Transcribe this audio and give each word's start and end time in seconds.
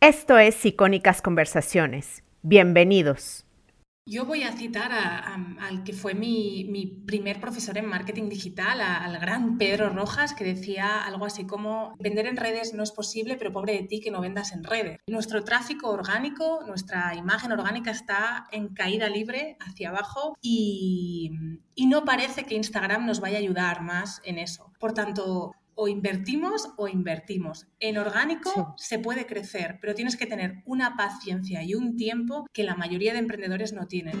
Esto 0.00 0.38
es 0.38 0.64
Icónicas 0.64 1.20
Conversaciones. 1.22 2.22
Bienvenidos. 2.42 3.44
Yo 4.06 4.24
voy 4.24 4.44
a 4.44 4.52
citar 4.52 4.92
al 4.92 5.82
que 5.82 5.92
fue 5.92 6.14
mi, 6.14 7.02
primer 7.04 7.40
profesor 7.40 7.76
en 7.78 7.86
marketing 7.86 8.28
digital, 8.28 8.80
al 8.80 9.18
gran 9.18 9.58
Pedro 9.58 9.90
Rojas, 9.90 10.34
que 10.34 10.44
decía 10.44 11.04
algo 11.04 11.26
así 11.26 11.48
como, 11.48 11.96
vender 11.98 12.26
en 12.26 12.36
redes 12.36 12.74
no 12.74 12.84
es 12.84 12.92
posible, 12.92 13.36
pero 13.36 13.52
pobre 13.52 13.72
de 13.72 13.88
ti 13.88 14.00
que 14.00 14.12
no 14.12 14.20
vendas 14.20 14.52
en 14.52 14.62
redes. 14.62 15.00
Nuestro 15.08 15.42
tráfico 15.42 15.90
orgánico, 15.90 16.60
nuestra 16.64 17.16
imagen 17.16 17.50
orgánica 17.50 17.90
está 17.90 18.46
en 18.52 18.68
caída 18.68 19.08
libre 19.08 19.56
hacia 19.58 19.88
abajo 19.88 20.38
y, 20.40 21.32
y 21.74 21.86
no 21.86 22.04
parece 22.04 22.44
que 22.44 22.54
Instagram 22.54 23.04
nos 23.04 23.18
vaya 23.18 23.38
a 23.38 23.40
ayudar 23.40 23.82
más 23.82 24.22
en 24.24 24.38
eso. 24.38 24.72
Por 24.78 24.94
tanto, 24.94 25.54
o 25.80 25.86
invertimos 25.86 26.70
o 26.76 26.88
invertimos. 26.88 27.68
En 27.78 27.98
orgánico 27.98 28.74
se 28.76 28.98
puede 28.98 29.26
crecer, 29.26 29.78
pero 29.80 29.94
tienes 29.94 30.16
que 30.16 30.26
tener 30.26 30.56
una 30.66 30.96
paciencia 30.96 31.62
y 31.62 31.76
un 31.76 31.96
tiempo 31.96 32.46
que 32.52 32.64
la 32.64 32.74
mayoría 32.74 33.12
de 33.12 33.20
emprendedores 33.20 33.72
no 33.72 33.86
tienen. 33.86 34.20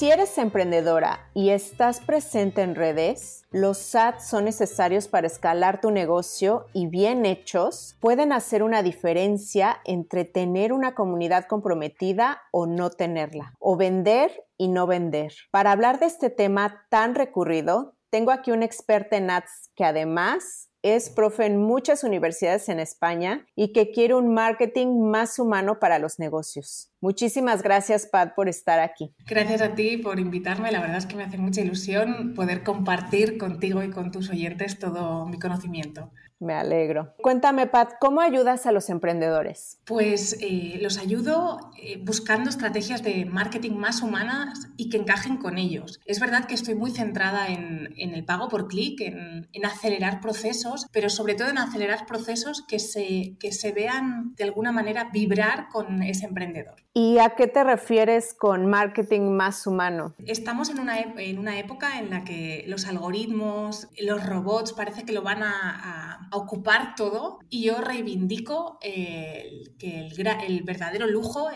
Si 0.00 0.10
eres 0.10 0.38
emprendedora 0.38 1.28
y 1.34 1.50
estás 1.50 2.00
presente 2.00 2.62
en 2.62 2.74
redes, 2.74 3.44
los 3.50 3.94
ads 3.94 4.26
son 4.26 4.46
necesarios 4.46 5.08
para 5.08 5.26
escalar 5.26 5.82
tu 5.82 5.90
negocio 5.90 6.64
y 6.72 6.86
bien 6.86 7.26
hechos 7.26 7.98
pueden 8.00 8.32
hacer 8.32 8.62
una 8.62 8.82
diferencia 8.82 9.82
entre 9.84 10.24
tener 10.24 10.72
una 10.72 10.94
comunidad 10.94 11.44
comprometida 11.44 12.40
o 12.50 12.64
no 12.66 12.88
tenerla, 12.88 13.52
o 13.58 13.76
vender 13.76 14.46
y 14.56 14.68
no 14.68 14.86
vender. 14.86 15.34
Para 15.50 15.70
hablar 15.70 16.00
de 16.00 16.06
este 16.06 16.30
tema 16.30 16.86
tan 16.88 17.14
recurrido, 17.14 17.94
tengo 18.08 18.30
aquí 18.30 18.52
un 18.52 18.62
experta 18.62 19.18
en 19.18 19.28
ads 19.28 19.70
que 19.76 19.84
además 19.84 20.70
es 20.80 21.10
profe 21.10 21.44
en 21.44 21.58
muchas 21.58 22.04
universidades 22.04 22.70
en 22.70 22.80
España 22.80 23.44
y 23.54 23.74
que 23.74 23.90
quiere 23.90 24.14
un 24.14 24.32
marketing 24.32 25.10
más 25.10 25.38
humano 25.38 25.78
para 25.78 25.98
los 25.98 26.18
negocios. 26.18 26.89
Muchísimas 27.00 27.62
gracias, 27.62 28.06
Pat, 28.06 28.34
por 28.34 28.48
estar 28.48 28.78
aquí. 28.78 29.14
Gracias 29.26 29.62
a 29.62 29.74
ti 29.74 29.96
por 29.96 30.20
invitarme. 30.20 30.70
La 30.70 30.80
verdad 30.80 30.98
es 30.98 31.06
que 31.06 31.16
me 31.16 31.24
hace 31.24 31.38
mucha 31.38 31.62
ilusión 31.62 32.34
poder 32.34 32.62
compartir 32.62 33.38
contigo 33.38 33.82
y 33.82 33.90
con 33.90 34.10
tus 34.10 34.28
oyentes 34.28 34.78
todo 34.78 35.26
mi 35.26 35.38
conocimiento. 35.38 36.10
Me 36.40 36.54
alegro. 36.54 37.14
Cuéntame, 37.20 37.66
Pat, 37.66 37.92
¿cómo 38.00 38.22
ayudas 38.22 38.64
a 38.64 38.72
los 38.72 38.88
emprendedores? 38.88 39.78
Pues 39.84 40.38
eh, 40.40 40.78
los 40.80 40.96
ayudo 40.96 41.70
eh, 41.76 42.00
buscando 42.02 42.48
estrategias 42.48 43.02
de 43.02 43.26
marketing 43.26 43.72
más 43.72 44.00
humanas 44.00 44.68
y 44.78 44.88
que 44.88 44.96
encajen 44.96 45.36
con 45.36 45.58
ellos. 45.58 46.00
Es 46.06 46.18
verdad 46.18 46.46
que 46.46 46.54
estoy 46.54 46.74
muy 46.74 46.92
centrada 46.92 47.48
en, 47.48 47.92
el 47.94 48.24
pago 48.24 48.48
por 48.48 48.68
clic, 48.68 49.02
en, 49.02 49.48
acelerar 49.66 50.22
procesos, 50.22 50.86
pero 50.90 51.10
sobre 51.10 51.34
todo 51.34 51.50
en 51.50 51.58
acelerar 51.58 52.06
procesos 52.06 52.64
que 52.66 52.78
se, 52.78 53.36
que 53.38 53.52
se 53.52 53.72
vean 53.72 54.34
de 54.34 54.44
alguna 54.44 54.72
manera 54.72 55.10
vibrar 55.12 55.68
con 55.68 56.02
ese 56.02 56.24
emprendedor. 56.24 56.76
¿Y 56.92 57.18
a 57.18 57.36
qué 57.36 57.46
te 57.46 57.62
refieres 57.62 58.34
con 58.34 58.66
marketing 58.66 59.30
más 59.30 59.64
humano? 59.66 60.14
Estamos 60.26 60.70
en 60.70 60.80
una, 60.80 60.98
en 60.98 61.38
una 61.38 61.56
época 61.58 62.00
en 62.00 62.10
la 62.10 62.24
que 62.24 62.64
los 62.66 62.86
algoritmos, 62.86 63.88
los 64.00 64.26
robots, 64.26 64.72
parece 64.72 65.04
que 65.04 65.12
lo 65.12 65.22
van 65.22 65.42
a 65.42 66.28
ocupar 66.32 66.94
todo 66.96 67.38
y 67.48 67.64
yo 67.64 67.80
reivindico 67.80 68.78
que 68.80 70.08
el, 70.08 70.62
verdadero 70.64 71.06
lujo, 71.06 71.48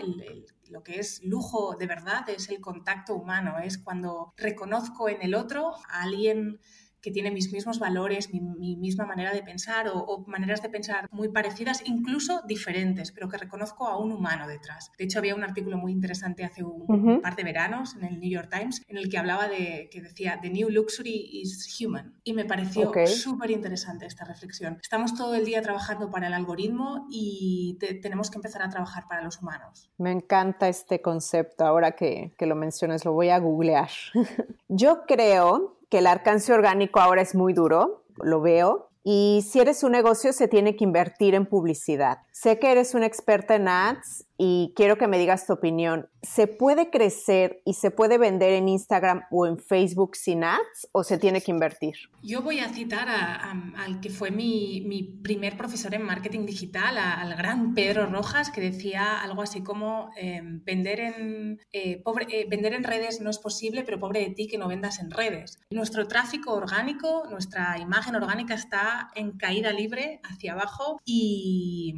lo 0.69 0.83
que 0.83 1.01
es 1.01 1.23
lujo 1.25 1.77
de 1.79 1.87
verdad 1.87 2.29
es 2.29 2.49
el 2.49 2.61
contacto 2.61 3.15
humano, 3.15 3.59
es 3.59 3.79
cuando 3.79 4.33
reconozco 4.37 5.09
en 5.09 5.23
el 5.23 5.35
otro 5.35 5.75
a 5.89 6.03
alguien 6.03 6.61
que 7.05 7.11
tiene 7.11 7.31
mis 7.31 7.53
mismos 7.53 7.79
valores, 7.79 8.33
mi, 8.33 8.41
misma 8.77 9.05
manera 9.05 9.35
de 9.35 9.43
pensar 9.43 9.91
o, 9.93 10.25
maneras 10.27 10.63
de 10.63 10.71
pensar 10.71 11.07
muy 11.11 11.29
parecidas, 11.29 11.83
incluso 11.85 12.41
diferentes, 12.49 13.13
pero 13.13 13.29
que 13.29 13.37
reconozco 13.37 13.87
a 13.87 13.99
un 13.99 14.11
humano 14.11 14.49
detrás. 14.49 14.91
De 14.97 15.05
hecho, 15.05 15.19
había 15.19 15.35
un 15.35 15.45
artículo 15.45 15.77
muy 15.77 15.93
interesante 15.93 16.45
hace 16.45 16.65
un, 16.65 17.21
par 17.21 17.37
de 17.37 17.45
veranos 17.45 17.95
en 17.97 18.05
el 18.05 18.19
New 18.19 18.31
York 18.31 18.49
Times 18.51 18.81
en 18.89 18.97
el 18.97 19.11
que 19.11 19.19
hablaba 19.19 19.49
de, 19.49 19.91
que 19.93 20.01
decía, 20.01 20.39
The 20.41 20.49
New 20.49 20.71
Luxury 20.71 21.29
is 21.43 21.79
Human. 21.79 22.15
Y 22.25 22.33
me 22.33 22.47
pareció 22.47 22.91
súper 23.07 23.51
interesante 23.51 24.07
esta 24.07 24.25
reflexión. 24.25 24.79
Estamos 24.81 25.15
todo 25.15 25.35
el 25.35 25.45
día 25.45 25.61
trabajando 25.61 26.11
para 26.11 26.29
el 26.29 26.33
algoritmo 26.33 27.07
y 27.11 27.77
tenemos 28.01 28.31
que 28.31 28.39
empezar 28.39 28.63
a 28.63 28.71
trabajar 28.71 29.05
para 29.09 29.23
los 29.23 29.43
humanos. 29.43 29.91
Me 29.99 30.11
encanta 30.11 30.71
este 30.71 31.03
concepto. 31.03 31.67
Ahora 31.67 31.93
que, 31.93 32.33
que 32.39 32.47
lo 32.47 32.57
mencionas, 32.57 33.05
lo 33.05 33.13
voy 33.13 33.29
a 33.29 33.39
googlear. 33.39 33.91
Yo 34.69 35.03
creo 35.07 35.77
el 35.99 36.07
alcance 36.07 36.53
orgánico 36.53 37.01
ahora 37.01 37.23
es 37.23 37.35
muy 37.35 37.53
duro, 37.53 38.05
lo 38.23 38.41
veo, 38.41 38.91
y 39.03 39.45
si 39.47 39.61
eres 39.61 39.83
un 39.83 39.93
negocio 39.93 40.33
se 40.33 40.49
tiene 40.49 40.77
que 40.77 40.85
invertir 40.85 41.35
en 41.35 41.45
publicidad. 41.45 42.19
Sé 42.33 42.59
que 42.59 42.73
eres 42.73 42.95
una 42.95 43.07
experta 43.07 43.55
en 43.55 43.69
ads 43.69 44.27
y 44.37 44.73
quiero 44.75 44.99
que 44.99 45.07
me 45.07 45.19
digas 45.19 45.47
tu 45.47 45.53
opinión. 45.53 46.09
¿Se 46.23 46.47
puede 46.47 46.91
crecer 46.91 47.61
y 47.65 47.75
se 47.75 47.91
puede 47.91 48.19
vender 48.19 48.53
en 48.53 48.69
Instagram 48.69 49.23
o 49.31 49.47
en 49.47 49.59
Facebook 49.59 50.17
sin 50.17 50.43
ads 50.43 50.89
o 50.93 51.05
se 51.05 51.19
tiene 51.19 51.41
que 51.41 51.51
invertir? 51.51 51.95
Yo 52.23 52.43
voy 52.43 52.61
a 52.61 52.69
citar 52.69 53.09
al 53.09 54.01
que 54.01 54.11
fue 54.11 54.31
mi, 54.31 55.21
primer 55.23 55.57
profesor 55.57 55.95
en 55.95 56.03
marketing 56.03 56.47
digital, 56.47 56.99
al 56.99 57.35
gran 57.37 57.75
Pedro 57.75 58.07
Rojas, 58.07 58.51
que 58.51 58.61
decía 58.61 59.21
algo 59.21 59.43
así 59.43 59.63
como 59.63 60.11
em, 60.17 60.65
vender, 60.65 61.01
en, 61.01 61.61
eh, 61.73 62.03
eh, 62.29 62.47
vender 62.49 62.73
en 62.75 62.85
redes 62.85 63.21
no 63.21 63.31
es 63.31 63.39
posible, 63.39 63.85
pero 63.85 63.99
pobre 63.99 64.21
de 64.21 64.31
ti 64.31 64.49
que 64.49 64.59
no 64.59 64.69
vendas 64.69 64.99
en 64.99 65.11
redes. 65.11 65.59
Nuestro 65.71 66.09
tráfico 66.09 66.55
orgánico, 66.55 67.25
nuestra 67.31 67.79
imagen 67.79 68.17
orgánica 68.17 68.55
está 68.55 69.11
en 69.15 69.33
caída 69.33 69.73
libre 69.73 70.21
hacia 70.25 70.53
abajo 70.53 71.01
y 71.05 71.95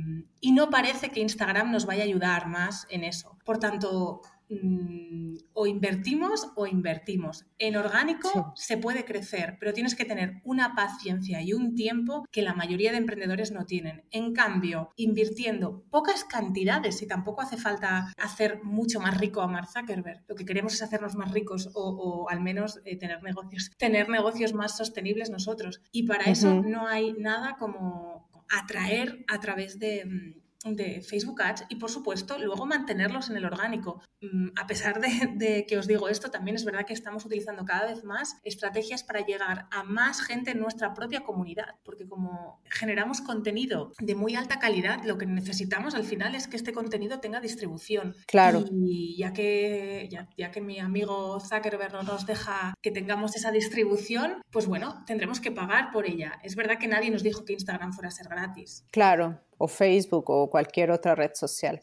y 0.47 0.53
no 0.53 0.71
parece 0.71 1.11
que 1.11 1.21
Instagram 1.21 1.73
nos 1.73 1.87
vaya 1.87 2.03
a 2.03 2.07
ayudar 2.07 2.26
más 2.49 2.87
en 2.91 3.05
eso. 3.05 3.37
Por 3.45 3.59
tanto, 3.59 4.23
mm, 4.49 5.37
o 5.55 5.67
invertimos 5.67 6.49
o 6.57 6.67
invertimos. 6.67 7.47
En 7.59 7.77
orgánico 7.77 8.53
se 8.57 8.77
puede 8.77 9.05
crecer, 9.05 9.57
pero 9.59 9.73
tienes 9.73 9.95
que 9.95 10.05
tener 10.05 10.41
una 10.45 10.75
paciencia 10.75 11.41
y 11.43 11.53
un 11.53 11.75
tiempo 11.75 12.25
que 12.31 12.43
la 12.43 12.55
mayoría 12.55 12.93
de 12.93 12.99
emprendedores 12.99 13.53
no 13.53 13.65
tienen. 13.65 14.05
En 14.11 14.35
cambio, 14.35 14.91
invirtiendo 14.97 15.85
pocas 15.91 16.25
cantidades, 16.25 17.03
y 17.03 17.07
tampoco 17.07 17.43
hace 17.43 17.57
falta 17.57 18.13
hacer 18.19 18.63
mucho 18.63 19.01
más 19.01 19.19
rico 19.19 19.41
a 19.41 19.49
Mark 19.49 19.69
Zuckerberg, 19.69 20.25
lo 20.29 20.35
que 20.35 20.45
queremos 20.45 20.75
es 20.75 20.83
hacernos 20.83 21.15
más 21.17 21.33
ricos 21.33 21.71
o, 21.75 22.27
al 22.29 22.41
menos 22.41 22.81
eh, 22.85 22.97
tener 22.97 23.23
negocios, 23.23 23.71
tener 23.79 24.09
negocios 24.09 24.53
más 24.55 24.77
sostenibles 24.77 25.31
nosotros. 25.31 25.81
Y 25.93 26.05
para 26.05 26.25
eso 26.25 26.63
no 26.63 26.87
hay 26.87 27.13
nada 27.15 27.57
como 27.59 28.29
atraer 28.49 29.25
a 29.29 29.41
través 29.41 29.79
de, 29.79 30.05
mm, 30.05 30.46
de 30.65 31.00
Facebook 31.00 31.43
Ads 31.43 31.65
y 31.69 31.77
por 31.77 31.91
supuesto 31.91 32.39
luego 32.39 32.67
mantenerlos 32.67 33.31
en 33.31 33.37
el 33.37 33.44
orgánico. 33.44 34.03
Mm, 34.21 34.49
a 34.56 34.67
pesar 34.67 35.00
de, 35.00 35.67
que 35.67 35.78
os 35.78 35.87
digo 35.87 36.09
esto, 36.09 36.31
también 36.31 36.56
es 36.56 36.65
verdad 36.65 36.87
que 36.87 36.94
estamos 36.94 37.25
utilizando 37.25 37.65
cada 37.65 37.87
vez 37.87 38.05
más 38.05 38.39
estrategias 38.44 39.03
para 39.03 39.25
llegar 39.25 39.66
a 39.71 39.83
más 39.84 40.21
gente 40.21 40.53
en 40.53 40.60
nuestra 40.60 40.95
propia 40.95 41.21
comunidad, 41.21 41.77
porque 41.84 42.07
como 42.07 42.60
generamos 42.65 43.21
contenido 43.21 43.92
de 44.01 44.15
muy 44.15 44.34
alta 44.34 44.59
calidad, 44.59 45.03
lo 45.04 45.19
que 45.19 45.27
necesitamos 45.27 45.95
al 45.95 46.04
final 46.04 46.34
es 46.34 46.48
que 46.48 46.57
este 46.57 46.72
contenido 46.72 47.21
tenga 47.21 47.41
distribución. 47.41 48.15
Claro. 48.27 48.65
Y 48.71 49.16
ya 49.16 49.33
que, 49.33 50.09
ya, 50.10 50.51
que 50.51 50.60
mi 50.60 50.78
amigo 50.78 51.41
Zuckerberg 51.41 51.92
no 51.92 52.03
nos 52.03 52.27
deja 52.27 52.75
que 52.83 52.91
tengamos 52.91 53.36
esa 53.36 53.51
distribución, 53.51 54.42
pues 54.51 54.66
bueno, 54.66 55.04
tendremos 55.07 55.41
que 55.41 55.53
pagar 55.53 55.91
por 55.92 56.07
ella. 56.07 56.39
Es 56.42 56.57
verdad 56.57 56.78
que 56.78 56.89
nadie 56.89 57.10
nos 57.10 57.22
dijo 57.22 57.45
que 57.45 57.53
Instagram 57.53 57.92
fuera 57.92 58.09
a 58.09 58.13
ser 58.13 58.28
gratis. 58.28 58.84
Claro 58.91 59.46
o 59.59 59.69
Facebook 59.69 60.31
o 60.31 60.51
cualquier 60.51 60.91
otra 60.91 61.15
red 61.15 61.33
social. 61.35 61.81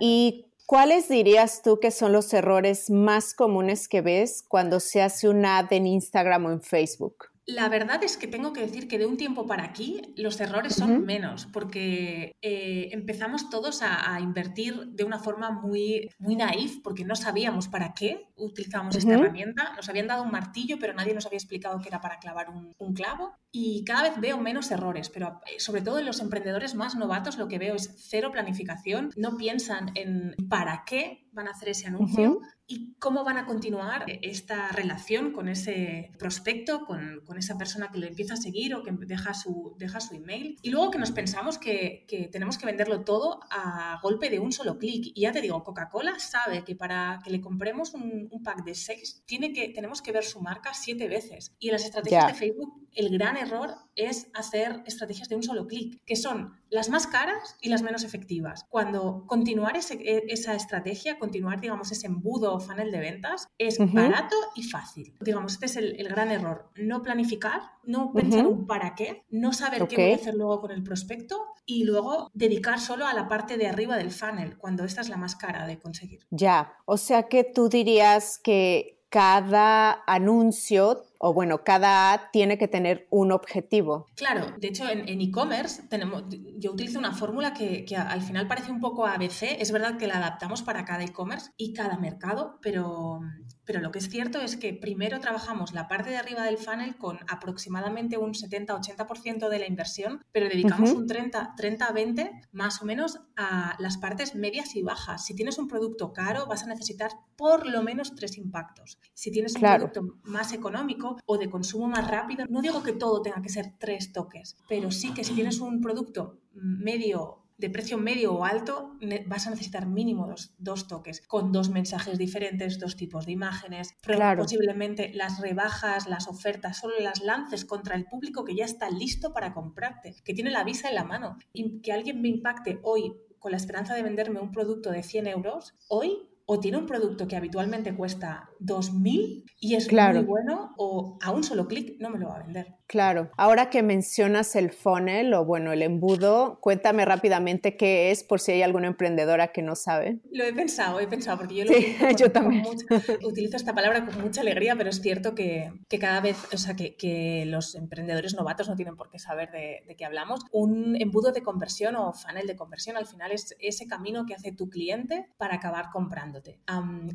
¿Y 0.00 0.46
cuáles 0.66 1.08
dirías 1.08 1.62
tú 1.62 1.78
que 1.80 1.90
son 1.90 2.12
los 2.12 2.32
errores 2.32 2.90
más 2.90 3.34
comunes 3.34 3.88
que 3.88 4.00
ves 4.00 4.44
cuando 4.46 4.80
se 4.80 5.02
hace 5.02 5.28
un 5.28 5.44
ad 5.44 5.72
en 5.72 5.86
Instagram 5.86 6.46
o 6.46 6.50
en 6.52 6.62
Facebook? 6.62 7.26
La 7.48 7.70
verdad 7.70 8.04
es 8.04 8.18
que 8.18 8.26
tengo 8.26 8.52
que 8.52 8.60
decir 8.60 8.88
que 8.88 8.98
de 8.98 9.06
un 9.06 9.16
tiempo 9.16 9.46
para 9.46 9.64
aquí 9.64 10.02
los 10.16 10.38
errores 10.38 10.74
son 10.74 11.06
menos, 11.06 11.46
porque 11.50 12.36
eh, 12.42 12.90
empezamos 12.92 13.48
todos 13.48 13.80
a, 13.80 14.20
invertir 14.20 14.88
de 14.88 15.04
una 15.04 15.18
forma 15.18 15.50
muy, 15.50 16.10
muy 16.18 16.36
naif, 16.36 16.82
porque 16.82 17.06
no 17.06 17.16
sabíamos 17.16 17.66
para 17.66 17.94
qué 17.94 18.28
utilizábamos 18.36 18.96
esta 18.96 19.14
herramienta. 19.14 19.72
Nos 19.76 19.88
habían 19.88 20.08
dado 20.08 20.24
un 20.24 20.30
martillo, 20.30 20.76
pero 20.78 20.92
nadie 20.92 21.14
nos 21.14 21.24
había 21.24 21.38
explicado 21.38 21.80
que 21.80 21.88
era 21.88 22.02
para 22.02 22.18
clavar 22.18 22.50
un, 22.50 22.74
un 22.76 22.92
clavo. 22.92 23.32
Y 23.50 23.84
cada 23.84 24.02
vez 24.02 24.20
veo 24.20 24.38
menos 24.38 24.70
errores, 24.70 25.08
pero 25.08 25.40
eh, 25.46 25.58
sobre 25.58 25.80
todo 25.80 25.98
en 25.98 26.06
los 26.06 26.20
emprendedores 26.20 26.74
más 26.74 26.96
novatos 26.96 27.38
lo 27.38 27.48
que 27.48 27.58
veo 27.58 27.74
es 27.74 27.94
cero 27.96 28.30
planificación, 28.30 29.10
no 29.16 29.36
piensan 29.36 29.92
en 29.94 30.34
para 30.48 30.84
qué 30.84 31.28
van 31.32 31.48
a 31.48 31.52
hacer 31.52 31.68
ese 31.68 31.86
anuncio 31.86 32.40
y 32.66 32.94
cómo 32.98 33.24
van 33.24 33.38
a 33.38 33.46
continuar 33.46 34.04
esta 34.22 34.68
relación 34.72 35.32
con 35.32 35.48
ese 35.48 36.10
prospecto, 36.18 36.84
con, 36.84 37.22
con, 37.24 37.38
esa 37.38 37.56
persona 37.56 37.90
que 37.90 37.98
le 37.98 38.08
empieza 38.08 38.34
a 38.34 38.36
seguir 38.36 38.74
o 38.74 38.82
que 38.82 38.92
deja 38.92 39.32
su, 39.32 39.74
deja 39.78 40.00
su 40.00 40.14
email. 40.14 40.58
Y 40.62 40.70
luego 40.70 40.90
que 40.90 40.98
nos 40.98 41.12
pensamos 41.12 41.56
que, 41.56 42.04
que 42.08 42.28
tenemos 42.28 42.58
que 42.58 42.66
venderlo 42.66 43.04
todo 43.04 43.40
a 43.50 43.98
golpe 44.02 44.28
de 44.28 44.38
un 44.38 44.52
solo 44.52 44.78
clic. 44.78 45.12
Y 45.14 45.22
ya 45.22 45.32
te 45.32 45.40
digo, 45.40 45.62
Coca-Cola 45.64 46.18
sabe 46.18 46.64
que 46.64 46.74
para 46.74 47.20
que 47.24 47.30
le 47.30 47.40
compremos 47.40 47.94
un, 47.94 48.28
un, 48.30 48.42
pack 48.42 48.64
de 48.64 48.74
seis, 48.74 49.22
tiene 49.24 49.52
que, 49.52 49.68
tenemos 49.68 50.02
que 50.02 50.12
ver 50.12 50.24
su 50.24 50.40
marca 50.40 50.74
siete 50.74 51.08
veces. 51.08 51.54
Y 51.58 51.68
en 51.68 51.72
las 51.74 51.84
estrategias 51.84 52.26
de 52.26 52.34
Facebook, 52.34 52.87
el 52.98 53.10
gran 53.10 53.36
error 53.36 53.76
es 53.94 54.28
hacer 54.34 54.82
estrategias 54.84 55.28
de 55.28 55.36
un 55.36 55.44
solo 55.44 55.68
clic, 55.68 56.02
que 56.04 56.16
son 56.16 56.58
las 56.68 56.90
más 56.90 57.06
caras 57.06 57.56
y 57.60 57.68
las 57.68 57.80
menos 57.80 58.02
efectivas. 58.02 58.64
Cuando 58.68 59.24
continuar 59.26 59.76
e, 59.76 60.24
esa 60.28 60.54
estrategia, 60.56 61.16
continuar, 61.16 61.60
digamos, 61.60 61.92
ese 61.92 62.08
embudo 62.08 62.52
o 62.52 62.58
funnel 62.58 62.90
de 62.90 62.98
ventas, 62.98 63.46
es 63.56 63.78
barato 63.78 64.34
y 64.56 64.64
fácil. 64.64 65.14
Digamos, 65.20 65.52
este 65.52 65.66
es 65.66 65.76
el, 65.76 66.08
gran 66.08 66.32
error. 66.32 66.70
No 66.74 67.00
planificar, 67.02 67.62
no 67.84 68.12
pensar 68.12 68.44
un 68.46 68.66
para 68.66 68.96
qué, 68.96 69.22
no 69.30 69.52
saber 69.52 69.86
qué 69.86 69.96
voy 69.96 70.12
a 70.12 70.16
hacer 70.16 70.34
luego 70.34 70.60
con 70.60 70.72
el 70.72 70.82
prospecto 70.82 71.36
y 71.66 71.84
luego 71.84 72.30
dedicar 72.34 72.80
solo 72.80 73.06
a 73.06 73.14
la 73.14 73.28
parte 73.28 73.56
de 73.56 73.68
arriba 73.68 73.96
del 73.96 74.10
funnel, 74.10 74.58
cuando 74.58 74.82
esta 74.82 75.02
es 75.02 75.08
la 75.08 75.16
más 75.16 75.36
cara 75.36 75.68
de 75.68 75.78
conseguir. 75.78 76.26
Ya, 76.30 76.74
o 76.84 76.96
sea 76.96 77.28
que 77.28 77.44
tú 77.44 77.68
dirías 77.68 78.40
que 78.42 78.98
cada 79.08 80.02
anuncio 80.06 81.04
o 81.18 81.34
bueno, 81.34 81.64
cada 81.64 82.12
ad 82.12 82.20
tiene 82.32 82.58
que 82.58 82.68
tener 82.68 83.06
un 83.10 83.32
objetivo. 83.32 84.06
Claro, 84.14 84.54
de 84.58 84.68
hecho 84.68 84.88
en 84.88 85.20
e-commerce 85.20 85.82
tenemos, 85.88 86.24
yo 86.56 86.72
utilizo 86.72 86.98
una 86.98 87.12
fórmula 87.12 87.52
que, 87.52 87.84
que, 87.84 87.96
al 87.96 88.22
final 88.22 88.46
parece 88.46 88.70
un 88.70 88.80
poco 88.80 89.06
ABC, 89.06 89.42
es 89.58 89.72
verdad 89.72 89.98
que 89.98 90.06
la 90.06 90.18
adaptamos 90.18 90.62
para 90.62 90.84
cada 90.84 91.04
e-commerce 91.04 91.50
y 91.56 91.72
cada 91.72 91.98
mercado, 91.98 92.58
pero, 92.62 93.20
pero 93.64 93.80
lo 93.80 93.90
que 93.90 93.98
es 93.98 94.08
cierto 94.08 94.40
es 94.40 94.56
que 94.56 94.72
primero 94.72 95.20
trabajamos 95.20 95.72
la 95.72 95.88
parte 95.88 96.10
de 96.10 96.16
arriba 96.16 96.44
del 96.44 96.58
funnel 96.58 96.96
con 96.96 97.18
aproximadamente 97.28 98.16
un 98.16 98.32
70-80% 98.32 99.48
de 99.48 99.58
la 99.58 99.66
inversión, 99.66 100.22
pero 100.32 100.48
dedicamos 100.48 100.92
un 100.92 101.08
30-20 101.08 102.48
más 102.52 102.80
o 102.80 102.84
menos 102.84 103.20
a 103.36 103.76
las 103.78 103.98
partes 103.98 104.34
medias 104.34 104.76
y 104.76 104.82
bajas. 104.82 105.24
Si 105.24 105.34
tienes 105.34 105.58
un 105.58 105.68
producto 105.68 106.12
caro 106.12 106.46
vas 106.46 106.62
a 106.62 106.66
necesitar 106.66 107.10
por 107.36 107.66
lo 107.66 107.82
menos 107.82 108.14
tres 108.14 108.36
impactos. 108.38 108.98
Si 109.14 109.30
tienes 109.30 109.54
un 109.56 109.62
producto 109.62 110.02
más 110.24 110.52
económico, 110.52 111.07
o 111.26 111.38
de 111.38 111.50
consumo 111.50 111.88
más 111.88 112.08
rápido. 112.10 112.46
No 112.48 112.62
digo 112.62 112.82
que 112.82 112.92
todo 112.92 113.22
tenga 113.22 113.42
que 113.42 113.48
ser 113.48 113.74
tres 113.78 114.12
toques, 114.12 114.56
pero 114.68 114.90
sí 114.90 115.14
que 115.14 115.24
si 115.24 115.34
tienes 115.34 115.60
un 115.60 115.80
producto 115.80 116.40
medio 116.52 117.44
de 117.58 117.70
precio 117.70 117.98
medio 117.98 118.34
o 118.34 118.44
alto, 118.44 118.96
vas 119.26 119.46
a 119.48 119.50
necesitar 119.50 119.84
mínimo 119.86 120.32
dos, 120.58 120.86
toques, 120.86 121.26
con 121.26 121.50
dos 121.50 121.70
mensajes 121.70 122.16
diferentes, 122.16 122.78
dos 122.78 122.96
tipos 122.96 123.26
de 123.26 123.32
imágenes. 123.32 123.96
Posiblemente 124.42 125.10
las 125.12 125.40
rebajas, 125.40 126.08
las 126.08 126.28
ofertas, 126.28 126.78
solo 126.78 126.94
las 127.00 127.20
lances 127.20 127.64
contra 127.64 127.96
el 127.96 128.04
público 128.04 128.44
que 128.44 128.54
ya 128.54 128.64
está 128.64 128.88
listo 128.90 129.32
para 129.32 129.52
comprarte, 129.52 130.14
que 130.24 130.34
tiene 130.34 130.50
la 130.50 130.62
visa 130.62 130.88
en 130.88 130.94
la 130.94 131.04
mano. 131.04 131.36
Y 131.52 131.80
que 131.80 131.92
alguien 131.92 132.22
me 132.22 132.28
impacte 132.28 132.78
hoy 132.84 133.16
con 133.40 133.50
la 133.50 133.56
esperanza 133.56 133.94
de 133.94 134.02
venderme 134.02 134.40
un 134.40 134.52
producto 134.52 134.90
de 134.90 135.02
100 135.02 135.26
euros, 135.26 135.74
hoy 135.88 136.27
o 136.50 136.60
tiene 136.60 136.78
un 136.78 136.86
producto 136.86 137.28
que 137.28 137.36
habitualmente 137.36 137.94
cuesta 137.94 138.48
2.000 138.58 139.44
y 139.60 139.74
es 139.74 139.92
muy 139.92 140.24
bueno, 140.24 140.72
o 140.78 141.18
a 141.22 141.30
un 141.30 141.44
solo 141.44 141.68
clic 141.68 142.00
no 142.00 142.08
me 142.08 142.18
lo 142.18 142.28
va 142.28 142.36
a 142.36 142.42
vender. 142.42 142.77
Claro. 142.88 143.30
Ahora 143.36 143.68
que 143.68 143.82
mencionas 143.82 144.56
el 144.56 144.72
funnel 144.72 145.34
o 145.34 145.44
bueno, 145.44 145.72
el 145.72 145.82
embudo, 145.82 146.58
cuéntame 146.62 147.04
rápidamente 147.04 147.76
qué 147.76 148.10
es 148.10 148.24
por 148.24 148.40
si 148.40 148.52
hay 148.52 148.62
alguna 148.62 148.86
emprendedora 148.86 149.48
que 149.48 149.60
no 149.60 149.76
sabe. 149.76 150.20
Lo 150.32 150.44
he 150.44 150.54
pensado, 150.54 150.98
he 150.98 151.06
pensado, 151.06 151.36
porque 151.36 151.54
yo, 151.54 151.64
lo 151.66 151.72
sí, 151.74 151.94
yo 152.18 152.32
también. 152.32 152.64
utilizo 153.22 153.58
esta 153.58 153.74
palabra 153.74 154.06
con 154.06 154.18
mucha 154.22 154.40
alegría, 154.40 154.74
pero 154.74 154.88
es 154.88 155.02
cierto 155.02 155.34
que, 155.34 155.70
que 155.86 155.98
cada 155.98 156.22
vez, 156.22 156.38
o 156.50 156.56
sea, 156.56 156.76
que, 156.76 156.96
que, 156.96 157.44
los 157.46 157.74
emprendedores 157.74 158.34
novatos 158.34 158.70
no 158.70 158.74
tienen 158.74 158.96
por 158.96 159.10
qué 159.10 159.18
saber 159.18 159.50
de, 159.50 159.84
de, 159.86 159.94
qué 159.94 160.06
hablamos. 160.06 160.40
Un 160.50 160.96
embudo 160.98 161.32
de 161.32 161.42
conversión 161.42 161.94
o 161.94 162.14
funnel 162.14 162.46
de 162.46 162.56
conversión 162.56 162.96
al 162.96 163.06
final 163.06 163.32
es 163.32 163.54
ese 163.60 163.86
camino 163.86 164.24
que 164.24 164.34
hace 164.34 164.52
tu 164.52 164.70
cliente 164.70 165.28
para 165.36 165.56
acabar 165.56 165.90
comprándote. 165.92 166.58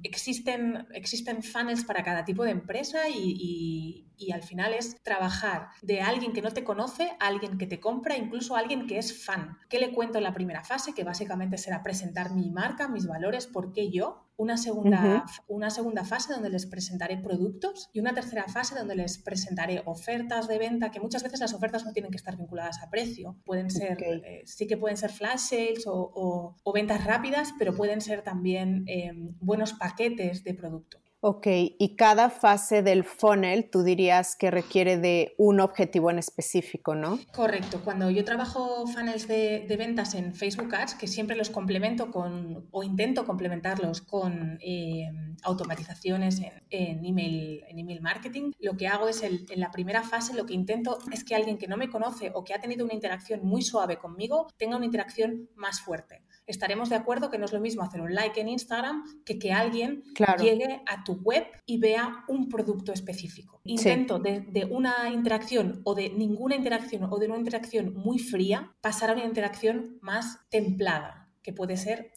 existen, 0.04 0.88
existen 0.94 1.42
funnels 1.42 1.84
para 1.84 2.04
cada 2.04 2.26
tipo 2.26 2.44
de 2.44 2.52
empresa 2.52 3.10
y, 3.10 3.36
y, 3.40 4.08
y 4.18 4.31
al 4.34 4.44
final 4.44 4.74
es 4.74 5.02
trabajar 5.02 5.62
de 5.81 6.01
alguien 6.01 6.33
que 6.33 6.42
no 6.42 6.51
te 6.51 6.63
conoce 6.63 7.12
a 7.19 7.27
alguien 7.27 7.57
que 7.57 7.68
te 7.68 7.80
compra, 7.80 8.18
incluso 8.18 8.56
a 8.56 8.60
alguien 8.60 8.88
que 8.88 8.98
es 8.98 9.25
fan. 9.25 9.57
¿Qué 9.69 9.80
le 9.80 9.92
cuento 9.92 10.18
en 10.18 10.24
la 10.24 10.33
primera 10.33 10.63
fase? 10.63 10.94
Que 10.94 11.04
básicamente 11.04 11.57
será 11.57 11.83
presentar 11.83 12.33
mi 12.33 12.50
marca, 12.51 12.88
mis 12.88 13.07
valores, 13.07 13.48
por 13.48 13.74
qué 13.74 13.89
yo. 13.89 14.19
Una 14.36 14.57
segunda, 14.57 15.25
una 15.48 15.69
segunda 15.69 16.04
fase 16.04 16.33
donde 16.33 16.50
les 16.50 16.65
presentaré 16.65 17.18
productos 17.18 17.92
y 17.94 18.00
una 18.00 18.15
tercera 18.15 18.45
fase 18.48 18.74
donde 18.74 18.95
les 18.95 19.19
presentaré 19.19 19.83
ofertas 19.86 20.48
de 20.48 20.57
venta, 20.57 20.89
que 20.89 21.00
muchas 21.00 21.21
veces 21.21 21.39
las 21.39 21.54
ofertas 21.54 21.86
no 21.86 21.94
tienen 21.94 22.09
que 22.09 22.18
estar 22.18 22.36
vinculadas 22.36 22.81
a 22.81 22.89
precio. 22.89 23.36
Pueden 23.45 23.69
ser, 23.69 24.01
eh, 24.01 24.42
sí 24.45 24.66
que 24.66 24.75
pueden 24.75 24.98
ser 24.98 25.12
flash 25.12 25.39
sales 25.39 25.83
o, 25.86 26.56
ventas 26.74 27.06
rápidas, 27.06 27.54
pero 27.59 27.75
pueden 27.75 28.01
ser 28.01 28.24
también 28.24 28.86
eh, 28.88 29.12
buenos 29.39 29.74
paquetes 29.74 30.44
de 30.44 30.56
producto. 30.56 31.03
Ok, 31.25 31.48
y 31.48 31.96
cada 31.96 32.30
fase 32.30 32.84
del 32.84 33.06
funnel 33.06 33.70
tú 33.70 33.81
dirías 33.81 34.36
que 34.36 34.52
requiere 34.52 34.98
de 34.98 35.34
un 35.38 35.62
objetivo 35.62 36.12
en 36.12 36.20
específico, 36.20 36.96
¿no? 36.96 37.18
Correcto. 37.34 37.80
Cuando 37.81 38.10
yo 38.10 38.25
trabajo 38.25 38.86
funnels 38.88 39.30
de, 39.30 39.74
ventas 39.78 40.16
en 40.16 40.36
Facebook 40.36 40.75
Ads, 40.75 40.96
que 40.96 41.08
siempre 41.08 41.38
los 41.38 41.50
complemento 41.50 42.12
con, 42.12 42.68
o 42.72 42.84
intento 42.84 43.25
complementarlos 43.25 44.02
con 44.02 44.60
eh, 44.60 45.10
automatizaciones 45.44 46.42
en, 46.70 47.06
email, 47.06 47.64
en 47.69 47.80
email 47.80 48.02
marketing, 48.02 48.52
lo 48.60 48.76
que 48.76 48.90
hago 48.90 49.08
es 49.08 49.24
en 49.24 49.46
la 49.56 49.72
primera 49.72 50.04
fase 50.04 50.34
lo 50.34 50.46
que 50.46 50.54
intento 50.54 50.98
es 51.14 51.24
que 51.24 51.36
alguien 51.36 51.58
que 51.58 51.69
no 51.69 51.78
me 51.78 51.90
conoce 51.90 52.34
o 52.34 52.44
que 52.44 52.54
ha 52.54 52.60
tenido 52.60 52.84
una 52.84 52.96
interacción 52.96 53.46
muy 53.46 53.62
suave 53.62 53.96
conmigo 53.96 54.48
tenga 54.58 54.76
una 54.76 54.86
interacción 54.86 55.48
más 55.56 55.80
fuerte 55.80 56.22
estaremos 56.48 56.90
de 56.90 56.95
acuerdo 56.95 57.30
que 57.30 57.38
no 57.38 57.45
es 57.45 57.54
lo 57.54 57.60
mismo 57.60 57.84
hacer 57.84 58.01
un 58.01 58.13
like 58.13 58.40
en 58.40 58.50
Instagram 58.50 59.04
que 59.25 59.40
que 59.40 59.51
alguien 59.51 60.04
llegue 60.40 60.81
a 60.86 61.04
tu 61.04 61.13
web 61.16 61.45
y 61.66 61.78
vea 61.80 62.24
un 62.28 62.50
producto 62.50 62.94
específico. 62.94 63.62
Intento 63.63 64.19
de, 64.19 64.68
una 64.69 65.10
interacción 65.10 65.81
o 65.84 65.95
de 65.95 66.10
ninguna 66.10 66.56
interacción 66.56 67.04
o 67.09 67.18
de 67.18 67.28
una 67.28 67.38
interacción 67.38 67.94
muy 67.95 68.19
fría 68.19 68.73
pasar 68.81 69.09
a 69.09 69.14
una 69.14 69.26
interacción 69.26 69.97
más 70.02 70.40
templada 70.50 71.30
que 71.42 71.52
puede 71.52 71.76
ser 71.76 72.14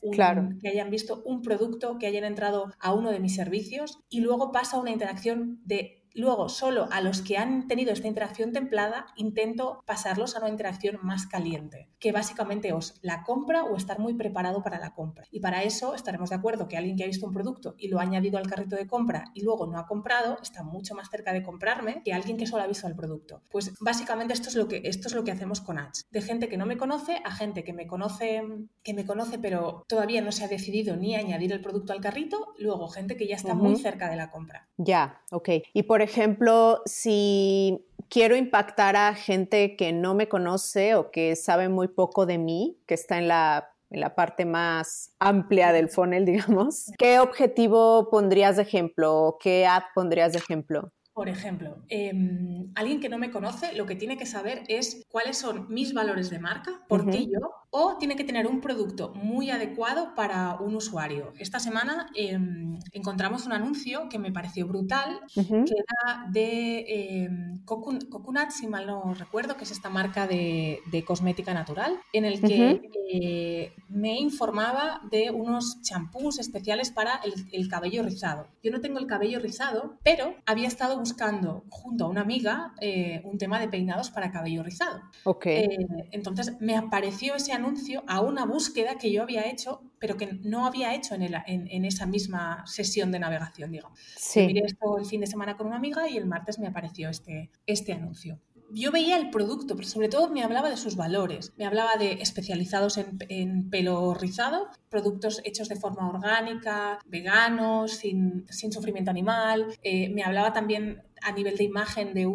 que 0.63 0.69
hayan 0.69 0.89
visto 0.89 1.23
un 1.25 1.43
producto, 1.43 1.99
que 1.99 2.07
hayan 2.07 2.23
entrado 2.23 2.73
a 2.79 2.95
uno 2.95 3.11
de 3.11 3.19
mis 3.19 3.35
servicios 3.35 3.99
y 4.09 4.21
luego 4.21 4.53
pasa 4.53 4.77
a 4.77 4.81
una 4.81 4.93
interacción 4.93 5.61
de 5.65 6.06
Luego, 6.17 6.49
solo 6.49 6.89
a 6.91 7.03
los 7.03 7.21
que 7.21 7.37
han 7.37 7.69
tenido 7.69 7.93
esta 7.93 8.09
interacción 8.09 8.51
templada, 8.51 9.07
intento 9.17 9.83
pasarlos 9.85 10.35
a 10.35 10.39
una 10.41 10.49
interacción 10.49 10.99
más 11.03 11.27
caliente, 11.27 11.91
que 11.99 12.11
básicamente 12.11 12.75
es 12.75 12.95
la 13.03 13.23
compra 13.23 13.65
o 13.65 13.77
estar 13.77 13.99
muy 13.99 14.15
preparado 14.15 14.63
para 14.63 14.81
la 14.81 14.95
compra. 14.95 15.27
Y 15.31 15.41
para 15.41 15.63
eso 15.63 15.95
estaremos 15.95 16.31
de 16.31 16.37
acuerdo 16.37 16.69
que 16.69 16.79
alguien 16.79 16.97
que 16.97 17.05
ha 17.05 17.07
visto 17.07 17.27
un 17.27 17.35
producto 17.35 17.75
y 17.77 17.89
lo 17.89 17.99
ha 17.99 18.03
añadido 18.03 18.39
al 18.39 18.49
carrito 18.49 18.77
de 18.77 18.87
compra 18.87 19.25
y 19.35 19.43
luego 19.43 19.67
no 19.67 19.79
ha 19.79 19.87
comprado, 19.87 20.39
está 20.41 20.63
mucho 20.63 20.95
más 20.95 21.11
cerca 21.11 21.35
de 21.35 21.43
comprarme 21.43 22.01
que 22.03 22.15
alguien 22.15 22.39
que 22.39 22.47
solo 22.47 22.63
ha 22.63 22.67
visto 22.67 22.87
el 22.87 22.97
producto. 22.97 23.43
Pues 23.51 23.75
básicamente 23.79 24.33
esto 24.33 24.49
es 24.49 24.55
lo 24.55 24.69
que, 24.69 24.81
esto 24.85 25.09
es 25.09 25.15
lo 25.15 25.23
que 25.23 25.33
hacemos 25.33 25.61
con 25.61 25.79
ads. 25.79 26.07
De 26.11 26.23
gente 26.23 26.49
que 26.49 26.57
no 26.57 26.65
me 26.65 26.79
conoce 26.79 27.21
a 27.25 27.31
gente 27.31 27.63
que 27.63 27.75
me 27.75 27.87
conoce, 27.87 28.43
que 28.83 28.95
me 28.95 29.05
conoce 29.05 29.39
pero 29.39 29.85
todavía 29.87 30.23
no 30.23 30.33
se 30.33 30.45
ha 30.45 30.49
decidido 30.49 30.97
ni 30.97 31.15
añadir 31.15 31.53
el 31.53 31.61
producto 31.61 31.93
al 31.93 32.01
carrito, 32.01 32.55
luego 32.59 32.89
gente 32.89 33.19
que 33.19 33.27
ya 33.27 33.37
está 33.37 33.55
muy 33.55 33.77
cerca 33.77 34.09
de 34.09 34.17
la 34.17 34.31
compra. 34.31 34.67
Ya, 34.79 35.21
ok. 35.31 35.51
Y 35.75 35.83
por 35.83 36.06
ejemplo, 36.07 36.83
si 36.87 37.85
quiero 38.09 38.37
impactar 38.37 38.97
a 38.97 39.15
gente 39.15 39.77
que 39.77 39.93
no 39.93 40.15
me 40.15 40.29
conoce 40.29 40.95
o 40.95 41.11
que 41.11 41.37
sabe 41.37 41.69
muy 41.69 41.89
poco 41.89 42.27
de 42.27 42.39
mí, 42.39 42.79
que 42.87 42.95
está 42.95 43.19
en 43.19 43.29
la, 43.29 43.71
en 43.91 44.01
la 44.01 44.15
parte 44.15 44.45
más 44.45 45.15
amplia 45.19 45.73
del 45.73 45.89
funnel, 45.89 46.25
digamos, 46.27 46.93
¿qué 46.99 47.21
objetivo 47.21 48.09
pondrías 48.11 48.57
de 48.57 48.63
ejemplo 48.63 49.37
qué 49.41 49.67
ad 49.67 49.83
pondrías 49.95 50.33
de 50.33 50.39
ejemplo? 50.39 50.93
Por 51.17 51.31
ejemplo, 51.31 51.79
em, 51.89 52.71
alguien 52.75 53.01
que 53.01 53.09
no 53.09 53.17
me 53.17 53.31
conoce 53.31 53.75
lo 53.75 53.87
que 53.87 53.97
tiene 53.97 54.19
que 54.19 54.27
saber 54.27 54.65
es 54.69 55.03
cuáles 55.09 55.39
son 55.39 55.67
mis 55.71 55.95
valores 55.95 56.29
de 56.29 56.39
marca, 56.39 56.85
por 56.89 57.09
qué 57.11 57.25
yo, 57.25 57.41
o 57.71 57.97
tiene 57.97 58.17
que 58.17 58.25
tener 58.25 58.47
un 58.47 58.61
producto 58.61 59.15
muy 59.15 59.51
adecuado 59.51 60.15
para 60.15 60.57
un 60.57 60.75
usuario. 60.75 61.33
Esta 61.39 61.59
semana 61.59 62.11
em, 62.15 62.79
encontramos 62.93 63.47
un 63.47 63.53
anuncio 63.53 64.11
que 64.11 64.19
me 64.19 64.31
pareció 64.31 64.67
brutal, 64.67 65.21
que 65.35 65.43
era 65.43 66.27
de 66.31 66.85
eh, 66.87 67.31
Coconut, 67.65 68.51
si 68.51 68.67
mal 68.67 68.87
no 68.87 69.15
recuerdo, 69.15 69.57
que 69.57 69.65
es 69.65 69.71
esta 69.71 69.89
marca 69.89 70.27
de, 70.27 70.83
cosmética 71.07 71.55
natural, 71.55 71.99
en 72.13 72.27
el 72.27 72.41
que 72.43 72.91
eh, 73.11 73.73
me 73.89 74.19
informaba 74.19 75.01
de 75.11 75.31
unos 75.31 75.81
champús 75.83 76.39
especiales 76.39 76.91
para 76.91 77.21
el, 77.53 77.69
cabello 77.69 78.03
rizado. 78.03 78.47
Yo 78.63 78.71
no 78.71 78.81
tengo 78.81 78.99
el 78.99 79.07
cabello 79.07 79.41
rizado, 79.41 79.99
pero 80.03 80.35
había 80.47 80.69
estado 80.69 80.99
buscando 81.07 81.65
junto 81.71 82.05
a 82.05 82.09
una 82.09 82.23
amiga 82.23 82.75
eh, 82.81 83.23
un 83.25 83.39
tema 83.39 83.61
de 83.61 83.69
peinados 83.69 84.11
para 84.11 84.33
cabello 84.33 84.63
rizado. 84.65 85.03
Okay. 85.25 85.69
entonces 86.11 86.57
me 86.61 86.77
apareció 86.77 87.37
ese 87.37 87.53
anuncio 87.53 88.03
a 88.09 88.21
una 88.21 88.45
búsqueda 88.45 88.99
que 88.99 89.13
yo 89.13 89.23
había 89.23 89.49
hecho, 89.49 89.83
pero 89.99 90.17
que 90.17 90.39
no 90.43 90.67
había 90.67 90.95
hecho 90.95 91.15
en, 91.15 91.23
en, 91.47 91.85
esa 91.85 92.07
misma 92.07 92.65
sesión 92.67 93.13
de 93.13 93.21
navegación, 93.21 93.71
digamos. 93.71 93.99
Sí. 94.17 94.47
Miré 94.47 94.63
esto 94.67 94.99
el 94.99 95.07
fin 95.07 95.21
de 95.21 95.29
semana 95.29 95.57
con 95.57 95.69
una 95.69 95.77
amiga 95.77 96.09
y 96.09 96.17
el 96.17 96.27
martes 96.27 96.59
me 96.59 96.67
apareció 96.67 97.09
este, 97.09 97.51
este 97.67 97.93
anuncio 97.93 98.41
yo 98.71 98.93
veía 98.93 99.17
el 99.17 99.31
producto, 99.31 99.77
pero 99.77 99.89
sobre 99.89 100.09
todo 100.09 100.29
me 100.31 100.43
hablaba 100.43 100.71
de 100.71 100.77
sus 100.77 100.97
valores. 100.97 101.53
Me 101.57 101.67
hablaba 101.67 101.97
de 101.97 102.13
especializados 102.15 102.99
en, 102.99 103.71
pelo 103.71 104.15
rizado, 104.15 104.69
productos 104.89 105.41
hechos 105.45 105.69
de 105.69 105.77
forma 105.77 106.09
orgánica, 106.09 106.99
veganos, 107.07 107.93
sin, 107.93 108.47
sufrimiento 108.49 109.11
animal. 109.11 109.67
Eh, 109.83 110.09
me 110.11 110.23
hablaba 110.23 110.53
también 110.53 111.03
a 111.23 111.33
nivel 111.33 111.57
de 111.57 111.65
imagen 111.65 112.15
de, 112.15 112.27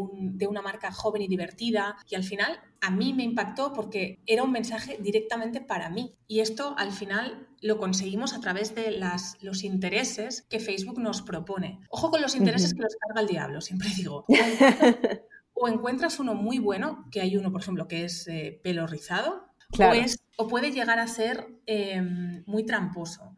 una 0.47 0.61
marca 0.61 0.91
joven 0.91 1.21
y 1.21 1.27
divertida 1.27 1.95
y 2.09 2.15
al 2.15 2.23
final 2.23 2.59
a 2.81 2.89
mí 2.89 3.13
me 3.13 3.23
impactó 3.23 3.73
porque 3.73 4.19
era 4.25 4.43
un 4.43 4.51
mensaje 4.51 4.97
directamente 4.99 5.61
para 5.61 5.89
mí 5.89 6.13
y 6.27 6.39
esto 6.39 6.75
al 6.77 6.91
final 6.91 7.47
lo 7.61 7.77
conseguimos 7.77 8.33
a 8.33 8.41
través 8.41 8.73
de 8.73 8.91
las, 8.91 9.37
los 9.41 9.63
intereses 9.63 10.41
que 10.49 10.59
Facebook 10.59 10.99
nos 10.99 11.21
propone. 11.21 11.79
Ojo 11.89 12.09
con 12.09 12.21
los 12.21 12.35
intereses 12.35 12.73
que 12.73 12.81
los 12.81 12.95
carga 12.95 13.21
el 13.21 13.27
diablo, 13.27 13.61
siempre 13.61 13.89
digo. 13.95 14.25
O 15.63 15.67
encuentras 15.67 16.19
uno 16.19 16.33
muy 16.33 16.57
bueno, 16.57 17.05
que 17.11 17.21
hay 17.21 17.37
uno, 17.37 17.51
por 17.51 17.61
ejemplo, 17.61 17.87
que 17.87 18.03
es 18.03 18.27
eh, 18.27 18.59
pelo 18.63 18.87
rizado, 18.87 19.45
o, 20.37 20.47
puede 20.47 20.71
llegar 20.71 20.97
a 20.97 21.07
ser 21.07 21.47
em, 21.67 22.43
muy 22.47 22.65
tramposo. 22.65 23.35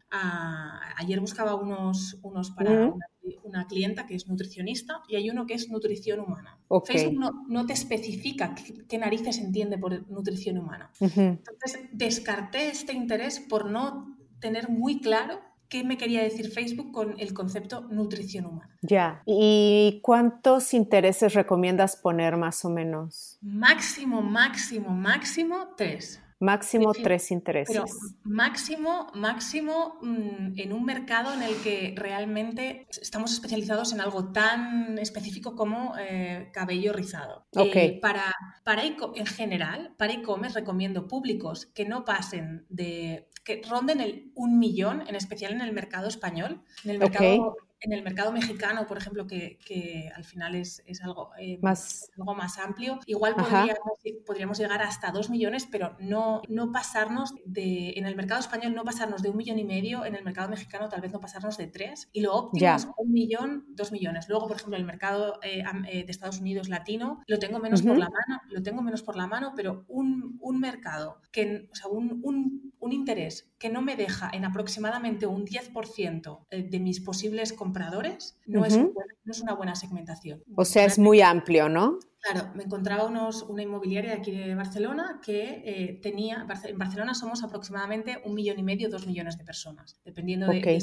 ayer 0.96 1.20
buscaba 1.20 1.54
unos, 1.54 2.18
unos 2.22 2.50
para 2.52 2.94
una, 3.42 3.66
clienta 3.66 4.06
que 4.06 4.14
es 4.14 4.26
nutricionista 4.26 5.02
y 5.06 5.16
hay 5.16 5.28
uno 5.28 5.44
que 5.44 5.52
es 5.52 5.68
nutrición 5.68 6.20
humana. 6.20 6.58
Facebook 6.86 7.44
no, 7.46 7.66
te 7.66 7.74
especifica 7.74 8.54
qué, 8.88 8.96
narices 8.96 9.36
entiende 9.36 9.76
por 9.76 10.10
nutrición 10.10 10.56
humana. 10.56 10.90
Entonces, 11.00 11.78
descarté 11.92 12.68
este 12.68 12.94
interés 12.94 13.38
por 13.38 13.70
no 13.70 14.16
tener 14.40 14.70
muy 14.70 14.98
claro 14.98 15.42
qué 15.68 15.84
me 15.84 15.96
quería 15.96 16.22
decir 16.22 16.50
Facebook 16.50 16.92
con 16.92 17.14
el 17.18 17.34
concepto 17.34 17.82
nutrición 17.90 18.46
humana. 18.46 18.76
Ya, 18.82 19.22
¿y 19.26 20.00
cuántos 20.02 20.74
intereses 20.74 21.34
recomiendas 21.34 21.96
poner 21.96 22.36
más 22.36 22.64
o 22.64 22.70
menos? 22.70 23.38
Máximo, 23.42 24.22
máximo, 24.22 24.90
máximo 24.90 25.74
tres. 25.76 26.20
Máximo 26.40 26.92
tres 26.92 27.30
intereses. 27.30 27.74
Pero 27.74 27.86
máximo, 28.24 29.10
máximo 29.14 29.98
mm, 30.02 30.58
en 30.58 30.72
un 30.72 30.84
mercado 30.84 31.32
en 31.32 31.42
el 31.42 31.54
que 31.62 31.94
realmente 31.96 32.86
estamos 33.00 33.32
especializados 33.32 33.92
en 33.92 34.00
algo 34.00 34.32
tan 34.32 34.98
específico 34.98 35.54
como 35.54 35.94
eh, 35.98 36.50
cabello 36.52 36.92
rizado. 36.92 37.46
Okay. 37.56 37.86
Eh, 37.86 37.98
para, 38.00 38.34
para 38.64 38.82
en 38.84 39.26
general, 39.26 39.94
para 39.96 40.12
e-commerce 40.12 40.58
recomiendo 40.58 41.06
públicos 41.08 41.66
que 41.66 41.86
no 41.86 42.04
pasen 42.04 42.66
de 42.68 43.28
que 43.44 43.62
ronden 43.68 44.00
el 44.00 44.32
un 44.34 44.58
millón, 44.58 45.06
en 45.06 45.14
especial 45.14 45.52
en 45.52 45.60
el 45.60 45.72
mercado 45.72 46.08
español. 46.08 46.62
En 46.84 46.90
el 46.90 46.98
mercado 46.98 47.56
en 47.84 47.92
el 47.92 48.02
mercado 48.02 48.32
mexicano, 48.32 48.86
por 48.86 48.96
ejemplo, 48.96 49.26
que, 49.26 50.10
al 50.14 50.24
final 50.24 50.54
es, 50.54 50.82
algo, 51.02 51.30
eh, 51.38 51.58
más... 51.60 52.10
algo 52.18 52.34
más 52.34 52.58
amplio, 52.58 52.98
igual 53.06 53.34
podríamos, 54.26 54.58
llegar 54.58 54.82
hasta 54.82 55.10
dos 55.10 55.28
millones, 55.28 55.68
pero 55.70 55.96
no, 56.00 56.40
no 56.48 56.72
pasarnos 56.72 57.34
de, 57.44 57.92
en 57.96 58.06
el 58.06 58.16
mercado 58.16 58.40
español 58.40 58.74
no 58.74 58.84
pasarnos 58.84 59.22
de 59.22 59.28
un 59.30 59.36
millón 59.36 59.58
y 59.58 59.64
medio, 59.64 60.04
en 60.04 60.14
el 60.14 60.24
mercado 60.24 60.48
mexicano 60.48 60.88
tal 60.88 61.02
vez 61.02 61.12
no 61.12 61.20
pasarnos 61.20 61.58
de 61.58 61.66
tres, 61.66 62.08
y 62.12 62.22
lo 62.22 62.34
óptimo 62.34 62.74
es 62.74 62.88
un 62.96 63.12
millón, 63.12 63.64
dos 63.68 63.92
millones. 63.92 64.28
Luego, 64.28 64.46
por 64.46 64.56
ejemplo, 64.56 64.76
el 64.76 64.84
mercado 64.84 65.38
eh, 65.42 65.62
eh, 65.88 66.04
de 66.04 66.10
Estados 66.10 66.40
Unidos 66.40 66.68
latino 66.68 67.22
lo 67.26 67.38
tengo 67.38 67.58
menos 67.58 67.82
por 67.82 67.98
la 67.98 68.08
mano, 68.08 68.40
lo 68.48 68.62
tengo 68.62 68.80
menos 68.80 69.02
por 69.02 69.16
la 69.16 69.26
mano, 69.26 69.52
pero 69.54 69.84
un, 69.88 70.38
mercado, 70.58 71.20
que, 71.32 71.68
o 71.70 71.74
sea, 71.74 71.88
un, 71.88 72.20
un, 72.22 72.72
un 72.78 72.92
interés 72.92 73.50
que 73.64 73.70
no 73.70 73.80
me 73.80 73.96
deja 73.96 74.30
en 74.30 74.44
aproximadamente 74.44 75.26
un 75.26 75.46
10% 75.46 76.48
de 76.50 76.80
mis 76.80 77.00
posibles 77.00 77.54
compradores, 77.54 78.38
no, 78.44 78.66
es 78.66 78.76
no 78.76 78.92
es 79.24 79.40
una 79.40 79.54
buena 79.54 79.74
segmentación. 79.74 80.44
O 80.54 80.66
sea, 80.66 80.84
es 80.84 80.98
muy 80.98 81.22
amplio, 81.22 81.70
¿no? 81.70 81.98
Claro, 82.24 82.50
me 82.54 82.62
encontraba 82.62 83.04
unos, 83.04 83.42
una 83.42 83.62
inmobiliaria 83.62 84.12
de 84.12 84.16
aquí 84.16 84.30
de 84.30 84.54
Barcelona 84.54 85.20
que 85.22 85.62
eh, 85.62 86.00
tenía, 86.02 86.46
en 86.64 86.78
Barcelona 86.78 87.12
somos 87.12 87.44
aproximadamente 87.44 88.22
un 88.24 88.34
millón 88.34 88.58
y 88.58 88.62
medio, 88.62 88.88
dos 88.88 89.06
millones 89.06 89.36
de 89.36 89.44
personas, 89.44 90.00
dependiendo 90.06 90.46
de, 90.46 90.80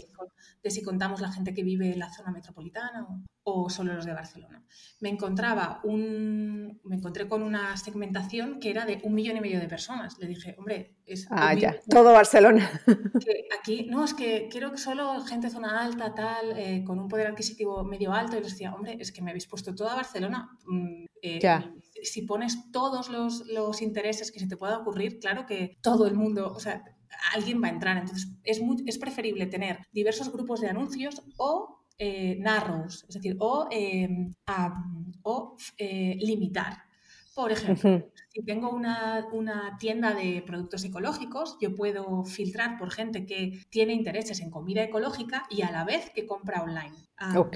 si, 0.69 0.83
contamos 0.83 1.19
la 1.19 1.31
gente 1.31 1.55
que 1.55 1.63
vive 1.63 1.93
en 1.93 1.97
la 1.97 2.13
zona 2.13 2.29
metropolitana 2.31 3.07
o, 3.41 3.71
solo 3.71 3.93
los 3.95 4.05
de 4.05 4.13
Barcelona. 4.13 4.63
Me 4.99 5.09
encontraba 5.09 5.81
un, 5.83 6.79
me 6.83 6.97
encontré 6.97 7.27
con 7.27 7.41
una 7.41 7.75
segmentación 7.75 8.59
que 8.59 8.69
era 8.69 8.85
de 8.85 8.99
un 9.03 9.15
millón 9.15 9.37
y 9.37 9.41
medio 9.41 9.59
de 9.59 9.67
personas. 9.67 10.19
Le 10.19 10.27
dije, 10.27 10.53
hombre, 10.59 10.97
es... 11.07 11.25
Ah, 11.31 11.55
ya, 11.55 11.75
todo 11.89 12.13
Barcelona. 12.13 12.69
aquí, 13.59 13.87
no, 13.89 14.05
es 14.05 14.13
que 14.13 14.47
quiero 14.51 14.71
que 14.71 14.77
solo 14.77 15.21
gente 15.21 15.47
de 15.47 15.53
zona 15.53 15.81
alta, 15.81 16.13
tal, 16.13 16.55
eh, 16.55 16.83
con 16.85 16.99
un 16.99 17.07
poder 17.07 17.25
adquisitivo 17.25 17.83
medio 17.83 18.13
alto, 18.13 18.37
y 18.37 18.41
les 18.41 18.51
decía, 18.51 18.75
hombre, 18.75 18.97
es 18.99 19.11
que 19.11 19.23
me 19.23 19.31
habéis 19.31 19.47
puesto 19.47 19.73
toda 19.73 19.95
Barcelona. 19.95 20.55
Mm, 20.67 21.05
eh, 21.21 21.39
si 22.03 22.23
pones 22.23 22.71
todos 22.71 23.09
los, 23.09 23.81
intereses 23.81 24.31
que 24.31 24.39
se 24.39 24.47
te 24.47 24.57
pueda 24.57 24.79
ocurrir, 24.79 25.19
claro 25.19 25.45
que 25.45 25.77
todo 25.81 26.07
el 26.07 26.15
mundo, 26.15 26.51
o 26.53 26.59
sea, 26.59 26.83
alguien 27.33 27.61
va 27.61 27.67
a 27.67 27.71
entrar. 27.71 27.97
Entonces, 27.97 28.31
es, 28.43 28.61
es 28.85 28.97
preferible 28.97 29.45
tener 29.45 29.79
diversos 29.91 30.31
grupos 30.31 30.61
de 30.61 30.69
anuncios 30.69 31.21
o 31.37 31.85
eh, 31.97 32.37
narrows, 32.39 33.05
es 33.07 33.15
decir, 33.15 33.35
o, 33.39 33.67
em, 33.69 34.33
o 35.23 35.55
eh, 35.77 36.15
limitar. 36.19 36.83
Por 37.35 37.51
ejemplo, 37.51 38.11
si 38.27 38.43
tengo 38.43 38.71
una, 38.71 39.77
tienda 39.79 40.13
de 40.13 40.43
productos 40.45 40.83
ecológicos, 40.83 41.57
yo 41.61 41.73
puedo 41.75 42.25
filtrar 42.25 42.77
por 42.77 42.91
gente 42.91 43.25
que 43.25 43.63
tiene 43.69 43.93
intereses 43.93 44.41
en 44.41 44.51
comida 44.51 44.83
ecológica 44.83 45.45
y 45.49 45.61
a 45.61 45.71
la 45.71 45.85
vez 45.85 46.09
que 46.09 46.25
compra 46.25 46.61
online. 46.61 46.95
Ah, 47.17 47.49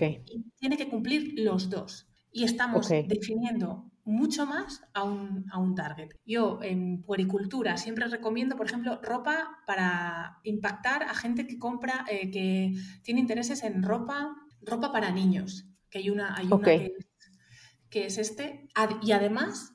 tiene 0.56 0.78
que 0.78 0.88
cumplir 0.88 1.34
los 1.38 1.70
dos 1.70 2.08
y 2.36 2.44
estamos 2.44 2.90
definiendo 2.90 3.90
mucho 4.04 4.46
más 4.46 4.84
a 4.94 5.04
un, 5.04 5.46
a 5.54 5.58
un, 5.58 5.74
target. 5.74 6.10
Yo 6.26 6.60
en 6.62 7.02
puericultura 7.02 7.78
siempre 7.78 8.06
recomiendo, 8.08 8.58
por 8.58 8.66
ejemplo, 8.66 9.00
ropa 9.02 9.60
para 9.66 10.42
impactar 10.44 11.04
a 11.04 11.14
gente 11.14 11.48
que 11.48 11.58
compra, 11.58 12.04
eh, 12.12 12.30
que 12.32 12.74
tiene 13.04 13.22
intereses 13.22 13.64
en 13.64 13.82
ropa, 13.82 14.36
ropa 14.62 14.92
para 14.92 15.12
niños, 15.12 15.66
que 15.90 16.00
hay 16.00 16.10
una, 16.10 16.36
hay 16.36 16.48
una 16.48 16.62
que, 16.62 16.92
que, 17.90 18.08
es 18.08 18.18
este, 18.18 18.68
y 19.02 19.14
además 19.14 19.72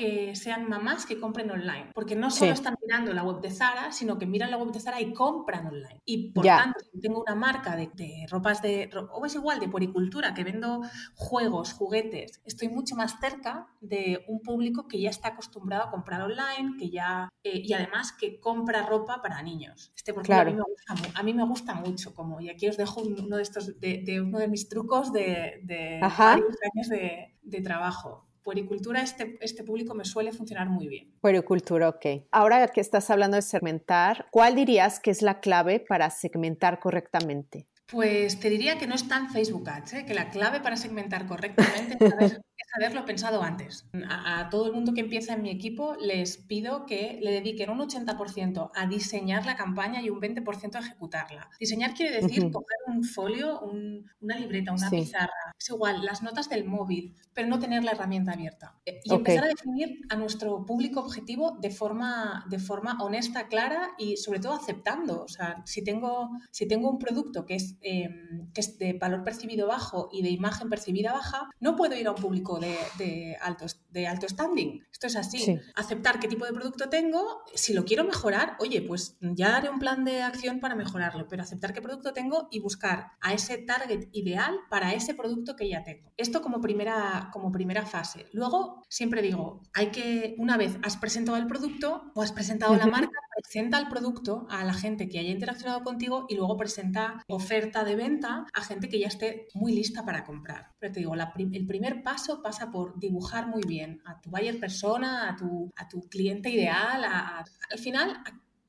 que 0.00 0.34
sean 0.34 0.66
mamás 0.66 1.04
que 1.04 1.20
compren 1.20 1.50
online, 1.50 1.90
porque 1.94 2.16
no 2.16 2.30
solo 2.30 2.52
están 2.52 2.74
mirando 2.82 3.12
la 3.12 3.22
web 3.22 3.40
de 3.40 3.50
Zara, 3.50 3.92
sino 3.92 4.16
que 4.18 4.24
miran 4.24 4.50
la 4.50 4.56
web 4.56 4.72
de 4.72 4.80
Zara 4.80 4.98
y 4.98 5.12
compran 5.12 5.66
online. 5.66 6.00
Y 6.06 6.32
por 6.32 6.46
tanto, 6.46 6.80
tengo 7.00 7.20
una 7.20 7.34
marca 7.34 7.76
de, 7.76 8.26
ropas 8.30 8.62
de, 8.62 8.90
o 9.12 9.26
es 9.26 9.34
igual, 9.34 9.60
de 9.60 9.68
poricultura, 9.68 10.32
que 10.32 10.42
vendo 10.42 10.80
juegos, 11.14 11.74
juguetes, 11.74 12.40
estoy 12.46 12.70
mucho 12.70 12.96
más 12.96 13.20
cerca 13.20 13.68
de 13.82 14.24
un 14.26 14.40
público 14.40 14.88
que 14.88 14.98
ya 14.98 15.10
está 15.10 15.28
acostumbrado 15.28 15.84
a 15.84 15.90
comprar 15.90 16.22
online, 16.22 16.76
que 16.78 16.88
ya, 16.88 17.28
eh, 17.44 17.60
y 17.62 17.72
además 17.74 18.12
que 18.12 18.40
compra 18.40 18.86
ropa 18.86 19.20
para 19.20 19.42
niños. 19.42 19.92
Este 19.94 20.14
porque 20.14 20.32
a, 20.32 20.44
mí 20.46 20.54
me 20.54 20.62
gusta, 20.62 20.94
a 21.14 21.22
mí 21.22 21.34
me 21.34 21.44
gusta 21.44 21.74
mucho, 21.74 22.14
como, 22.14 22.40
y 22.40 22.48
aquí 22.48 22.66
os 22.68 22.78
dejo 22.78 23.02
uno 23.02 23.36
de 23.36 23.42
estos, 23.42 23.78
de, 23.78 24.22
uno 24.24 24.38
de 24.38 24.48
mis 24.48 24.66
trucos 24.70 25.12
de, 25.12 25.60
varios 26.00 26.56
años 26.74 26.88
de 26.88 27.60
trabajo 27.62 28.29
puericultura, 28.42 29.02
este, 29.02 29.38
este 29.40 29.64
público 29.64 29.94
me 29.94 30.04
suele 30.04 30.32
funcionar 30.32 30.68
muy 30.68 30.88
bien. 30.88 31.12
Puericultura, 31.20 31.88
ok. 31.88 32.06
Ahora 32.30 32.66
que 32.68 32.80
estás 32.80 33.10
hablando 33.10 33.36
de 33.36 33.42
segmentar, 33.42 34.26
¿cuál 34.30 34.54
dirías 34.54 35.00
que 35.00 35.10
es 35.10 35.22
la 35.22 35.40
clave 35.40 35.80
para 35.80 36.10
segmentar 36.10 36.80
correctamente? 36.80 37.66
Pues 37.90 38.38
te 38.38 38.50
diría 38.50 38.78
que 38.78 38.86
no 38.86 38.94
está 38.94 39.16
en 39.16 39.30
Facebook 39.30 39.68
Ads, 39.68 39.92
¿eh? 39.94 40.06
que 40.06 40.14
la 40.14 40.30
clave 40.30 40.60
para 40.60 40.76
segmentar 40.76 41.26
correctamente 41.26 41.98
es 42.20 42.40
haberlo 42.76 43.04
pensado 43.04 43.42
antes. 43.42 43.86
A, 44.08 44.48
todo 44.50 44.66
el 44.66 44.72
mundo 44.72 44.92
que 44.94 45.00
empieza 45.00 45.34
en 45.34 45.42
mi 45.42 45.50
equipo 45.50 45.96
les 45.96 46.36
pido 46.36 46.86
que 46.86 47.18
le 47.20 47.32
dediquen 47.32 47.70
un 47.70 47.80
80% 47.80 48.70
a 48.74 48.86
diseñar 48.86 49.46
la 49.46 49.56
campaña 49.56 50.00
y 50.02 50.10
un 50.10 50.20
20% 50.20 50.76
a 50.76 50.78
ejecutarla. 50.78 51.50
Diseñar 51.58 51.94
quiere 51.94 52.20
decir 52.20 52.50
coger 52.50 52.78
un 52.86 53.04
folio, 53.04 53.60
una 53.60 54.36
libreta, 54.36 54.72
una 54.72 54.90
pizarra, 54.90 55.54
es 55.58 55.68
igual, 55.68 56.04
las 56.04 56.22
notas 56.22 56.48
del 56.48 56.64
móvil, 56.64 57.14
pero 57.34 57.48
no 57.48 57.58
tener 57.58 57.84
la 57.84 57.92
herramienta 57.92 58.32
abierta. 58.32 58.78
Eh, 58.86 59.00
y 59.04 59.14
empezar 59.14 59.44
a 59.44 59.48
definir 59.48 60.00
a 60.08 60.16
nuestro 60.16 60.64
público 60.64 61.00
objetivo 61.00 61.58
de 61.60 61.70
forma, 61.70 62.46
de 62.48 62.58
forma 62.58 62.96
honesta, 63.00 63.48
clara 63.48 63.90
y 63.98 64.16
sobre 64.16 64.40
todo 64.40 64.54
aceptando. 64.54 65.22
O 65.22 65.28
sea, 65.28 65.62
si 65.66 65.82
tengo, 65.82 66.30
si 66.50 66.66
tengo 66.66 66.90
un 66.90 66.98
producto 66.98 67.44
que 67.46 67.56
es, 67.56 67.76
em, 67.82 68.50
que 68.52 68.60
es 68.60 68.78
de 68.78 68.94
valor 68.94 69.24
percibido 69.24 69.66
bajo 69.66 70.08
y 70.12 70.22
de 70.22 70.30
imagen 70.30 70.68
percibida 70.68 71.12
baja, 71.12 71.48
no 71.60 71.76
puedo 71.76 71.96
ir 71.96 72.06
a 72.06 72.12
un 72.12 72.20
público 72.20 72.58
de, 72.58 72.76
de 72.98 73.36
alto, 73.40 73.66
de 73.90 74.06
alto 74.06 74.28
standing. 74.28 74.82
Esto 74.92 75.06
es 75.06 75.16
así. 75.16 75.58
Aceptar 75.74 76.20
qué 76.20 76.28
tipo 76.28 76.44
de 76.44 76.52
producto 76.52 76.88
tengo, 76.88 77.42
si 77.54 77.72
lo 77.72 77.84
quiero 77.84 78.04
mejorar, 78.04 78.56
oye, 78.60 78.82
pues 78.82 79.16
ya 79.20 79.56
haré 79.56 79.70
un 79.70 79.78
plan 79.78 80.04
de 80.04 80.22
acción 80.22 80.60
para 80.60 80.74
mejorarlo, 80.74 81.26
pero 81.28 81.42
aceptar 81.42 81.72
qué 81.72 81.80
producto 81.80 82.12
tengo 82.12 82.48
y 82.50 82.60
buscar 82.60 83.12
a 83.20 83.32
ese 83.32 83.58
target 83.58 84.08
ideal 84.12 84.58
para 84.68 84.92
ese 84.92 85.14
producto 85.14 85.56
que 85.56 85.68
ya 85.68 85.84
tengo. 85.84 86.12
Esto 86.16 86.42
como 86.42 86.60
primera, 86.60 87.30
como 87.32 87.50
primera 87.50 87.86
fase. 87.86 88.26
Luego, 88.32 88.82
siempre 88.88 89.22
digo, 89.22 89.62
hay 89.72 89.90
que, 89.90 90.34
una 90.38 90.56
vez 90.56 90.78
has 90.82 90.96
presentado 90.96 91.38
el 91.38 91.46
producto 91.46 92.12
o 92.14 92.22
has 92.22 92.32
presentado 92.32 92.74
la 92.76 92.86
marca, 92.86 93.18
presenta 93.42 93.78
el 93.78 93.88
producto 93.88 94.46
a 94.50 94.64
la 94.64 94.74
gente 94.74 95.08
que 95.08 95.18
haya 95.18 95.30
interaccionado 95.30 95.82
contigo 95.82 96.26
y 96.28 96.34
luego 96.34 96.56
presenta 96.56 97.22
oferta 97.28 97.84
de 97.84 97.96
venta 97.96 98.46
a 98.52 98.62
gente 98.62 98.88
que 98.88 98.98
ya 98.98 99.08
esté 99.08 99.48
muy 99.54 99.72
lista 99.72 100.04
para 100.04 100.24
comprar. 100.24 100.72
Pero 100.78 100.92
te 100.92 101.00
digo, 101.00 101.14
el 101.14 101.66
primer 101.66 102.02
paso 102.02 102.42
pasa 102.42 102.70
por 102.70 102.98
dibujar 102.98 103.46
muy 103.46 103.62
bien 103.66 104.02
a 104.04 104.20
tu 104.20 104.30
buyer 104.30 104.58
persona, 104.58 105.30
a 105.30 105.36
tu, 105.36 105.70
a 105.76 105.88
tu 105.88 106.02
cliente 106.08 106.50
ideal, 106.50 107.04
al 107.04 107.78
final, 107.78 108.22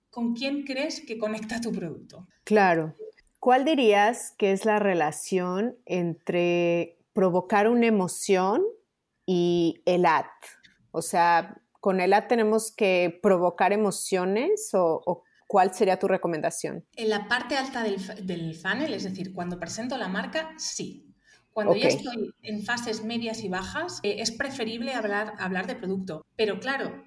con 0.10 0.34
quién 0.34 0.64
crees 0.64 1.02
que 1.06 1.18
conecta 1.18 1.62
tu 1.62 1.72
producto. 1.72 2.28
Claro. 2.44 2.96
¿Cuál 3.40 3.66
dirías 3.66 4.34
que 4.38 4.52
es 4.52 4.66
la 4.66 4.78
relación 4.78 5.76
entre 5.86 7.00
provocar 7.14 7.68
una 7.68 7.88
emoción 7.88 8.62
y 9.26 9.82
el 9.86 10.06
ad? 10.06 10.26
O 10.92 11.02
sea, 11.02 11.62
¿con 11.82 12.00
el 12.00 12.14
ad 12.14 12.28
tenemos 12.28 12.74
que 12.74 13.20
provocar 13.22 13.74
emociones 13.74 14.70
o, 14.74 15.24
cuál 15.48 15.74
sería 15.74 16.00
tu 16.00 16.08
recomendación? 16.08 16.86
En 16.96 17.10
la 17.10 17.28
parte 17.28 17.58
alta 17.58 17.84
del, 17.84 17.98
del, 18.26 18.56
funnel, 18.56 18.94
es 18.94 19.04
decir, 19.04 19.34
cuando 19.34 19.60
presento 19.60 19.98
la 19.98 20.08
marca, 20.08 20.54
sí. 20.58 21.14
Cuando 21.52 21.76
ya 21.76 21.90
estoy 21.90 22.34
en 22.44 22.64
fases 22.64 23.04
medias 23.04 23.44
y 23.44 23.50
bajas, 23.50 24.00
eh, 24.04 24.18
es 24.20 24.32
preferible 24.32 24.94
hablar, 24.94 25.34
hablar 25.38 25.68
de 25.68 25.76
producto. 25.76 26.26
Pero 26.38 26.62
claro, 26.62 27.04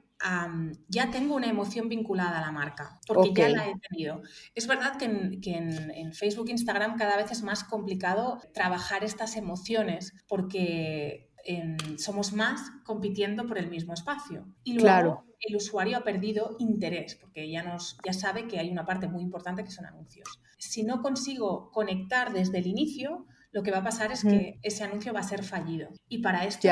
ya 0.89 1.11
tengo 1.11 1.35
una 1.35 1.49
emoción 1.49 1.89
vinculada 1.89 2.39
a 2.39 2.41
la 2.43 2.53
marca, 2.53 2.99
porque 3.07 3.33
ya 3.35 3.49
la 3.49 3.69
he 3.69 3.75
tenido. 3.89 4.23
Es 4.55 4.67
verdad 4.67 4.97
que, 4.99 5.07
en, 5.07 5.41
que 5.41 5.55
en, 5.55 6.13
Facebook 6.13 6.49
e 6.49 6.53
Instagram 6.53 6.97
cada 6.97 7.17
vez 7.17 7.31
es 7.31 7.43
más 7.43 7.65
complicado 7.65 8.41
trabajar 8.53 9.05
estas 9.05 9.37
emociones, 9.37 10.13
porque 10.29 11.31
em, 11.45 11.77
somos 11.99 12.33
más 12.33 12.61
compitiendo 12.85 13.47
por 13.47 13.59
el 13.59 13.69
mismo 13.69 13.95
espacio. 13.95 14.47
Y 14.63 14.79
luego 14.79 15.25
el 15.41 15.57
usuario 15.57 15.99
ha 15.99 16.05
perdido 16.05 16.57
interés, 16.59 17.17
porque 17.17 17.51
ya, 17.51 17.63
nos, 17.63 17.99
ya 18.05 18.13
sabe 18.13 18.49
que 18.49 18.59
hay 18.59 18.71
una 18.71 18.87
parte 18.87 19.09
muy 19.09 19.23
importante 19.23 19.65
que 19.65 19.71
son 19.71 19.87
anuncios. 19.87 20.41
Si 20.59 20.83
no 20.83 21.03
consigo 21.03 21.71
conectar 21.71 22.33
desde 22.33 22.59
el 22.59 22.67
inicio, 22.67 23.27
lo 23.55 23.63
que 23.63 23.71
va 23.71 23.79
a 23.79 23.85
pasar 23.85 24.11
es 24.11 24.25
que 24.25 24.59
ese 24.63 24.83
anuncio 24.83 25.13
va 25.13 25.21
a 25.21 25.23
ser 25.23 25.45
fallido. 25.45 25.91
Y 26.09 26.19
para 26.19 26.45
esto 26.45 26.69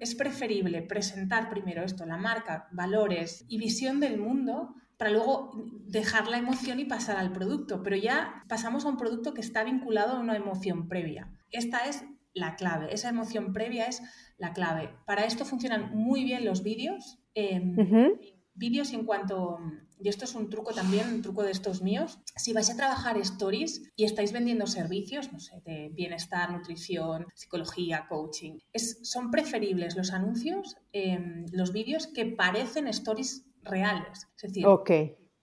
es, 0.00 0.14
preferible 0.14 0.82
presentar 0.82 1.48
primero 1.48 1.82
esto, 1.82 2.04
la 2.04 2.18
marca, 2.18 2.68
valores 2.72 3.46
y 3.48 3.56
visión 3.56 4.00
del 4.00 4.18
mundo 4.18 4.74
para 4.98 5.12
luego 5.12 5.50
dejar 5.86 6.28
la 6.28 6.36
emoción 6.36 6.78
y 6.78 6.84
pasar 6.84 7.16
al 7.16 7.32
producto. 7.32 7.82
Pero 7.82 7.96
ya 7.96 8.44
pasamos 8.48 8.84
a 8.84 8.90
un 8.90 8.98
producto 8.98 9.32
que 9.32 9.40
está 9.40 9.64
vinculado 9.64 10.16
a 10.16 10.20
una 10.20 10.36
emoción 10.36 10.88
previa. 10.88 11.32
Esta 11.52 11.86
es 11.86 12.04
la 12.32 12.56
clave, 12.56 12.92
esa 12.94 13.08
emoción 13.08 13.52
previa 13.52 13.86
es 13.86 14.02
la 14.38 14.52
clave. 14.52 14.90
Para 15.06 15.24
esto 15.24 15.44
funcionan 15.44 15.94
muy 15.94 16.24
bien 16.24 16.44
los 16.44 16.62
vídeos. 16.62 17.18
Em, 17.34 17.76
vídeos 18.54 18.92
en 18.92 19.04
cuanto 19.04 19.58
y 20.02 20.08
esto 20.08 20.24
es 20.24 20.34
un 20.34 20.48
truco 20.48 20.72
también, 20.72 21.08
un 21.08 21.22
truco 21.22 21.42
de 21.42 21.50
estos 21.50 21.82
míos, 21.82 22.18
si 22.36 22.52
vais 22.52 22.70
a 22.70 22.76
trabajar 22.76 23.18
stories 23.18 23.92
y 23.96 24.04
estáis 24.04 24.32
vendiendo 24.32 24.66
servicios, 24.66 25.32
no 25.32 25.40
sé, 25.40 25.60
de 25.64 25.90
bienestar, 25.92 26.50
nutrición, 26.50 27.26
psicología, 27.34 28.06
coaching, 28.08 28.58
es, 28.72 28.98
son 29.02 29.30
preferibles 29.30 29.96
los 29.96 30.12
anuncios, 30.12 30.76
em, 30.92 31.44
los 31.52 31.72
vídeos 31.72 32.06
que 32.06 32.26
parecen 32.26 32.88
stories 32.88 33.44
reales. 33.62 34.28
Es 34.36 34.42
decir, 34.42 34.66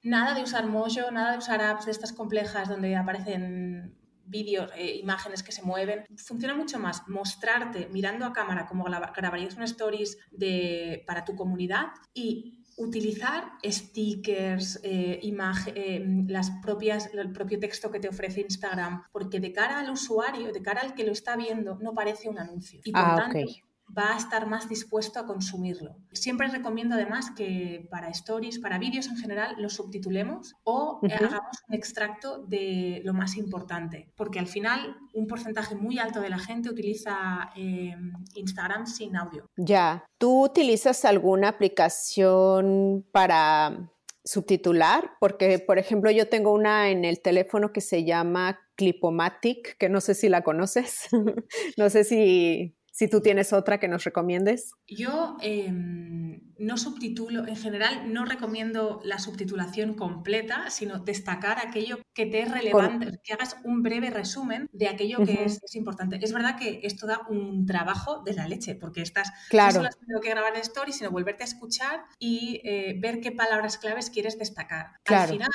nada 0.03 0.33
de 0.33 0.41
usar 0.41 0.65
Mojo, 0.67 1.11
nada 1.11 1.33
de 1.33 1.37
usar 1.37 1.61
apps 1.61 1.85
de 1.85 1.91
estas 1.91 2.13
complejas 2.13 2.67
donde 2.67 2.95
aparecen 2.95 3.96
vídeos, 4.27 4.69
eh, 4.75 4.95
imágenes 5.01 5.43
que 5.43 5.51
se 5.51 5.63
mueven. 5.63 6.05
Funciona 6.17 6.55
mucho 6.55 6.79
más 6.79 7.07
mostrarte 7.07 7.89
mirando 7.91 8.25
a 8.25 8.33
cámara 8.33 8.65
como 8.65 8.85
grabarías 8.85 9.55
un 9.55 9.63
stories 9.63 10.17
de, 10.31 11.03
para 11.07 11.25
tu 11.25 11.35
comunidad 11.35 11.87
y 12.13 12.63
utilizar 12.77 13.53
stickers, 13.63 14.79
eh, 14.83 15.19
eh, 15.23 16.05
las 16.27 16.51
propias, 16.61 17.11
el 17.13 17.31
propio 17.31 17.59
texto 17.59 17.89
que 17.89 17.99
te 17.99 18.07
ofrece 18.07 18.41
Instagram, 18.41 19.03
porque 19.11 19.39
de 19.39 19.51
cara 19.51 19.79
al 19.79 19.89
usuario, 19.89 20.53
de 20.53 20.61
cara 20.61 20.81
al 20.81 20.93
que 20.93 21.03
lo 21.03 21.11
está 21.11 21.35
viendo, 21.35 21.77
no 21.81 21.93
parece 21.93 22.29
un 22.29 22.37
anuncio. 22.37 22.79
Y 22.83 22.91
por 22.91 23.01
ah, 23.01 23.15
tanto, 23.15 23.51
va 23.95 24.13
a 24.13 24.17
estar 24.17 24.47
más 24.47 24.67
dispuesto 24.67 25.19
a 25.19 25.25
consumirlo. 25.25 25.95
Siempre 26.11 26.47
recomiendo 26.47 26.95
además 26.95 27.31
que 27.35 27.87
para 27.89 28.09
stories, 28.09 28.59
para 28.59 28.77
vídeos 28.77 29.07
en 29.07 29.17
general, 29.17 29.55
los 29.57 29.73
subtitulemos 29.73 30.55
o 30.63 30.99
hagamos 31.03 31.63
un 31.67 31.75
extracto 31.75 32.39
de 32.39 33.01
lo 33.03 33.13
más 33.13 33.37
importante, 33.37 34.11
porque 34.15 34.39
al 34.39 34.47
final 34.47 34.97
un 35.13 35.27
porcentaje 35.27 35.75
muy 35.75 35.99
alto 35.99 36.21
de 36.21 36.29
la 36.29 36.39
gente 36.39 36.69
utiliza 36.69 37.49
em, 37.55 38.13
Instagram 38.35 38.85
sin 38.85 39.15
audio. 39.15 39.45
Ya, 39.57 40.05
¿tú 40.17 40.45
utilizas 40.45 41.05
alguna 41.05 41.49
aplicación 41.49 43.05
para 43.11 43.91
subtitular? 44.23 45.11
Porque, 45.19 45.59
por 45.59 45.79
ejemplo, 45.79 46.11
yo 46.11 46.29
tengo 46.29 46.53
una 46.53 46.89
en 46.89 47.05
el 47.05 47.21
teléfono 47.21 47.71
que 47.71 47.81
se 47.81 48.03
llama 48.03 48.59
Clipomatic, 48.75 49.77
que 49.77 49.89
no 49.89 50.01
sé 50.01 50.13
si 50.13 50.29
la 50.29 50.43
conoces. 50.43 51.07
no 51.77 51.89
sé 51.89 52.03
si 52.03 52.76
si 52.97 53.07
tú 53.07 53.21
tienes 53.21 53.53
otra 53.53 53.79
que 53.79 53.87
nos 53.87 54.05
recomiendes. 54.05 54.71
Yo 54.87 55.37
em, 55.41 56.41
no 56.57 56.77
subtitulo, 56.77 57.45
en 57.45 57.55
general 57.55 58.11
no 58.11 58.25
recomiendo 58.25 59.01
la 59.03 59.19
subtitulación 59.19 59.93
completa, 59.93 60.71
sino 60.71 60.97
destacar 60.97 61.59
aquello 61.59 61.99
que 62.15 62.25
te 62.25 62.41
es 62.41 62.49
relevante, 62.49 63.19
que 63.23 63.33
hagas 63.33 63.57
un 63.63 63.83
breve 63.83 64.09
resumen 64.09 64.67
de 64.73 64.87
aquello 64.87 65.23
que 65.23 65.43
es, 65.43 65.59
importante. 65.75 66.17
Es 66.23 66.33
verdad 66.33 66.57
que 66.57 66.79
esto 66.81 67.05
da 67.05 67.21
un 67.29 67.67
trabajo 67.67 68.23
de 68.23 68.33
la 68.33 68.47
leche, 68.47 68.73
porque 68.73 69.03
estás 69.03 69.31
claro. 69.51 69.67
no 69.67 69.73
solo 69.73 69.89
has 69.89 70.21
que 70.23 70.29
grabar 70.31 70.55
el 70.55 70.61
story, 70.61 70.91
sino 70.91 71.11
volverte 71.11 71.43
a 71.43 71.45
escuchar 71.45 72.03
y 72.17 72.61
eh, 72.63 72.97
ver 72.99 73.21
qué 73.21 73.31
palabras 73.31 73.77
claves 73.77 74.09
quieres 74.09 74.39
destacar. 74.39 74.93
Al 75.05 75.27
final, 75.27 75.49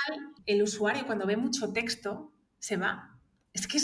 el 0.47 0.63
usuario 0.63 1.07
cuando 1.07 1.27
ve 1.27 1.37
mucho 1.37 1.73
texto 1.73 2.33
se 2.61 2.77
va 2.77 3.12
es 3.55 3.67
que 3.67 3.79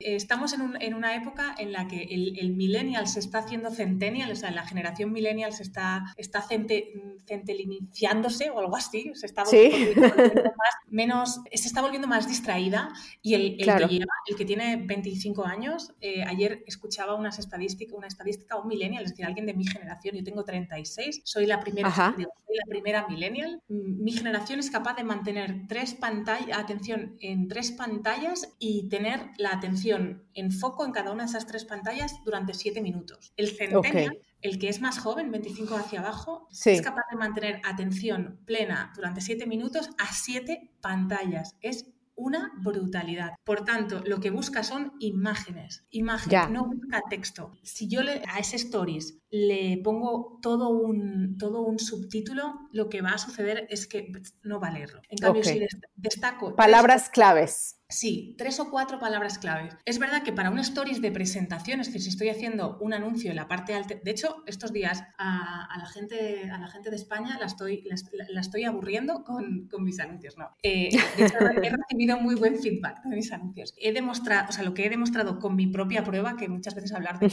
estamos 0.00 0.54
en, 0.54 0.94
una 0.94 1.14
época 1.14 1.54
en 1.56 1.72
la 1.72 1.86
que 1.86 2.02
el, 2.02 2.52
millennial 2.54 3.06
se 3.06 3.20
está 3.20 3.38
haciendo 3.38 3.70
centennial, 3.70 4.32
o 4.32 4.34
sea, 4.34 4.50
la 4.50 4.66
generación 4.66 5.12
millennial 5.12 5.52
se 5.52 5.62
está, 5.62 6.12
está 6.16 6.42
centeliniciándose 6.42 8.50
o 8.50 8.58
algo 8.58 8.76
así, 8.76 9.12
se 9.14 9.26
está 9.26 9.44
volviendo 9.44 10.00
más, 10.00 10.74
menos, 10.88 11.40
se 11.52 11.68
está 11.68 11.80
volviendo 11.80 12.08
más 12.08 12.26
distraída 12.26 12.92
y 13.22 13.34
el, 13.34 13.56
que, 13.56 14.04
el 14.26 14.36
que 14.36 14.44
tiene 14.44 14.82
25 14.84 15.46
años, 15.46 15.92
eh, 16.00 16.24
ayer 16.24 16.64
escuchaba 16.66 17.14
unas 17.14 17.38
estadísticas, 17.38 17.96
una 17.96 18.08
estadística, 18.08 18.56
un 18.56 18.66
millennial, 18.66 19.04
es 19.04 19.10
decir, 19.10 19.26
alguien 19.26 19.46
de 19.46 19.54
mi 19.54 19.64
generación, 19.64 20.16
yo 20.16 20.24
tengo 20.24 20.44
36, 20.44 21.22
soy 21.24 21.46
la 21.46 21.60
primera, 21.60 21.94
soy 21.94 22.56
la 22.56 22.66
primera 22.68 23.06
millennial, 23.06 23.62
mi 23.68 24.10
generación 24.10 24.58
es 24.58 24.70
capaz 24.70 24.94
de 24.94 25.04
mantener 25.04 25.68
tres 25.68 25.94
pantallas, 25.94 26.58
atención, 26.58 27.16
en 27.20 27.46
tres 27.46 27.70
pantallas 27.70 28.48
y 28.58 28.88
tener 28.88 29.03
la 29.38 29.50
atención 29.50 30.24
en 30.34 30.50
foco 30.50 30.84
en 30.84 30.92
cada 30.92 31.12
una 31.12 31.24
de 31.24 31.30
esas 31.30 31.46
tres 31.46 31.64
pantallas 31.64 32.16
durante 32.24 32.54
siete 32.54 32.80
minutos. 32.80 33.32
El 33.36 33.48
centennial, 33.48 34.18
el 34.40 34.58
que 34.58 34.68
es 34.68 34.80
más 34.80 34.98
joven, 34.98 35.30
25 35.30 35.74
hacia 35.74 36.00
abajo, 36.00 36.48
es 36.64 36.82
capaz 36.82 37.04
de 37.10 37.16
mantener 37.16 37.60
atención 37.64 38.40
plena 38.44 38.92
durante 38.94 39.20
siete 39.20 39.46
minutos 39.46 39.90
a 39.98 40.12
siete 40.12 40.72
pantallas. 40.80 41.56
Es 41.60 41.86
una 42.16 42.52
brutalidad. 42.56 43.32
Por 43.44 43.64
tanto, 43.64 44.02
lo 44.04 44.20
que 44.20 44.30
busca 44.30 44.62
son 44.62 44.92
imágenes. 45.00 45.84
Imágenes, 45.90 46.50
no 46.50 46.66
busca 46.66 47.02
texto. 47.10 47.52
Si 47.62 47.88
yo 47.88 48.02
le, 48.02 48.22
a 48.28 48.38
ese 48.38 48.56
stories 48.56 49.18
le 49.34 49.80
pongo 49.82 50.38
todo 50.40 50.68
un, 50.68 51.36
todo 51.38 51.62
un 51.62 51.80
subtítulo, 51.80 52.68
lo 52.70 52.88
que 52.88 53.02
va 53.02 53.10
a 53.10 53.18
suceder 53.18 53.66
es 53.68 53.88
que 53.88 54.12
no 54.44 54.60
va 54.60 54.68
a 54.68 54.70
leerlo. 54.70 55.02
En 55.08 55.18
cambio, 55.18 55.42
si 55.42 55.66
destaco... 55.96 56.54
Palabras 56.54 57.10
claves. 57.10 57.80
Sí, 57.88 58.36
tres 58.38 58.60
o 58.60 58.70
cuatro 58.70 59.00
palabras 59.00 59.40
claves. 59.40 59.76
Es 59.84 59.98
verdad 59.98 60.22
que 60.22 60.32
para 60.32 60.50
un 60.50 60.60
stories 60.60 61.02
de 61.02 61.10
presentación, 61.10 61.80
es 61.80 61.88
decir, 61.88 62.02
si 62.02 62.10
estoy 62.10 62.28
haciendo 62.28 62.78
un 62.80 62.94
anuncio 62.94 63.30
en 63.30 63.36
la 63.36 63.48
parte 63.48 63.74
alta, 63.74 63.96
de 64.00 64.10
hecho, 64.12 64.44
estos 64.46 64.72
días 64.72 65.02
a, 65.18 65.68
la, 65.80 65.86
gente, 65.86 66.48
a 66.48 66.58
la 66.58 66.68
gente 66.68 66.90
de 66.90 66.96
España 66.96 67.36
la 67.40 67.46
estoy, 67.46 67.84
la, 68.28 68.40
estoy 68.40 68.62
aburriendo 68.62 69.24
con, 69.24 69.66
con, 69.66 69.82
mis 69.82 69.98
anuncios, 69.98 70.38
¿no? 70.38 70.50
Eh, 70.62 70.90
de 71.16 71.26
hecho, 71.26 71.38
he 71.40 71.70
recibido 71.70 72.20
muy 72.20 72.36
buen 72.36 72.56
feedback 72.56 73.02
de 73.02 73.16
mis 73.16 73.32
anuncios. 73.32 73.74
He 73.78 73.92
demostrado, 73.92 74.46
o 74.48 74.52
sea, 74.52 74.62
lo 74.62 74.74
que 74.74 74.86
he 74.86 74.90
demostrado 74.90 75.40
con 75.40 75.56
mi 75.56 75.66
propia 75.66 76.04
prueba, 76.04 76.36
que 76.36 76.48
muchas 76.48 76.76
veces 76.76 76.92
hablar 76.92 77.18
de 77.18 77.28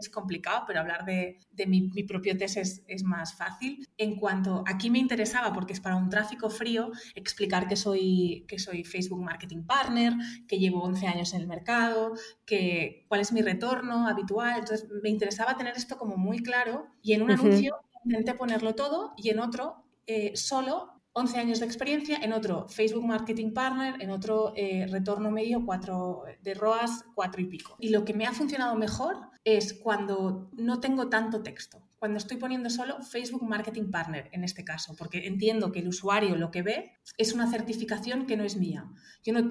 es 0.00 0.10
complicado, 0.10 0.64
pero 0.66 0.80
hablar 0.80 1.04
de, 1.04 1.38
mi, 1.66 1.88
propio 2.04 2.36
test 2.36 2.56
es, 2.56 3.04
más 3.04 3.34
fácil. 3.34 3.86
En 3.96 4.16
cuanto, 4.16 4.64
aquí 4.66 4.90
me 4.90 4.98
interesaba, 4.98 5.52
porque 5.52 5.72
es 5.72 5.80
para 5.80 5.96
un 5.96 6.08
tráfico 6.08 6.50
frío, 6.50 6.90
explicar 7.14 7.68
que 7.68 7.76
soy, 7.76 8.44
que 8.48 8.58
soy 8.58 8.84
Facebook 8.84 9.22
Marketing 9.22 9.64
Partner, 9.64 10.14
que 10.48 10.58
llevo 10.58 10.82
11 10.82 11.06
años 11.06 11.34
en 11.34 11.42
el 11.42 11.46
mercado, 11.46 12.14
que, 12.44 13.04
cuál 13.08 13.20
es 13.20 13.32
mi 13.32 13.42
retorno 13.42 14.08
habitual. 14.08 14.60
Entonces, 14.60 14.88
me 15.02 15.10
interesaba 15.10 15.56
tener 15.56 15.76
esto 15.76 15.96
como 15.96 16.16
muy 16.16 16.42
claro 16.42 16.86
y 17.02 17.12
en 17.12 17.22
un 17.22 17.30
anuncio 17.30 17.76
intenté 18.04 18.34
ponerlo 18.34 18.74
todo 18.74 19.12
y 19.16 19.28
en 19.28 19.40
otro 19.40 19.84
eh, 20.06 20.32
solo 20.34 21.00
11 21.12 21.38
años 21.38 21.60
de 21.60 21.66
experiencia, 21.66 22.18
en 22.22 22.32
otro 22.32 22.68
Facebook 22.68 23.04
Marketing 23.04 23.52
Partner, 23.52 24.00
en 24.00 24.10
otro 24.10 24.52
eh, 24.54 24.86
retorno 24.88 25.30
medio 25.30 25.64
cuatro, 25.66 26.22
de 26.40 26.54
ROAS 26.54 27.04
cuatro 27.14 27.42
y 27.42 27.46
pico. 27.46 27.76
Y 27.80 27.88
lo 27.88 28.04
que 28.04 28.14
me 28.14 28.26
ha 28.26 28.32
funcionado 28.32 28.76
mejor 28.76 29.16
es 29.44 29.74
cuando 29.74 30.50
no 30.52 30.80
tengo 30.80 31.08
tanto 31.08 31.42
texto, 31.42 31.82
cuando 31.98 32.18
estoy 32.18 32.36
poniendo 32.36 32.70
solo 32.70 33.02
Facebook 33.02 33.42
Marketing 33.42 33.90
Partner 33.90 34.28
en 34.32 34.44
este 34.44 34.64
caso, 34.64 34.94
porque 34.96 35.26
entiendo 35.26 35.72
que 35.72 35.80
el 35.80 35.88
usuario 35.88 36.36
lo 36.36 36.50
que 36.50 36.62
ve 36.62 36.92
es 37.16 37.32
una 37.32 37.50
certificación 37.50 38.26
que 38.26 38.36
no 38.36 38.44
es 38.44 38.56
mía. 38.56 38.90
Yo 39.22 39.32
no, 39.32 39.50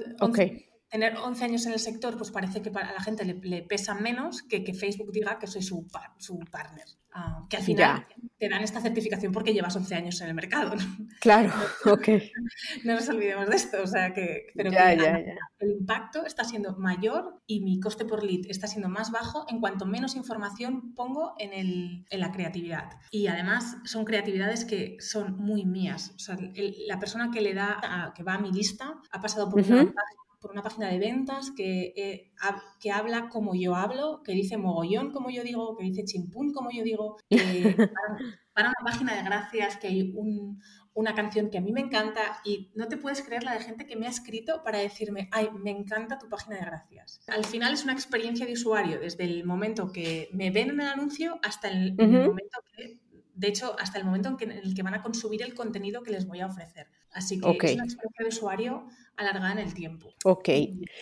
tener 0.89 1.15
11 1.17 1.45
años 1.45 1.65
en 1.65 1.73
el 1.73 1.79
sector, 1.79 2.17
pues 2.17 2.31
parece 2.31 2.61
que 2.61 2.69
a 2.69 2.93
la 2.93 3.01
gente 3.01 3.25
le, 3.25 3.61
pesa 3.63 3.93
menos 3.93 4.41
que 4.43 4.63
que 4.63 4.73
Facebook 4.73 5.11
diga 5.11 5.39
que 5.39 5.47
soy 5.47 5.61
su, 5.61 5.87
su 6.17 6.39
partner. 6.51 6.85
Ah, 7.11 7.43
que 7.49 7.57
al 7.57 7.63
final 7.63 8.05
te 8.37 8.47
dan 8.47 8.61
esta 8.61 8.81
certificación 8.81 9.31
porque 9.31 9.51
llevas 9.51 9.75
11 9.75 9.95
años 9.95 10.21
en 10.21 10.27
el 10.29 10.35
mercado. 10.35 10.75
Claro, 11.19 11.51
ok. 11.85 12.07
No 12.83 12.93
nos 12.93 13.09
olvidemos 13.09 13.49
de 13.49 13.55
esto, 13.55 13.81
o 13.83 13.87
sea 13.87 14.13
que, 14.13 14.47
pero 14.55 14.69
el 14.71 15.71
impacto 15.71 16.25
está 16.25 16.43
siendo 16.43 16.77
mayor 16.77 17.41
y 17.47 17.61
mi 17.61 17.79
coste 17.79 18.05
por 18.05 18.23
lead 18.23 18.45
está 18.47 18.67
siendo 18.67 18.89
más 18.89 19.11
bajo 19.11 19.45
en 19.49 19.59
cuanto 19.59 19.85
menos 19.85 20.15
información 20.15 20.93
pongo 20.93 21.33
en, 21.39 21.53
el, 21.53 22.05
en 22.09 22.19
la 22.19 22.31
creatividad. 22.31 22.91
Y 23.09 23.27
además 23.27 23.77
son 23.85 24.05
creatividades 24.05 24.63
que 24.63 24.97
son 24.99 25.35
muy 25.35 25.65
mías. 25.65 26.13
O 26.15 26.19
sea, 26.19 26.37
la 26.87 26.99
persona 26.99 27.31
que 27.31 27.41
le 27.41 27.55
da, 27.55 28.13
que 28.15 28.23
va 28.23 28.35
a 28.35 28.39
mi 28.39 28.51
lista, 28.51 29.01
ha 29.11 29.19
pasado 29.19 29.49
por 29.49 29.61
una 29.61 29.91
por 30.39 30.51
una 30.51 30.63
página 30.63 30.87
de 30.87 30.99
ventas 30.99 31.51
que, 31.55 31.93
eh, 31.95 32.31
que 32.79 32.91
habla 32.91 33.29
como 33.29 33.55
yo 33.55 33.75
hablo, 33.75 34.21
que 34.23 34.31
dice 34.31 34.57
mogollón 34.57 35.11
como 35.11 35.29
yo 35.29 35.43
digo, 35.43 35.75
que 35.77 35.83
dice 35.83 36.05
chimpún 36.05 36.53
como 36.53 36.71
yo 36.71 36.83
digo, 36.83 37.17
para, 38.53 38.69
una 38.69 38.73
página 38.83 39.15
de 39.15 39.23
gracias, 39.23 39.77
que 39.77 39.87
hay 39.87 40.13
una 40.93 41.13
canción 41.13 41.49
que 41.49 41.57
a 41.57 41.61
mí 41.61 41.71
me 41.71 41.81
encanta 41.81 42.41
y 42.43 42.71
no 42.75 42.87
te 42.87 42.97
puedes 42.97 43.21
creer 43.21 43.43
la 43.43 43.53
de 43.53 43.61
gente 43.61 43.85
que 43.85 43.95
me 43.95 44.07
ha 44.07 44.09
escrito 44.09 44.63
para 44.63 44.79
decirme, 44.79 45.29
ay, 45.31 45.49
me 45.63 45.71
encanta 45.71 46.17
tu 46.17 46.29
página 46.29 46.57
de 46.57 46.65
gracias. 46.65 47.21
Al 47.27 47.45
final 47.45 47.73
es 47.73 47.83
una 47.83 47.93
experiencia 47.93 48.45
de 48.45 48.53
usuario, 48.53 48.99
desde 48.99 49.25
el 49.25 49.45
momento 49.45 49.91
que 49.91 50.29
me 50.33 50.51
ven 50.51 50.69
en 50.69 50.81
el 50.81 50.87
anuncio 50.87 51.39
hasta 51.43 51.69
el, 51.69 51.95
momento 51.95 52.59
que 52.75 52.99
de 53.39 53.47
hecho, 53.47 53.73
hasta 53.79 53.97
el 53.97 54.03
momento 54.03 54.35
en, 54.41 54.51
el 54.51 54.75
que 54.75 54.83
van 54.83 54.95
a 54.95 55.01
consumir 55.01 55.41
el 55.43 55.53
contenido 55.53 56.03
que 56.03 56.11
les 56.11 56.27
voy 56.27 56.41
a 56.41 56.47
ofrecer. 56.47 56.87
Así 57.13 57.39
que 57.39 57.49
es 57.49 57.75
una 57.75 57.85
experiencia 57.85 58.23
de 58.23 58.27
usuario 58.27 58.87
alargada 59.19 59.51
en 59.51 59.59
el 59.59 59.73
tiempo. 59.73 60.09
Ok. 60.23 60.49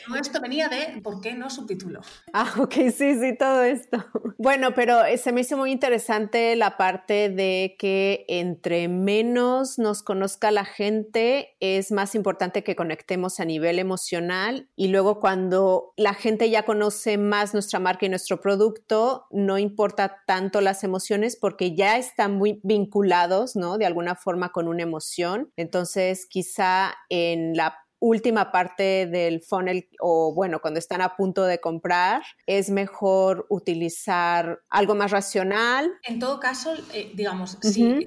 Todo 0.05 0.17
esto 0.17 0.41
venía 0.41 0.67
de 0.69 1.01
¿por 1.01 1.21
qué 1.21 1.33
no 1.33 1.49
subtítulo? 1.49 2.01
Ah, 2.33 2.53
ok, 2.59 2.73
sí, 2.95 3.19
sí, 3.19 3.37
todo 3.37 3.63
esto. 3.63 3.97
Bueno, 4.39 4.73
pero 4.75 5.03
eh, 5.03 5.17
se 5.17 5.31
me 5.31 5.41
hizo 5.41 5.57
muy 5.57 5.71
interesante 5.71 6.55
la 6.55 6.77
parte 6.77 7.29
de 7.29 7.75
que 7.79 8.23
entre 8.27 8.87
menos 8.87 9.79
nos 9.79 10.03
conozca 10.03 10.51
la 10.51 10.63
gente, 10.63 11.55
es 11.59 11.91
más 11.91 12.13
importante 12.13 12.63
que 12.63 12.75
conectemos 12.75 13.39
a 13.39 13.45
nivel 13.45 13.79
emocional 13.79 14.69
y 14.75 14.89
luego 14.89 15.19
cuando 15.19 15.93
la 15.97 16.13
gente 16.13 16.49
ya 16.49 16.65
conoce 16.65 17.17
más 17.17 17.53
nuestra 17.53 17.79
marca 17.79 18.05
y 18.05 18.09
nuestro 18.09 18.39
producto, 18.39 19.25
no 19.31 19.57
importa 19.57 20.23
tanto 20.27 20.61
las 20.61 20.83
emociones 20.83 21.35
porque 21.35 21.75
ya 21.75 21.97
están 21.97 22.35
muy 22.35 22.59
vinculados, 22.63 23.55
¿no? 23.55 23.77
De 23.77 23.85
alguna 23.85 24.15
forma 24.15 24.51
con 24.51 24.67
una 24.67 24.83
emoción. 24.83 25.51
Entonces, 25.57 26.27
quizá 26.27 26.93
en 27.09 27.55
la 27.55 27.86
última 27.99 28.51
parte 28.51 29.07
del 29.07 29.41
funnel 29.41 29.87
o 29.99 30.33
bueno, 30.33 30.59
cuando 30.59 30.79
están 30.79 31.01
a 31.01 31.15
punto 31.15 31.43
de 31.43 31.59
comprar, 31.59 32.21
es 32.45 32.69
mejor 32.69 33.45
utilizar 33.49 34.59
algo 34.69 34.95
más 34.95 35.11
racional. 35.11 35.91
En 36.03 36.19
todo 36.19 36.39
caso, 36.39 36.73
eh, 36.93 37.11
digamos, 37.15 37.57
si, 37.61 38.05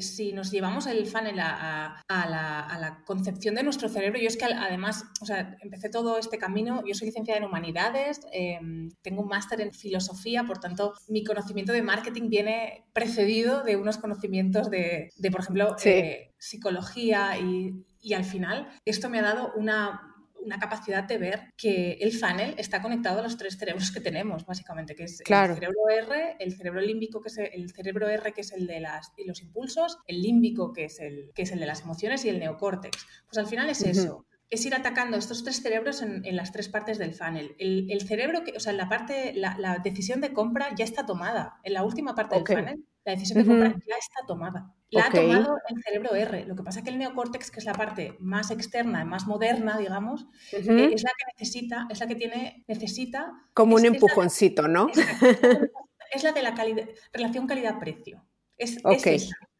si, 0.00 0.32
nos 0.32 0.50
llevamos 0.50 0.86
el 0.86 1.06
funnel 1.06 1.38
a, 1.40 2.02
la, 2.08 3.02
concepción 3.04 3.54
de 3.54 3.62
nuestro 3.62 3.88
cerebro, 3.88 4.18
yo 4.18 4.28
es 4.28 4.36
que 4.36 4.46
además, 4.46 5.04
o 5.20 5.26
sea, 5.26 5.56
empecé 5.60 5.88
todo 5.90 6.18
este 6.18 6.38
camino, 6.38 6.82
yo 6.86 6.94
soy 6.94 7.08
licenciada 7.08 7.38
en 7.38 7.44
humanidades, 7.44 8.20
em, 8.32 8.90
tengo 9.02 9.22
un 9.22 9.28
máster 9.28 9.60
en 9.60 9.72
filosofía, 9.72 10.44
por 10.44 10.58
tanto, 10.58 10.94
mi 11.08 11.24
conocimiento 11.24 11.72
de 11.72 11.82
marketing 11.82 12.28
viene 12.28 12.84
precedido 12.92 13.62
de 13.62 13.76
unos 13.76 13.98
conocimientos 13.98 14.70
de, 14.70 15.10
por 15.30 15.40
ejemplo, 15.40 15.76
eh, 15.84 16.25
psicología 16.38 17.38
y 17.38 17.84
y 18.06 18.14
al 18.14 18.24
final 18.24 18.68
esto 18.84 19.08
me 19.08 19.18
ha 19.18 19.22
dado 19.22 19.52
una, 19.56 20.12
capacidad 20.60 21.02
de 21.02 21.18
ver 21.18 21.52
que 21.56 21.94
el 22.00 22.12
funnel 22.12 22.54
está 22.56 22.80
conectado 22.80 23.18
a 23.18 23.22
los 23.24 23.36
tres 23.36 23.58
cerebros 23.58 23.90
que 23.90 24.00
tenemos, 24.00 24.46
básicamente, 24.46 24.94
que 24.94 25.02
es 25.02 25.20
el 25.20 25.54
cerebro 25.54 25.88
R, 25.90 26.36
el 26.38 26.56
cerebro 26.56 26.80
límbico, 26.80 27.20
que 27.20 27.30
es 27.30 27.38
el, 27.38 27.68
cerebro 27.72 28.08
R, 28.08 28.32
que 28.32 28.42
es 28.42 28.52
el 28.52 28.68
de 28.68 28.78
las, 28.78 29.12
los 29.26 29.42
impulsos, 29.42 29.98
el 30.06 30.22
límbico, 30.22 30.72
que 30.72 30.84
es 30.84 31.00
el, 31.00 31.32
que 31.34 31.42
es 31.42 31.50
el 31.50 31.58
de 31.58 31.66
las 31.66 31.82
emociones, 31.82 32.24
y 32.24 32.28
el 32.28 32.38
neocórtex. 32.38 32.96
Pues 33.26 33.38
al 33.38 33.48
final 33.48 33.68
es 33.68 33.82
eso. 33.82 34.24
Es 34.50 34.64
ir 34.64 34.76
atacando 34.76 35.16
estos 35.16 35.42
tres 35.42 35.60
cerebros 35.60 36.00
en, 36.00 36.36
las 36.36 36.52
tres 36.52 36.68
partes 36.68 36.98
del 36.98 37.12
funnel. 37.12 37.56
El, 37.58 38.00
cerebro, 38.02 38.44
que, 38.44 38.52
o 38.56 38.60
sea, 38.60 38.72
la 38.72 38.88
parte, 38.88 39.32
la, 39.34 39.80
decisión 39.82 40.20
de 40.20 40.32
compra 40.32 40.72
ya 40.76 40.84
está 40.84 41.04
tomada. 41.06 41.58
En 41.64 41.72
la 41.72 41.82
última 41.82 42.14
parte 42.14 42.36
del 42.36 42.46
funnel, 42.46 42.84
la 43.06 43.12
decisión 43.12 43.38
de 43.38 43.46
compra 43.46 43.68
ya 43.86 43.94
está 43.96 44.26
tomada. 44.26 44.74
La 44.90 45.06
ha 45.06 45.10
tomado 45.12 45.58
el 45.68 45.82
cerebro 45.82 46.14
R. 46.14 46.44
Lo 46.44 46.56
que 46.56 46.64
pasa 46.64 46.80
es 46.80 46.84
que 46.84 46.90
el 46.90 46.98
neocórtex, 46.98 47.52
que 47.52 47.60
es 47.60 47.64
la 47.64 47.72
parte 47.72 48.16
más 48.18 48.50
externa, 48.50 49.04
más 49.04 49.28
moderna, 49.28 49.78
digamos, 49.78 50.26
eh, 50.52 50.90
es 50.92 51.04
la 51.04 51.10
que 51.10 51.24
necesita, 51.38 51.86
es 51.88 52.00
la 52.00 52.08
que 52.08 52.16
tiene, 52.16 52.64
necesita... 52.66 53.32
Como 53.54 53.76
un 53.76 53.84
empujoncito, 53.84 54.66
¿no? 54.66 54.88
es 56.12 56.24
la 56.24 56.32
de 56.32 56.42
la 56.42 56.54
calidad, 56.54 56.88
relación 57.12 57.46
calidad-precio. 57.46 58.24
Es, 58.58 58.78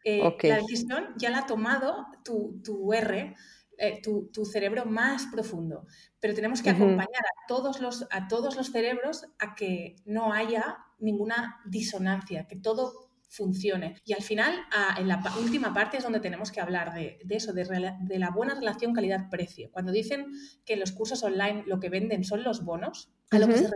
eh, 0.04 0.20
La 0.42 0.56
decisión 0.56 1.14
ya 1.16 1.30
la 1.30 1.38
ha 1.38 1.46
tomado 1.46 2.06
tu, 2.24 2.92
R, 2.92 3.36
eh, 3.78 4.02
tu, 4.02 4.44
cerebro 4.44 4.86
más 4.86 5.26
profundo. 5.26 5.86
Pero 6.18 6.34
tenemos 6.34 6.62
que 6.62 6.70
acompañar 6.70 7.22
a 7.22 7.46
todos, 7.46 7.80
los, 7.80 8.08
a 8.10 8.26
todos 8.26 8.56
los 8.56 8.72
cerebros 8.72 9.28
a 9.38 9.54
que 9.54 9.94
no 10.04 10.32
haya 10.32 10.78
ninguna 10.98 11.60
disonancia, 11.64 12.48
que 12.48 12.56
todo 12.56 13.05
funcione. 13.36 13.96
Y 14.04 14.12
al 14.12 14.22
final, 14.22 14.54
en 14.98 15.08
la 15.08 15.22
última 15.40 15.74
parte 15.74 15.98
es 15.98 16.02
donde 16.02 16.20
tenemos 16.20 16.50
que 16.50 16.60
hablar 16.60 16.94
de, 16.94 17.18
eso, 17.30 17.52
de, 17.52 18.18
la 18.18 18.30
buena 18.30 18.54
relación 18.54 18.94
calidad-precio. 18.94 19.70
Cuando 19.70 19.92
dicen 19.92 20.26
que 20.64 20.74
en 20.74 20.80
los 20.80 20.92
cursos 20.92 21.22
online 21.22 21.64
lo 21.66 21.78
que 21.78 21.90
venden 21.90 22.24
son 22.24 22.42
los 22.42 22.64
bonos, 22.64 23.12
a 23.30 23.38
lo 23.38 23.46
que 23.46 23.58
se 23.58 23.68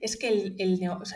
es 0.00 0.16
que, 0.16 0.28
el, 0.28 0.56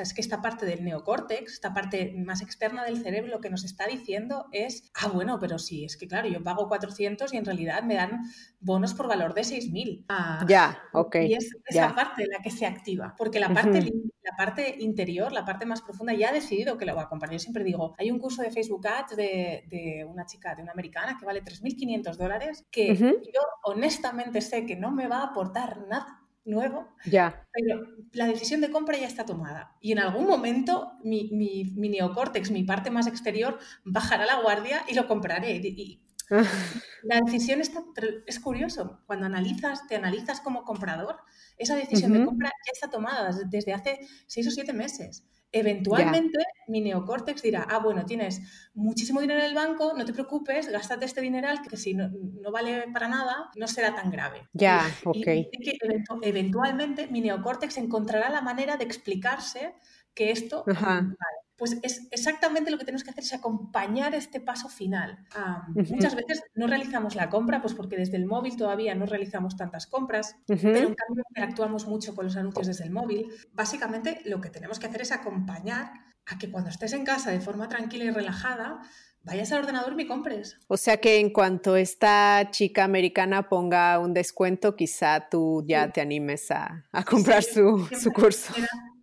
es 0.00 0.14
que 0.14 0.20
esta 0.20 0.42
parte 0.42 0.66
del 0.66 0.84
neocórtex, 0.84 1.52
esta 1.52 1.74
parte 1.74 2.14
más 2.16 2.42
externa 2.42 2.84
del 2.84 3.02
cerebro, 3.02 3.30
lo 3.30 3.40
que 3.40 3.50
nos 3.50 3.64
está 3.64 3.86
diciendo 3.86 4.46
es, 4.52 4.90
ah, 4.94 5.08
bueno, 5.08 5.38
pero 5.40 5.58
sí, 5.58 5.84
es 5.84 5.96
que 5.96 6.06
claro, 6.06 6.28
yo 6.28 6.42
pago 6.42 6.68
400 6.68 7.32
y 7.32 7.36
en 7.36 7.44
realidad 7.44 7.82
me 7.82 7.94
dan 7.94 8.22
bonos 8.60 8.94
por 8.94 9.08
valor 9.08 9.34
de 9.34 9.42
6.000. 9.42 10.06
Ah, 10.08 10.44
ya, 10.48 10.82
ok. 10.92 11.16
Y 11.16 11.34
es 11.34 11.50
esa 11.66 11.94
parte 11.94 12.26
la 12.26 12.42
que 12.42 12.50
se 12.50 12.66
activa, 12.66 13.14
porque 13.16 13.40
la 13.40 13.52
parte, 13.52 13.80
la 14.22 14.36
parte 14.36 14.76
interior, 14.80 15.32
la 15.32 15.44
parte 15.44 15.66
más 15.66 15.82
profunda, 15.82 16.12
ya 16.14 16.30
ha 16.30 16.32
decidido 16.32 16.76
que 16.76 16.86
lo 16.86 16.94
va 16.94 17.02
a 17.02 17.08
comprar. 17.08 17.32
Yo 17.32 17.38
siempre 17.38 17.64
digo, 17.64 17.94
hay 17.98 18.10
un 18.10 18.18
curso 18.18 18.42
de 18.42 18.50
Facebook 18.50 18.86
Ads 18.86 19.16
de, 19.16 20.06
una 20.08 20.26
chica, 20.26 20.54
de 20.54 20.62
una 20.62 20.72
americana, 20.72 21.16
que 21.18 21.26
vale 21.26 21.42
3.500 21.42 22.16
dólares, 22.16 22.66
que 22.70 22.94
yo 22.94 23.40
honestamente 23.64 24.40
sé 24.40 24.66
que 24.66 24.76
no 24.76 24.90
me 24.90 25.08
va 25.08 25.18
a 25.18 25.24
aportar 25.28 25.86
nada 25.88 26.17
nuevo. 26.48 26.88
Ya. 27.04 27.46
Pero 27.52 27.86
la 28.12 28.26
decisión 28.26 28.60
de 28.60 28.70
compra 28.70 28.98
ya 28.98 29.06
está 29.06 29.24
tomada. 29.24 29.76
Y 29.80 29.92
en 29.92 29.98
algún 29.98 30.26
momento 30.26 30.92
mi, 31.04 31.30
mi, 31.32 31.64
mi 31.76 31.88
neocórtex, 31.88 32.50
mi 32.50 32.64
parte 32.64 32.90
más 32.90 33.06
exterior, 33.06 33.58
bajará 33.84 34.26
la 34.26 34.40
guardia 34.40 34.82
y 34.88 34.94
lo 34.94 35.06
compraré. 35.06 35.56
Y, 35.56 36.02
la 37.04 37.20
decisión 37.24 37.60
está, 37.60 37.82
es 38.26 38.38
curioso, 38.40 39.00
cuando 39.06 39.26
analizas, 39.26 39.86
te 39.86 39.96
analizas 39.96 40.40
como 40.40 40.64
comprador, 40.64 41.16
esa 41.56 41.74
decisión 41.74 42.12
de 42.12 42.24
compra 42.24 42.50
ya 42.66 42.72
está 42.72 42.90
tomada 42.90 43.30
desde 43.46 43.72
hace 43.72 44.00
seis 44.26 44.46
o 44.46 44.50
siete 44.50 44.72
meses. 44.72 45.24
Eventualmente 45.50 46.38
mi 46.66 46.82
neocórtex 46.82 47.40
dirá, 47.40 47.66
ah, 47.70 47.78
bueno, 47.78 48.04
tienes 48.04 48.42
muchísimo 48.74 49.20
dinero 49.20 49.40
en 49.40 49.46
el 49.46 49.54
banco, 49.54 49.94
no 49.96 50.04
te 50.04 50.12
preocupes, 50.12 50.68
gástate 50.68 51.06
este 51.06 51.22
dineral 51.22 51.62
que 51.62 51.76
si 51.76 51.94
no, 51.94 52.10
vale 52.52 52.84
para 52.92 53.08
nada, 53.08 53.50
no 53.56 53.66
será 53.66 53.94
tan 53.94 54.10
grave. 54.10 54.46
Ya, 54.52 54.86
ok. 55.04 55.24
que 55.24 55.78
eventualmente 56.22 57.06
mi 57.08 57.22
neocórtex 57.22 57.78
encontrará 57.78 58.28
la 58.28 58.42
manera 58.42 58.76
de 58.76 58.84
explicarse 58.84 59.74
que 60.18 60.32
esto 60.32 60.64
vale. 60.66 61.14
Pues 61.56 61.76
es 61.82 62.06
exactamente 62.12 62.70
lo 62.70 62.78
que 62.78 62.84
tenemos 62.84 63.02
que 63.02 63.10
hacer 63.10 63.24
es 63.24 63.32
acompañar 63.32 64.14
este 64.14 64.40
paso 64.40 64.68
final. 64.68 65.26
Muchas 65.74 66.14
veces 66.14 66.42
no 66.54 66.68
realizamos 66.68 67.16
la 67.16 67.28
compra, 67.30 67.60
pues 67.60 67.74
porque 67.74 67.96
desde 67.96 68.16
el 68.16 68.26
móvil 68.26 68.56
todavía 68.56 68.94
no 68.94 69.06
realizamos 69.06 69.56
tantas 69.56 69.88
compras, 69.88 70.36
pero 70.46 70.88
en 70.88 70.94
cambio 70.94 71.24
interactuamos 71.30 71.86
mucho 71.88 72.14
con 72.14 72.26
los 72.26 72.36
anuncios 72.36 72.68
desde 72.68 72.84
el 72.84 72.92
móvil. 72.92 73.28
Básicamente 73.52 74.20
lo 74.24 74.40
que 74.40 74.50
tenemos 74.50 74.78
que 74.78 74.86
hacer 74.86 75.02
es 75.02 75.10
acompañar 75.10 75.92
a 76.26 76.38
que 76.38 76.50
cuando 76.50 76.70
estés 76.70 76.92
en 76.92 77.04
casa 77.04 77.32
de 77.32 77.40
forma 77.40 77.68
tranquila 77.68 78.04
y 78.04 78.10
relajada, 78.10 78.80
vayas 79.24 79.50
al 79.52 79.60
ordenador 79.60 79.92
y 79.92 79.96
me 79.96 80.06
compres. 80.06 80.58
O 80.68 80.76
sea 80.76 80.98
que 80.98 81.18
en 81.18 81.30
cuanto 81.30 81.76
esta 81.76 82.48
chica 82.50 82.84
americana 82.84 83.48
ponga 83.48 83.98
un 83.98 84.14
descuento, 84.14 84.76
quizá 84.76 85.28
tú 85.28 85.64
ya 85.66 85.90
te 85.90 86.00
animes 86.00 86.50
a, 86.50 86.86
comprar 87.04 87.42
su, 87.42 87.88
curso. 88.14 88.54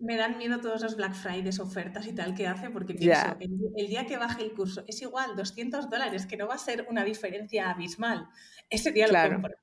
Me, 0.06 0.18
dan 0.18 0.38
miedo 0.38 0.60
todos 0.60 0.82
los 0.82 0.96
Black 0.96 1.14
Fridays, 1.14 1.60
ofertas 1.60 2.06
y 2.08 2.14
tal 2.14 2.34
que 2.34 2.48
hace, 2.48 2.70
porque 2.70 2.94
pienso, 2.94 3.38
el, 3.40 3.88
día 3.88 4.06
que 4.06 4.18
baje 4.18 4.44
el 4.44 4.54
curso 4.54 4.84
es 4.88 5.02
igual, 5.02 5.36
200 5.36 5.90
dólares, 5.90 6.26
que 6.26 6.38
no 6.38 6.48
va 6.48 6.56
a 6.56 6.60
ser 6.60 6.86
una 6.90 7.04
diferencia 7.04 7.70
abismal. 7.70 8.28
Ese 8.70 8.92
día 8.92 9.08
lo 9.08 9.32
compro. 9.32 9.56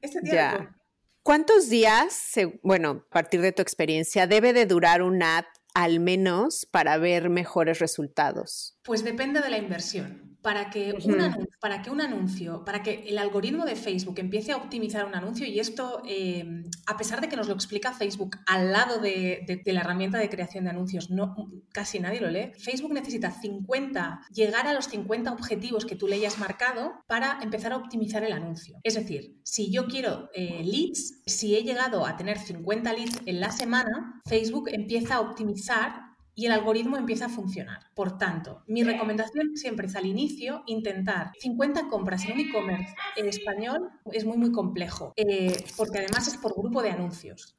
Ese 0.00 0.20
día 0.20 0.52
lo 0.52 0.58
compro. 0.58 0.82
¿Cuántos 1.22 1.68
días, 1.68 2.32
bueno, 2.62 3.04
a 3.08 3.12
partir 3.12 3.40
de 3.40 3.52
tu 3.52 3.62
experiencia, 3.62 4.26
debe 4.26 4.52
de 4.52 4.66
durar 4.66 5.02
un 5.02 5.22
ad 5.22 5.44
al 5.74 6.00
menos 6.00 6.66
para 6.66 6.98
ver 6.98 7.30
mejores 7.30 7.78
resultados? 7.78 8.76
Pues 8.82 9.04
depende 9.04 9.40
de 9.40 9.50
la 9.50 9.58
inversión 9.58 10.31
para 10.42 10.70
que, 10.70 10.92
un 11.04 11.20
anuncio, 11.20 11.48
para 11.60 11.82
que 11.82 11.90
un 11.90 12.00
anuncio, 12.00 12.64
para 12.64 12.82
que 12.82 13.04
el 13.08 13.18
algoritmo 13.18 13.64
de 13.64 13.76
Facebook 13.76 14.18
empiece 14.18 14.52
a 14.52 14.56
optimizar 14.56 15.06
un 15.06 15.14
anuncio, 15.14 15.46
y 15.46 15.60
esto, 15.60 16.02
em, 16.06 16.64
a 16.86 16.96
pesar 16.96 17.20
de 17.20 17.28
que 17.28 17.36
nos 17.36 17.48
lo 17.48 17.54
explica 17.54 17.92
Facebook 17.92 18.36
al 18.46 18.72
lado 18.72 18.98
de, 18.98 19.62
la 19.64 19.80
herramienta 19.80 20.18
de 20.18 20.28
creación 20.28 20.64
de 20.64 20.70
anuncios, 20.70 21.10
no, 21.10 21.34
casi 21.72 22.00
nadie 22.00 22.20
lo 22.20 22.28
lee, 22.28 22.52
Facebook 22.58 22.92
necesita 22.92 23.30
50, 23.30 24.20
llegar 24.32 24.66
a 24.66 24.72
los 24.74 24.88
50 24.88 25.32
objetivos 25.32 25.86
que 25.86 25.96
tú 25.96 26.08
le 26.08 26.16
hayas 26.16 26.38
marcado 26.38 26.92
para 27.06 27.38
empezar 27.42 27.72
a 27.72 27.76
optimizar 27.76 28.24
el 28.24 28.32
anuncio. 28.32 28.78
Es 28.82 28.94
decir, 28.94 29.40
si 29.44 29.70
yo 29.70 29.86
quiero 29.86 30.28
eh, 30.34 30.62
leads, 30.64 31.22
si 31.26 31.56
he 31.56 31.62
llegado 31.62 32.04
a 32.06 32.16
tener 32.16 32.38
50 32.38 32.92
leads 32.92 33.20
en 33.26 33.40
la 33.40 33.52
semana, 33.52 34.20
Facebook 34.26 34.68
empieza 34.72 35.16
a 35.16 35.20
optimizar 35.20 36.01
y 36.34 36.46
el 36.46 36.52
algoritmo 36.52 36.96
empieza 36.96 37.26
a 37.26 37.28
funcionar. 37.28 37.90
Por 37.94 38.18
tanto, 38.18 38.62
mi 38.66 38.84
recomendación 38.84 39.56
siempre 39.56 39.86
es 39.86 39.96
al 39.96 40.06
inicio 40.06 40.62
intentar 40.66 41.32
50 41.40 41.88
compras 41.88 42.24
en 42.24 42.32
un 42.32 42.40
e-commerce 42.40 42.94
en 43.16 43.28
español 43.28 43.90
es 44.12 44.24
muy 44.24 44.36
muy 44.36 44.52
complejo, 44.52 45.12
eh, 45.16 45.64
porque 45.76 45.98
además 45.98 46.28
es 46.28 46.36
por 46.36 46.54
grupo 46.54 46.82
de 46.82 46.90
anuncios. 46.90 47.56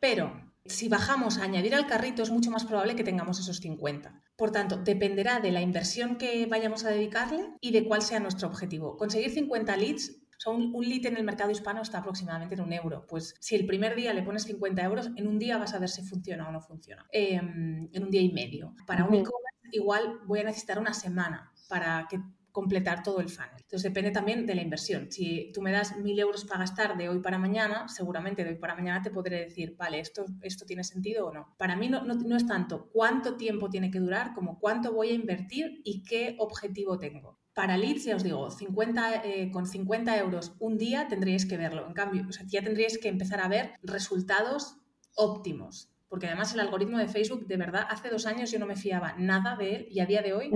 Pero 0.00 0.48
si 0.64 0.88
bajamos 0.88 1.38
a 1.38 1.44
añadir 1.44 1.74
al 1.74 1.86
carrito 1.86 2.22
es 2.22 2.30
mucho 2.30 2.50
más 2.50 2.64
probable 2.64 2.94
que 2.94 3.04
tengamos 3.04 3.40
esos 3.40 3.58
50. 3.58 4.22
Por 4.36 4.50
tanto, 4.50 4.76
dependerá 4.76 5.40
de 5.40 5.50
la 5.50 5.60
inversión 5.60 6.16
que 6.16 6.46
vayamos 6.46 6.84
a 6.84 6.90
dedicarle 6.90 7.54
y 7.60 7.72
de 7.72 7.84
cuál 7.84 8.02
sea 8.02 8.20
nuestro 8.20 8.48
objetivo. 8.48 8.96
Conseguir 8.96 9.30
50 9.30 9.76
leads 9.76 10.16
o 10.38 10.40
sea, 10.40 10.52
un, 10.52 10.72
lead 10.88 11.06
en 11.06 11.16
el 11.16 11.24
mercado 11.24 11.50
hispano 11.50 11.82
está 11.82 11.98
aproximadamente 11.98 12.54
en 12.54 12.60
un 12.60 12.72
euro. 12.72 13.04
Pues 13.08 13.34
si 13.40 13.56
el 13.56 13.66
primer 13.66 13.96
día 13.96 14.14
le 14.14 14.22
pones 14.22 14.44
50 14.44 14.82
euros, 14.82 15.10
en 15.16 15.26
un 15.26 15.38
día 15.38 15.58
vas 15.58 15.74
a 15.74 15.80
ver 15.80 15.88
si 15.88 16.02
funciona 16.02 16.48
o 16.48 16.52
no 16.52 16.60
funciona. 16.60 17.04
Em, 17.10 17.88
en 17.92 18.02
un 18.04 18.10
día 18.10 18.22
y 18.22 18.32
medio. 18.32 18.74
Para 18.86 19.04
un 19.04 19.14
e-commerce, 19.14 19.68
igual 19.72 20.20
voy 20.26 20.40
a 20.40 20.44
necesitar 20.44 20.78
una 20.78 20.94
semana 20.94 21.52
para 21.68 22.06
que 22.08 22.20
completar 22.52 23.02
todo 23.02 23.20
el 23.20 23.28
funnel. 23.28 23.50
Entonces 23.56 23.82
depende 23.82 24.10
también 24.10 24.46
de 24.46 24.54
la 24.54 24.62
inversión. 24.62 25.10
Si 25.10 25.50
tú 25.52 25.60
me 25.60 25.72
das 25.72 25.96
mil 25.98 26.18
euros 26.18 26.44
para 26.44 26.60
gastar 26.60 26.96
de 26.96 27.08
hoy 27.08 27.20
para 27.20 27.38
mañana, 27.38 27.88
seguramente 27.88 28.44
de 28.44 28.50
hoy 28.50 28.56
para 28.56 28.74
mañana 28.74 29.02
te 29.02 29.10
podré 29.10 29.40
decir, 29.40 29.76
vale, 29.76 30.00
esto, 30.00 30.24
esto 30.42 30.64
tiene 30.64 30.84
sentido 30.84 31.26
o 31.26 31.32
no. 31.32 31.54
Para 31.58 31.76
mí 31.76 31.88
no, 31.88 32.02
no 32.02 32.36
es 32.36 32.46
tanto 32.46 32.90
cuánto 32.92 33.36
tiempo 33.36 33.68
tiene 33.68 33.90
que 33.90 34.00
durar 34.00 34.34
como 34.34 34.58
cuánto 34.58 34.92
voy 34.92 35.10
a 35.10 35.14
invertir 35.14 35.82
y 35.84 36.02
qué 36.04 36.36
objetivo 36.38 36.98
tengo. 36.98 37.37
Para 37.58 37.76
leads, 37.76 38.04
ya 38.04 38.14
os 38.14 38.22
digo, 38.22 38.52
50, 38.52 39.24
eh, 39.24 39.50
con 39.50 39.66
50 39.66 40.16
euros 40.16 40.52
un 40.60 40.78
día 40.78 41.08
tendríais 41.08 41.44
que 41.44 41.56
verlo. 41.56 41.88
En 41.88 41.92
cambio, 41.92 42.24
ya 42.46 42.62
tendríais 42.62 42.98
que 42.98 43.08
empezar 43.08 43.40
a 43.40 43.48
ver 43.48 43.72
resultados 43.82 44.76
óptimos. 45.16 45.90
Porque 46.08 46.28
además 46.28 46.54
el 46.54 46.60
algoritmo 46.60 46.98
de 46.98 47.08
Facebook, 47.08 47.48
de 47.48 47.56
verdad, 47.56 47.84
hace 47.90 48.10
dos 48.10 48.26
años 48.26 48.52
yo 48.52 48.60
no 48.60 48.66
me 48.66 48.76
fiaba 48.76 49.14
nada 49.18 49.56
de 49.56 49.74
él 49.74 49.88
y 49.90 49.98
a 49.98 50.06
día 50.06 50.22
de 50.22 50.34
hoy 50.34 50.52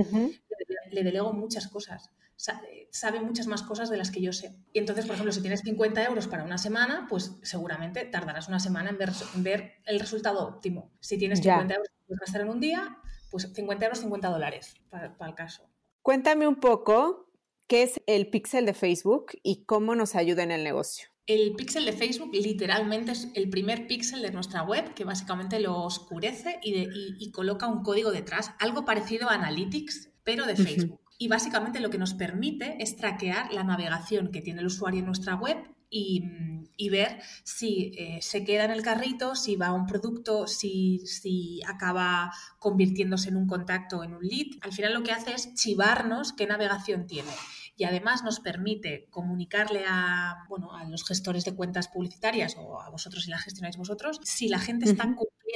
le, 0.92 1.02
delego 1.02 1.32
muchas 1.32 1.66
cosas. 1.66 2.10
Sabe 2.36 3.20
muchas 3.20 3.48
más 3.48 3.64
cosas 3.64 3.90
de 3.90 3.96
las 3.96 4.12
que 4.12 4.22
yo 4.22 4.32
sé. 4.32 4.54
Y 4.72 4.78
entonces, 4.78 5.04
por 5.04 5.14
ejemplo, 5.14 5.32
si 5.32 5.40
tienes 5.40 5.62
50 5.62 6.04
euros 6.04 6.28
para 6.28 6.44
una 6.44 6.56
semana, 6.56 7.08
pues 7.10 7.32
seguramente 7.42 8.04
tardarás 8.04 8.46
una 8.46 8.60
semana 8.60 8.90
en 8.90 9.42
ver, 9.42 9.72
el 9.86 9.98
resultado 9.98 10.46
óptimo. 10.46 10.92
Si 11.00 11.18
tienes 11.18 11.40
50 11.40 11.74
euros 11.74 11.88
que 11.88 12.04
puedes 12.06 12.20
gastar 12.20 12.42
en 12.42 12.48
un 12.50 12.60
día, 12.60 12.96
pues 13.28 13.52
50 13.52 13.86
euros, 13.86 13.98
50 13.98 14.28
dólares 14.28 14.76
para 14.88 15.28
el 15.28 15.34
caso. 15.34 15.71
Cuéntame 16.02 16.48
un 16.48 16.56
poco 16.56 17.30
qué 17.68 17.84
es 17.84 18.02
el 18.06 18.28
pixel 18.28 18.66
de 18.66 18.74
Facebook 18.74 19.26
y 19.44 19.64
cómo 19.64 19.94
nos 19.94 20.16
ayuda 20.16 20.42
en 20.42 20.50
el 20.50 20.64
negocio. 20.64 21.08
El 21.26 21.54
pixel 21.54 21.84
de 21.84 21.92
Facebook 21.92 22.30
literalmente 22.32 23.12
es 23.12 23.28
el 23.34 23.48
primer 23.48 23.86
pixel 23.86 24.20
de 24.22 24.32
nuestra 24.32 24.64
web 24.64 24.94
que 24.94 25.04
básicamente 25.04 25.60
lo 25.60 25.78
oscurece 25.78 26.58
y, 26.60 27.30
coloca 27.30 27.68
un 27.68 27.84
código 27.84 28.10
detrás, 28.10 28.52
algo 28.58 28.84
parecido 28.84 29.30
a 29.30 29.34
Analytics, 29.34 30.10
pero 30.24 30.44
de 30.44 30.56
Facebook. 30.56 31.00
Y 31.18 31.28
básicamente 31.28 31.78
lo 31.78 31.90
que 31.90 31.98
nos 31.98 32.14
permite 32.14 32.82
es 32.82 32.96
traquear 32.96 33.52
la 33.52 33.62
navegación 33.62 34.32
que 34.32 34.42
tiene 34.42 34.60
el 34.60 34.66
usuario 34.66 34.98
en 34.98 35.06
nuestra 35.06 35.36
web 35.36 35.56
y, 35.92 36.88
ver 36.90 37.22
si 37.44 37.92
eh, 37.96 38.18
se 38.20 38.44
queda 38.44 38.64
en 38.64 38.70
el 38.70 38.82
carrito, 38.82 39.34
si 39.34 39.56
va 39.56 39.68
a 39.68 39.72
un 39.72 39.86
producto, 39.86 40.46
si, 40.46 41.06
si 41.06 41.62
acaba 41.66 42.32
convirtiéndose 42.58 43.28
en 43.28 43.36
un 43.36 43.46
contacto 43.46 43.98
o 43.98 44.04
en 44.04 44.14
un 44.14 44.22
lead. 44.22 44.58
Al 44.62 44.72
final 44.72 44.92
lo 44.92 45.02
que 45.02 45.12
hace 45.12 45.32
es 45.32 45.54
chivarnos 45.54 46.32
qué 46.32 46.46
navegación 46.46 47.06
tiene 47.06 47.30
y 47.76 47.84
además 47.84 48.22
nos 48.22 48.40
permite 48.40 49.06
comunicarle 49.10 49.84
a, 49.88 50.44
bueno, 50.48 50.74
a 50.74 50.84
los 50.84 51.04
gestores 51.06 51.44
de 51.44 51.54
cuentas 51.54 51.88
publicitarias 51.88 52.56
o 52.58 52.80
a 52.80 52.90
vosotros 52.90 53.24
si 53.24 53.30
la 53.30 53.38
gestionáis 53.38 53.76
vosotros, 53.76 54.20
si 54.22 54.48
la 54.48 54.58
gente 54.58 54.88
está 54.88 55.04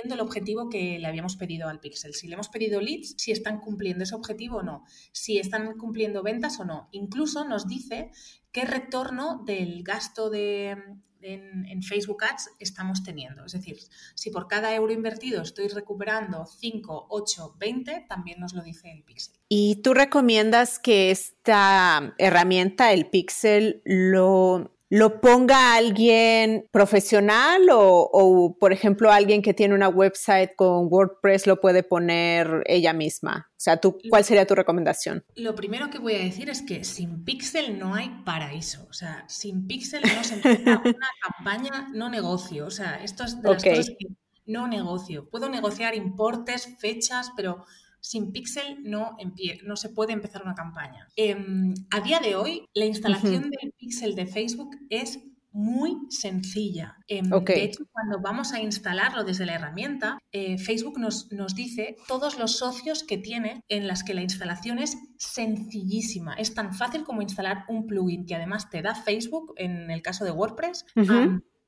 el 0.05 0.21
objetivo 0.21 0.69
que 0.69 0.99
le 0.99 1.07
habíamos 1.07 1.37
pedido 1.37 1.69
al 1.69 1.81
Pixel. 1.81 2.15
Si 2.15 2.29
le 2.29 2.35
hemos 2.35 2.49
pedido 2.49 2.81
leads, 2.81 3.15
si 3.19 3.33
están 3.33 3.61
cumpliendo 3.61 4.05
ese 4.05 4.15
objetivo 4.15 4.59
o 4.59 4.63
no, 4.63 4.85
si 5.13 5.39
están 5.39 5.77
cumpliendo 5.79 6.23
ventas 6.23 6.61
o 6.61 6.65
no. 6.65 6.89
Incluso 6.93 7.45
nos 7.45 7.67
dice 7.67 8.11
qué 8.53 8.65
retorno 8.65 9.43
del 9.45 9.83
gasto 9.83 10.31
de, 10.31 10.77
en, 11.23 11.83
Facebook 11.83 12.25
Ads 12.25 12.51
estamos 12.59 13.03
teniendo. 13.03 13.45
Es 13.45 13.53
decir, 13.53 13.79
si 14.15 14.31
por 14.31 14.49
cada 14.49 14.75
euro 14.75 14.93
invertido 14.93 15.43
estoy 15.43 15.69
recuperando 15.69 16.47
5, 16.47 17.07
8, 17.11 17.57
20, 17.59 18.07
también 18.09 18.41
nos 18.41 18.55
lo 18.55 18.63
dice 18.63 18.91
el 18.91 19.03
Pixel. 19.05 19.35
¿Y 19.49 19.77
tú 19.83 19.95
recomiendas 19.95 20.79
que 20.79 21.11
esta 21.11 22.15
herramienta, 22.19 22.93
el 22.93 23.09
Pixel, 23.09 23.83
lo 23.85 24.76
lo 24.89 25.21
ponga 25.21 25.75
alguien 25.75 26.69
profesional 26.71 27.63
o, 27.73 28.57
por 28.59 28.73
ejemplo, 28.73 29.11
alguien 29.11 29.43
que 29.43 29.55
tiene 29.55 29.75
una 29.75 29.89
website 29.89 30.51
con 30.55 30.87
WordPress 30.91 31.47
lo 31.47 31.61
puede 31.61 31.83
poner 31.83 32.63
ella 32.67 32.93
misma? 32.93 33.49
O 33.51 33.59
sea, 33.59 33.79
¿tú, 33.79 33.99
¿cuál 34.09 34.25
sería 34.25 34.47
tu 34.47 34.55
recomendación? 34.55 35.25
Lo 35.35 35.55
primero 35.55 35.91
que 35.91 35.99
voy 35.99 36.15
a 36.15 36.19
decir 36.19 36.51
es 36.51 36.63
que 36.63 36.85
sin 36.85 37.25
Pixel 37.25 37.79
no 37.79 37.95
hay 37.95 38.11
paraíso. 38.25 38.87
O 38.89 38.93
sea, 38.93 39.25
sin 39.29 39.67
Pixel 39.67 40.03
no 40.03 40.23
se 40.23 40.35
empieza 40.35 40.81
una 40.85 41.09
campaña, 41.21 41.89
no 41.93 42.09
negocio. 42.09 42.67
O 42.67 42.71
sea, 42.71 43.03
esto 43.03 43.25
es 43.25 43.43
de 43.43 43.51
las 43.51 43.65
cosas 43.65 43.91
que 43.99 44.07
no 44.47 44.69
negocio. 44.69 45.29
Puedo 45.29 45.49
negociar 45.49 45.95
importes, 45.95 46.77
fechas, 46.79 47.33
pero 47.37 47.65
sin 48.01 48.33
Pixel 48.33 48.83
no, 48.83 49.17
no 49.65 49.77
se 49.77 49.89
puede 49.89 50.13
empezar 50.13 50.43
una 50.43 50.55
campaña. 50.55 51.09
Em, 51.17 51.75
a 51.91 52.01
día 52.01 52.21
de 52.21 52.37
hoy, 52.37 52.67
la 52.75 52.85
instalación 52.85 53.51
del 53.51 53.73
Pixel 53.77 54.15
de 54.15 54.27
Facebook 54.27 54.77
es 54.91 55.21
muy 55.57 55.97
sencilla. 56.11 56.99
Em, 57.09 57.31
de 57.31 57.65
hecho, 57.65 57.87
cuando 57.91 58.21
vamos 58.21 58.53
a 58.53 58.61
instalarlo 58.61 59.25
desde 59.25 59.47
la 59.47 59.55
herramienta, 59.55 60.19
eh, 60.31 60.59
Facebook 60.59 60.99
nos, 60.99 61.33
nos, 61.33 61.55
dice 61.55 61.97
todos 62.07 62.39
los 62.39 62.59
socios 62.59 63.03
que 63.05 63.17
tiene 63.17 63.65
en 63.69 63.87
las 63.87 64.05
que 64.05 64.13
la 64.13 64.21
instalación 64.21 64.79
es 64.79 64.99
sencillísima. 65.17 66.35
Es 66.35 66.53
tan 66.53 66.75
fácil 66.75 67.05
como 67.05 67.23
instalar 67.23 67.65
un 67.69 67.87
plugin 67.87 68.27
que 68.27 68.35
además 68.35 68.69
te 68.69 68.83
da 68.83 68.95
Facebook 68.95 69.55
en 69.57 69.91
el 69.91 70.03
caso 70.03 70.27
de 70.27 70.31
WordPress. 70.31 70.85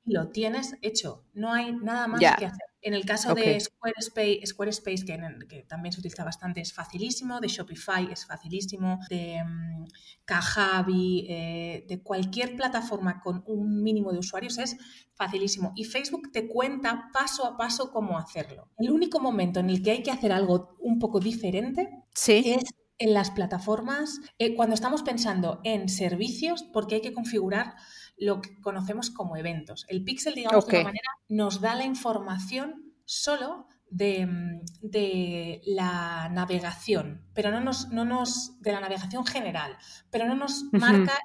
lo 0.05 0.29
tienes 0.29 0.75
hecho. 0.83 1.25
No 1.33 1.53
hay 1.53 1.73
nada 1.73 2.09
más 2.09 2.21
que 2.21 2.45
hacer. 2.45 2.68
En 2.81 2.95
el 2.95 3.05
caso 3.05 3.35
de 3.35 3.59
Squarespace, 3.59 4.41
Squarespace 4.47 5.05
que, 5.05 5.67
también 5.69 5.93
se 5.93 6.01
utiliza 6.01 6.25
bastante, 6.25 6.61
es 6.61 6.73
facilísimo. 6.73 7.41
De 7.41 7.49
Shopify 7.49 8.09
es 8.13 8.25
facilísimo. 8.25 9.01
De 9.11 9.43
um, 9.45 9.87
Kajabi, 10.25 11.27
eh, 11.29 11.85
de 11.89 12.03
cualquier 12.03 12.55
plataforma 12.55 13.21
con 13.21 13.43
un 13.47 13.83
mínimo 13.83 14.13
de 14.13 14.19
usuarios 14.19 14.59
es 14.59 14.77
facilísimo. 15.15 15.73
Y 15.75 15.85
Facebook 15.85 16.31
te 16.33 16.47
cuenta 16.47 17.11
paso 17.13 17.45
a 17.45 17.57
paso 17.57 17.91
cómo 17.91 18.17
hacerlo. 18.17 18.69
El 18.79 18.93
único 18.93 19.19
momento 19.19 19.59
en 19.61 19.71
el 19.71 19.83
que 19.83 19.91
hay 19.91 20.03
que 20.03 20.13
hacer 20.13 20.33
algo 20.33 20.77
un 20.79 20.99
poco 20.99 21.19
diferente 21.19 21.89
es 22.27 22.65
en 22.99 23.15
las 23.15 23.31
plataformas, 23.31 24.21
eh, 24.39 24.55
cuando 24.57 24.75
estamos 24.75 25.03
pensando 25.03 25.61
en 25.63 25.89
servicios, 25.89 26.65
porque 26.73 26.97
hay 26.97 27.01
que 27.01 27.15
configurar 27.15 27.75
lo 28.19 28.41
que 28.41 28.61
conocemos 28.61 29.11
como 29.11 29.37
eventos. 29.37 29.87
El 29.89 30.05
pixel, 30.05 30.35
digamos, 30.35 30.67
de 30.67 30.77
alguna 30.77 30.91
manera, 30.91 31.11
nos 31.29 31.61
da 31.61 31.75
la 31.75 31.85
información 31.85 32.95
solo 33.05 33.67
de, 33.91 34.27
mm, 34.27 34.61
de, 34.83 35.63
la 35.65 36.29
navegación, 36.29 37.27
pero 37.33 37.51
no 37.51 37.61
nos, 37.61 37.89
no 37.91 38.05
nos, 38.05 38.61
de 38.61 38.73
la 38.73 38.81
navegación 38.81 39.25
general, 39.25 39.77
pero 40.11 40.27
no 40.27 40.35
nos 40.35 40.65
marca 40.73 41.19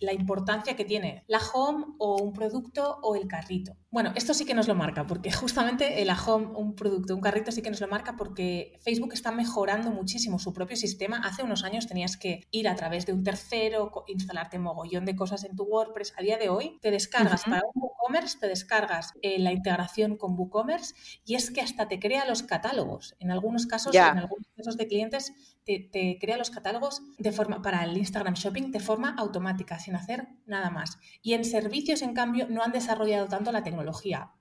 la, 0.00 0.12
importancia 0.12 0.76
que 0.76 0.84
tiene 0.84 1.24
la 1.26 1.40
home 1.52 1.84
o 1.98 2.22
un 2.22 2.32
producto 2.32 2.98
o 3.02 3.16
el 3.16 3.26
carrito. 3.26 3.76
Bueno, 3.94 4.10
esto 4.16 4.34
sí 4.34 4.44
que 4.44 4.54
nos 4.54 4.66
lo 4.66 4.74
marca, 4.74 5.06
porque 5.06 5.30
justamente 5.30 6.04
la 6.04 6.20
home, 6.20 6.48
un 6.56 6.74
producto, 6.74 7.14
un 7.14 7.20
carrito 7.20 7.52
sí 7.52 7.62
que 7.62 7.70
nos 7.70 7.80
lo 7.80 7.86
marca 7.86 8.16
porque 8.16 8.76
Facebook 8.82 9.12
está 9.12 9.30
mejorando 9.30 9.92
muchísimo 9.92 10.40
su 10.40 10.52
propio 10.52 10.76
sistema. 10.76 11.18
Hace 11.18 11.44
unos 11.44 11.62
años 11.62 11.86
tenías 11.86 12.16
que 12.16 12.42
ir 12.50 12.66
a 12.66 12.74
través 12.74 13.06
de 13.06 13.12
un 13.12 13.22
tercero, 13.22 13.92
instalarte 14.08 14.58
mogollón 14.58 15.04
de 15.04 15.14
cosas 15.14 15.44
en 15.44 15.54
tu 15.54 15.62
WordPress. 15.62 16.12
A 16.18 16.22
día 16.22 16.38
de 16.38 16.48
hoy 16.48 16.76
te 16.82 16.90
descargas 16.90 17.44
para 17.44 17.62
un 17.72 17.82
WooCommerce, 17.82 18.36
te 18.40 18.48
descargas 18.48 19.12
eh, 19.22 19.38
la 19.38 19.52
integración 19.52 20.16
con 20.16 20.36
WooCommerce 20.36 20.96
y 21.24 21.36
es 21.36 21.52
que 21.52 21.60
hasta 21.60 21.86
te 21.86 22.00
crea 22.00 22.26
los 22.26 22.42
catálogos. 22.42 23.14
En 23.20 23.30
algunos 23.30 23.66
casos, 23.66 23.94
en 23.94 24.02
algunos 24.02 24.48
casos 24.56 24.76
de 24.76 24.88
clientes, 24.88 25.32
te, 25.64 25.78
te, 25.78 26.18
crea 26.20 26.36
los 26.36 26.50
catálogos 26.50 27.00
de 27.16 27.30
forma 27.30 27.62
para 27.62 27.84
el 27.84 27.96
Instagram 27.96 28.34
Shopping 28.34 28.72
de 28.72 28.80
forma 28.80 29.14
automática, 29.16 29.78
sin 29.78 29.94
hacer 29.94 30.26
nada 30.46 30.70
más. 30.70 30.98
Y 31.22 31.34
en 31.34 31.44
servicios, 31.44 32.02
en 32.02 32.12
cambio, 32.12 32.48
no 32.50 32.64
han 32.64 32.72
desarrollado 32.72 33.28
tanto 33.28 33.52
la 33.52 33.62
tecnología. 33.62 33.83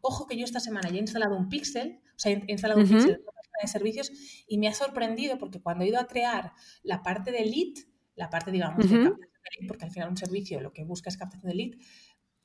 Ojo 0.01 0.27
que 0.27 0.37
yo 0.37 0.45
esta 0.45 0.59
semana 0.59 0.89
ya 0.89 0.95
he 0.95 1.01
instalado 1.01 1.35
un 1.35 1.49
Pixel, 1.49 2.01
o 2.15 2.19
sea, 2.19 2.31
he 2.31 2.51
instalado 2.51 2.81
un 2.81 2.87
Pixel 2.87 3.23
de 3.61 3.67
servicios 3.67 4.11
y 4.47 4.57
me 4.57 4.67
ha 4.67 4.73
sorprendido 4.73 5.37
porque 5.37 5.61
cuando 5.61 5.83
he 5.83 5.87
ido 5.87 5.99
a 5.99 6.07
crear 6.07 6.53
la 6.83 7.01
parte 7.01 7.31
de 7.31 7.45
lead, 7.45 7.85
la 8.15 8.29
parte, 8.29 8.51
digamos, 8.51 8.89
de 8.89 8.89
captación 8.89 9.19
de 9.19 9.59
lead, 9.59 9.67
porque 9.67 9.85
al 9.85 9.91
final 9.91 10.09
un 10.09 10.17
servicio 10.17 10.61
lo 10.61 10.73
que 10.73 10.83
busca 10.83 11.09
es 11.09 11.17
captación 11.17 11.49
de 11.49 11.55
lead, 11.55 11.71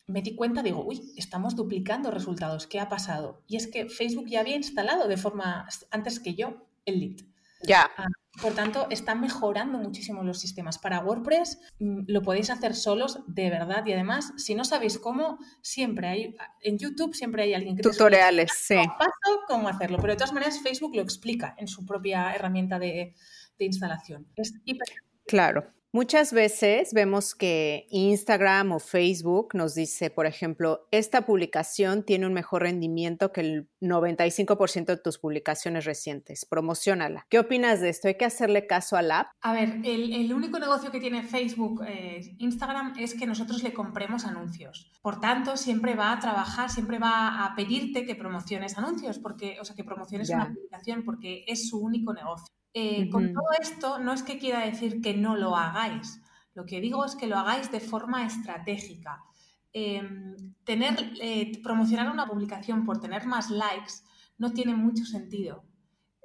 me 0.06 0.22
di 0.22 0.34
cuenta, 0.34 0.62
digo, 0.62 0.84
uy, 0.84 1.12
estamos 1.16 1.54
duplicando 1.54 2.10
resultados, 2.10 2.66
¿qué 2.66 2.80
ha 2.80 2.88
pasado? 2.88 3.42
Y 3.46 3.56
es 3.56 3.66
que 3.66 3.88
Facebook 3.88 4.26
ya 4.26 4.40
había 4.40 4.56
instalado 4.56 5.06
de 5.06 5.18
forma, 5.18 5.68
antes 5.90 6.18
que 6.18 6.34
yo, 6.34 6.66
el 6.86 7.00
lead. 7.00 7.16
Ya. 7.62 7.90
Ah, 7.96 8.06
por 8.40 8.54
tanto, 8.54 8.86
están 8.90 9.20
mejorando 9.20 9.78
muchísimo 9.78 10.22
los 10.22 10.38
sistemas. 10.38 10.78
Para 10.78 11.00
WordPress 11.00 11.58
mm, 11.78 12.02
lo 12.06 12.22
podéis 12.22 12.50
hacer 12.50 12.74
solos 12.74 13.20
de 13.26 13.50
verdad 13.50 13.84
y 13.86 13.92
además, 13.92 14.32
si 14.36 14.54
no 14.54 14.64
sabéis 14.64 14.98
cómo, 14.98 15.38
siempre 15.62 16.08
hay, 16.08 16.36
en 16.60 16.78
YouTube 16.78 17.14
siempre 17.14 17.42
hay 17.42 17.54
alguien 17.54 17.76
que 17.76 17.82
Tutoriales, 17.82 18.52
sí. 18.54 18.76
Paso 18.98 19.40
cómo 19.46 19.68
hacerlo, 19.68 19.98
pero 20.00 20.12
de 20.12 20.16
todas 20.16 20.32
maneras 20.32 20.60
Facebook 20.60 20.94
lo 20.94 21.02
explica 21.02 21.54
en 21.58 21.68
su 21.68 21.84
propia 21.84 22.32
herramienta 22.32 22.78
de, 22.78 23.14
de 23.58 23.64
instalación. 23.64 24.26
Es 24.36 24.54
hiper... 24.64 24.88
Claro. 25.26 25.77
Muchas 25.90 26.34
veces 26.34 26.92
vemos 26.92 27.34
que 27.34 27.86
Instagram 27.88 28.72
o 28.72 28.78
Facebook 28.78 29.54
nos 29.54 29.74
dice, 29.74 30.10
por 30.10 30.26
ejemplo, 30.26 30.86
esta 30.90 31.24
publicación 31.24 32.02
tiene 32.02 32.26
un 32.26 32.34
mejor 32.34 32.62
rendimiento 32.62 33.32
que 33.32 33.40
el 33.40 33.70
95% 33.80 34.84
de 34.84 34.96
tus 34.98 35.16
publicaciones 35.16 35.86
recientes. 35.86 36.44
Promocionala. 36.44 37.24
¿Qué 37.30 37.38
opinas 37.38 37.80
de 37.80 37.88
esto? 37.88 38.08
¿Hay 38.08 38.18
que 38.18 38.26
hacerle 38.26 38.66
caso 38.66 38.98
al 38.98 39.10
app? 39.10 39.28
A 39.40 39.54
ver, 39.54 39.80
el, 39.82 40.30
único 40.30 40.58
negocio 40.58 40.90
que 40.90 41.00
tiene 41.00 41.22
Facebook, 41.22 41.82
eh, 41.88 42.36
Instagram, 42.36 42.92
es 42.98 43.14
que 43.14 43.26
nosotros 43.26 43.62
le 43.62 43.72
compremos 43.72 44.26
anuncios. 44.26 44.92
Por 45.00 45.20
tanto, 45.20 45.56
siempre 45.56 45.94
va 45.94 46.12
a 46.12 46.18
trabajar, 46.18 46.68
siempre 46.68 46.98
va 46.98 47.46
a 47.46 47.56
pedirte 47.56 48.04
que 48.04 48.14
promociones 48.14 48.76
anuncios, 48.76 49.18
porque, 49.18 49.56
o 49.58 49.64
sea, 49.64 49.74
que 49.74 49.84
promociones 49.84 50.28
una 50.28 50.52
publicación, 50.52 51.02
porque 51.02 51.44
es 51.46 51.70
su 51.70 51.78
único 51.78 52.12
negocio. 52.12 52.52
Eh, 52.80 53.10
con 53.10 53.32
todo 53.32 53.48
esto 53.60 53.98
no 53.98 54.12
es 54.12 54.22
que 54.22 54.38
quiera 54.38 54.60
decir 54.60 55.00
que 55.00 55.12
no 55.12 55.36
lo 55.36 55.56
hagáis, 55.56 56.20
lo 56.54 56.64
que 56.64 56.80
digo 56.80 57.04
es 57.04 57.16
que 57.16 57.26
lo 57.26 57.36
hagáis 57.36 57.72
de 57.72 57.80
forma 57.80 58.24
estratégica. 58.24 59.24
Em, 59.72 60.54
tener, 60.64 61.12
eh, 61.20 61.60
promocionar 61.62 62.08
una 62.10 62.26
publicación 62.26 62.84
por 62.84 63.00
tener 63.00 63.26
más 63.26 63.50
likes 63.50 63.94
no 64.38 64.52
tiene 64.52 64.74
mucho 64.76 65.04
sentido. 65.04 65.64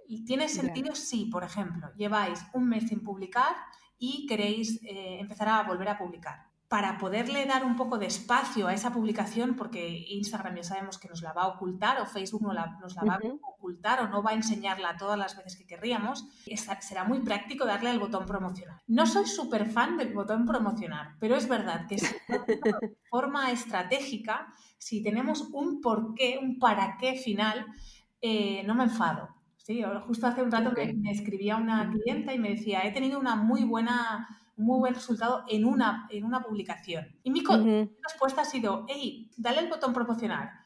Y 0.07 0.25
tiene 0.25 0.47
sentido 0.47 0.93
si, 0.93 1.25
por 1.25 1.43
ejemplo, 1.43 1.91
lleváis 1.97 2.39
un 2.53 2.69
mes 2.69 2.87
sin 2.87 3.01
publicar 3.01 3.55
y 3.97 4.27
queréis 4.27 4.79
eh, 4.83 5.17
empezar 5.19 5.49
a 5.49 5.63
volver 5.63 5.89
a 5.89 5.97
publicar 5.97 6.52
para 6.73 6.97
poderle 6.97 7.45
dar 7.45 7.65
un 7.65 7.75
poco 7.75 7.99
de 7.99 8.07
espacio 8.07 8.65
a 8.65 8.73
esa 8.73 8.91
publicación, 8.91 9.55
porque 9.55 10.07
Instagram 10.09 10.55
ya 10.55 10.63
sabemos 10.63 10.97
que 10.97 11.07
nos 11.07 11.21
la 11.21 11.31
va 11.31 11.43
a 11.43 11.49
ocultar 11.49 12.01
o 12.01 12.07
Facebook 12.07 12.41
nos 12.41 12.55
la, 12.55 13.03
va 13.07 13.13
a 13.13 13.19
ocultar 13.47 14.01
o 14.01 14.07
no 14.07 14.23
va 14.23 14.31
a 14.31 14.33
enseñarla 14.33 14.97
todas 14.97 15.15
las 15.15 15.37
veces 15.37 15.55
que 15.55 15.67
querríamos, 15.67 16.25
será 16.79 17.03
muy 17.03 17.19
práctico 17.19 17.67
darle 17.67 17.91
al 17.91 17.99
botón 17.99 18.25
promocionar. 18.25 18.81
No 18.87 19.05
soy 19.05 19.27
súper 19.27 19.67
fan 19.69 19.97
del 19.97 20.15
botón 20.15 20.47
promocionar, 20.47 21.15
pero 21.19 21.35
es 21.35 21.47
verdad 21.47 21.85
que 21.87 21.93
es 21.93 22.15
de 22.63 22.97
forma 23.07 23.51
estratégica, 23.51 24.51
si 24.79 25.03
tenemos 25.03 25.41
un 25.53 25.79
porqué, 25.79 26.39
un 26.41 26.57
para 26.57 26.97
qué 26.97 27.13
final, 27.17 27.67
eh, 28.19 28.63
no 28.65 28.73
me 28.73 28.85
enfado. 28.85 29.29
Sí, 29.57 29.83
justo 30.07 30.25
hace 30.25 30.41
un 30.41 30.51
rato 30.51 30.73
me 30.75 31.11
escribía 31.11 31.55
una 31.55 31.87
clienta 31.91 32.33
y 32.33 32.39
me 32.39 32.49
decía, 32.49 32.81
he 32.83 32.91
tenido 32.91 33.19
una 33.19 33.35
muy 33.35 33.63
buena 33.63 34.27
muy 34.63 34.79
buen 34.79 34.93
resultado 34.93 35.43
en 35.47 35.65
una, 35.65 36.07
en 36.09 36.23
una 36.23 36.41
publicación. 36.41 37.07
Y 37.23 37.31
mi 37.31 37.43
respuesta 38.01 38.41
ha 38.41 38.45
sido, 38.45 38.85
hey, 38.87 39.31
dale 39.37 39.59
el 39.59 39.69
botón 39.69 39.93
promocionar. 39.93 40.63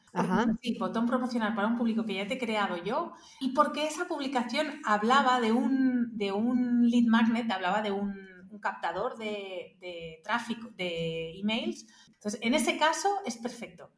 Sí, 0.62 0.76
botón 0.78 1.06
promocionar 1.06 1.54
para 1.54 1.68
un 1.68 1.76
público 1.76 2.04
que 2.04 2.14
ya 2.14 2.26
te 2.26 2.34
he 2.34 2.38
creado 2.38 2.82
yo. 2.82 3.12
Y 3.40 3.52
porque 3.52 3.86
esa 3.86 4.06
publicación 4.06 4.80
hablaba 4.84 5.40
de 5.40 5.52
un, 5.52 6.16
de 6.16 6.32
un 6.32 6.88
lead 6.88 7.06
magnet, 7.06 7.50
hablaba 7.50 7.82
de 7.82 7.92
un, 7.92 8.26
captador 8.60 9.16
de, 9.18 9.76
de, 9.80 10.20
tráfico, 10.24 10.70
de 10.76 11.38
emails. 11.38 11.86
Entonces, 12.14 12.40
en 12.42 12.54
ese 12.54 12.76
caso 12.76 13.08
es 13.24 13.36
perfecto. 13.36 13.92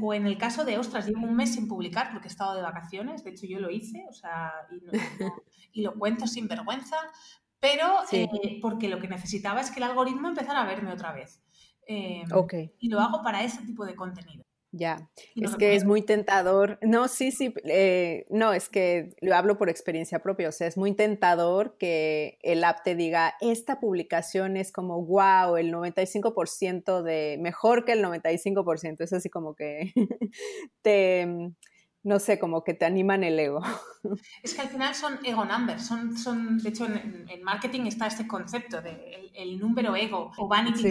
O, 0.00 0.14
en, 0.14 0.26
el 0.26 0.38
caso 0.38 0.64
de, 0.64 0.78
ostras, 0.78 1.06
llevo 1.06 1.26
un 1.26 1.36
mes 1.36 1.52
sin 1.52 1.68
publicar 1.68 2.12
porque 2.12 2.28
he 2.28 2.30
estado 2.30 2.54
de 2.54 2.62
vacaciones, 2.62 3.24
de 3.24 3.30
hecho 3.30 3.46
yo 3.46 3.58
lo 3.58 3.68
hice, 3.68 4.06
o 4.08 4.12
sea, 4.14 4.52
y, 4.70 5.80
y 5.80 5.82
lo 5.82 5.94
cuento 5.98 6.26
sin 6.26 6.48
vergüenza, 6.48 6.96
pero 7.64 7.94
eh, 8.12 8.58
porque 8.60 8.88
lo 8.88 9.00
que 9.00 9.08
necesitaba 9.08 9.62
es 9.62 9.70
que 9.70 9.78
el 9.78 9.84
algoritmo 9.84 10.28
empezara 10.28 10.60
a 10.60 10.66
verme 10.66 10.92
otra 10.92 11.14
vez. 11.14 11.40
Em, 11.86 12.26
y 12.78 12.88
lo 12.90 13.00
hago 13.00 13.22
para 13.22 13.42
ese 13.42 13.62
tipo 13.62 13.86
de 13.86 13.94
contenido. 13.94 14.44
Ya, 14.70 15.08
es 15.36 15.56
que 15.56 15.74
es 15.74 15.84
muy 15.84 16.02
tentador. 16.02 16.78
No, 16.82 17.08
sí, 17.08 17.30
sí, 17.30 17.54
eh, 17.64 18.26
no, 18.28 18.52
es 18.52 18.68
que 18.68 19.14
lo 19.22 19.34
hablo 19.34 19.56
por 19.56 19.70
experiencia 19.70 20.18
propia, 20.18 20.48
o 20.48 20.52
sea, 20.52 20.66
es 20.66 20.76
muy 20.76 20.94
tentador 20.94 21.78
que 21.78 22.38
el 22.42 22.64
app 22.64 22.82
te 22.82 22.96
diga, 22.96 23.34
esta 23.40 23.80
publicación 23.80 24.58
es 24.58 24.70
como, 24.70 25.02
wow, 25.02 25.56
el 25.56 25.72
95% 25.72 27.02
de, 27.02 27.38
mejor 27.40 27.86
que 27.86 27.92
el 27.92 28.04
95%, 28.04 28.96
es 29.00 29.12
así 29.12 29.30
como 29.30 29.54
que 29.54 29.92
te 30.82 31.54
no 32.04 32.18
sé, 32.18 32.38
como 32.38 32.62
que 32.62 32.74
te 32.74 32.84
animan 32.84 33.24
el 33.24 33.38
ego. 33.38 33.60
Es 34.42 34.52
que 34.52 34.60
al 34.60 34.68
final 34.68 34.94
son 34.94 35.18
ego 35.24 35.46
numbers, 35.46 35.86
son, 35.86 36.18
son 36.18 36.58
de 36.58 36.68
hecho 36.68 36.84
en, 36.84 37.42
marketing 37.42 37.86
está 37.86 38.06
este 38.06 38.28
concepto 38.28 38.82
de 38.82 39.30
el, 39.34 39.58
número 39.58 39.96
ego 39.96 40.30
o 40.36 40.46
vanity 40.46 40.90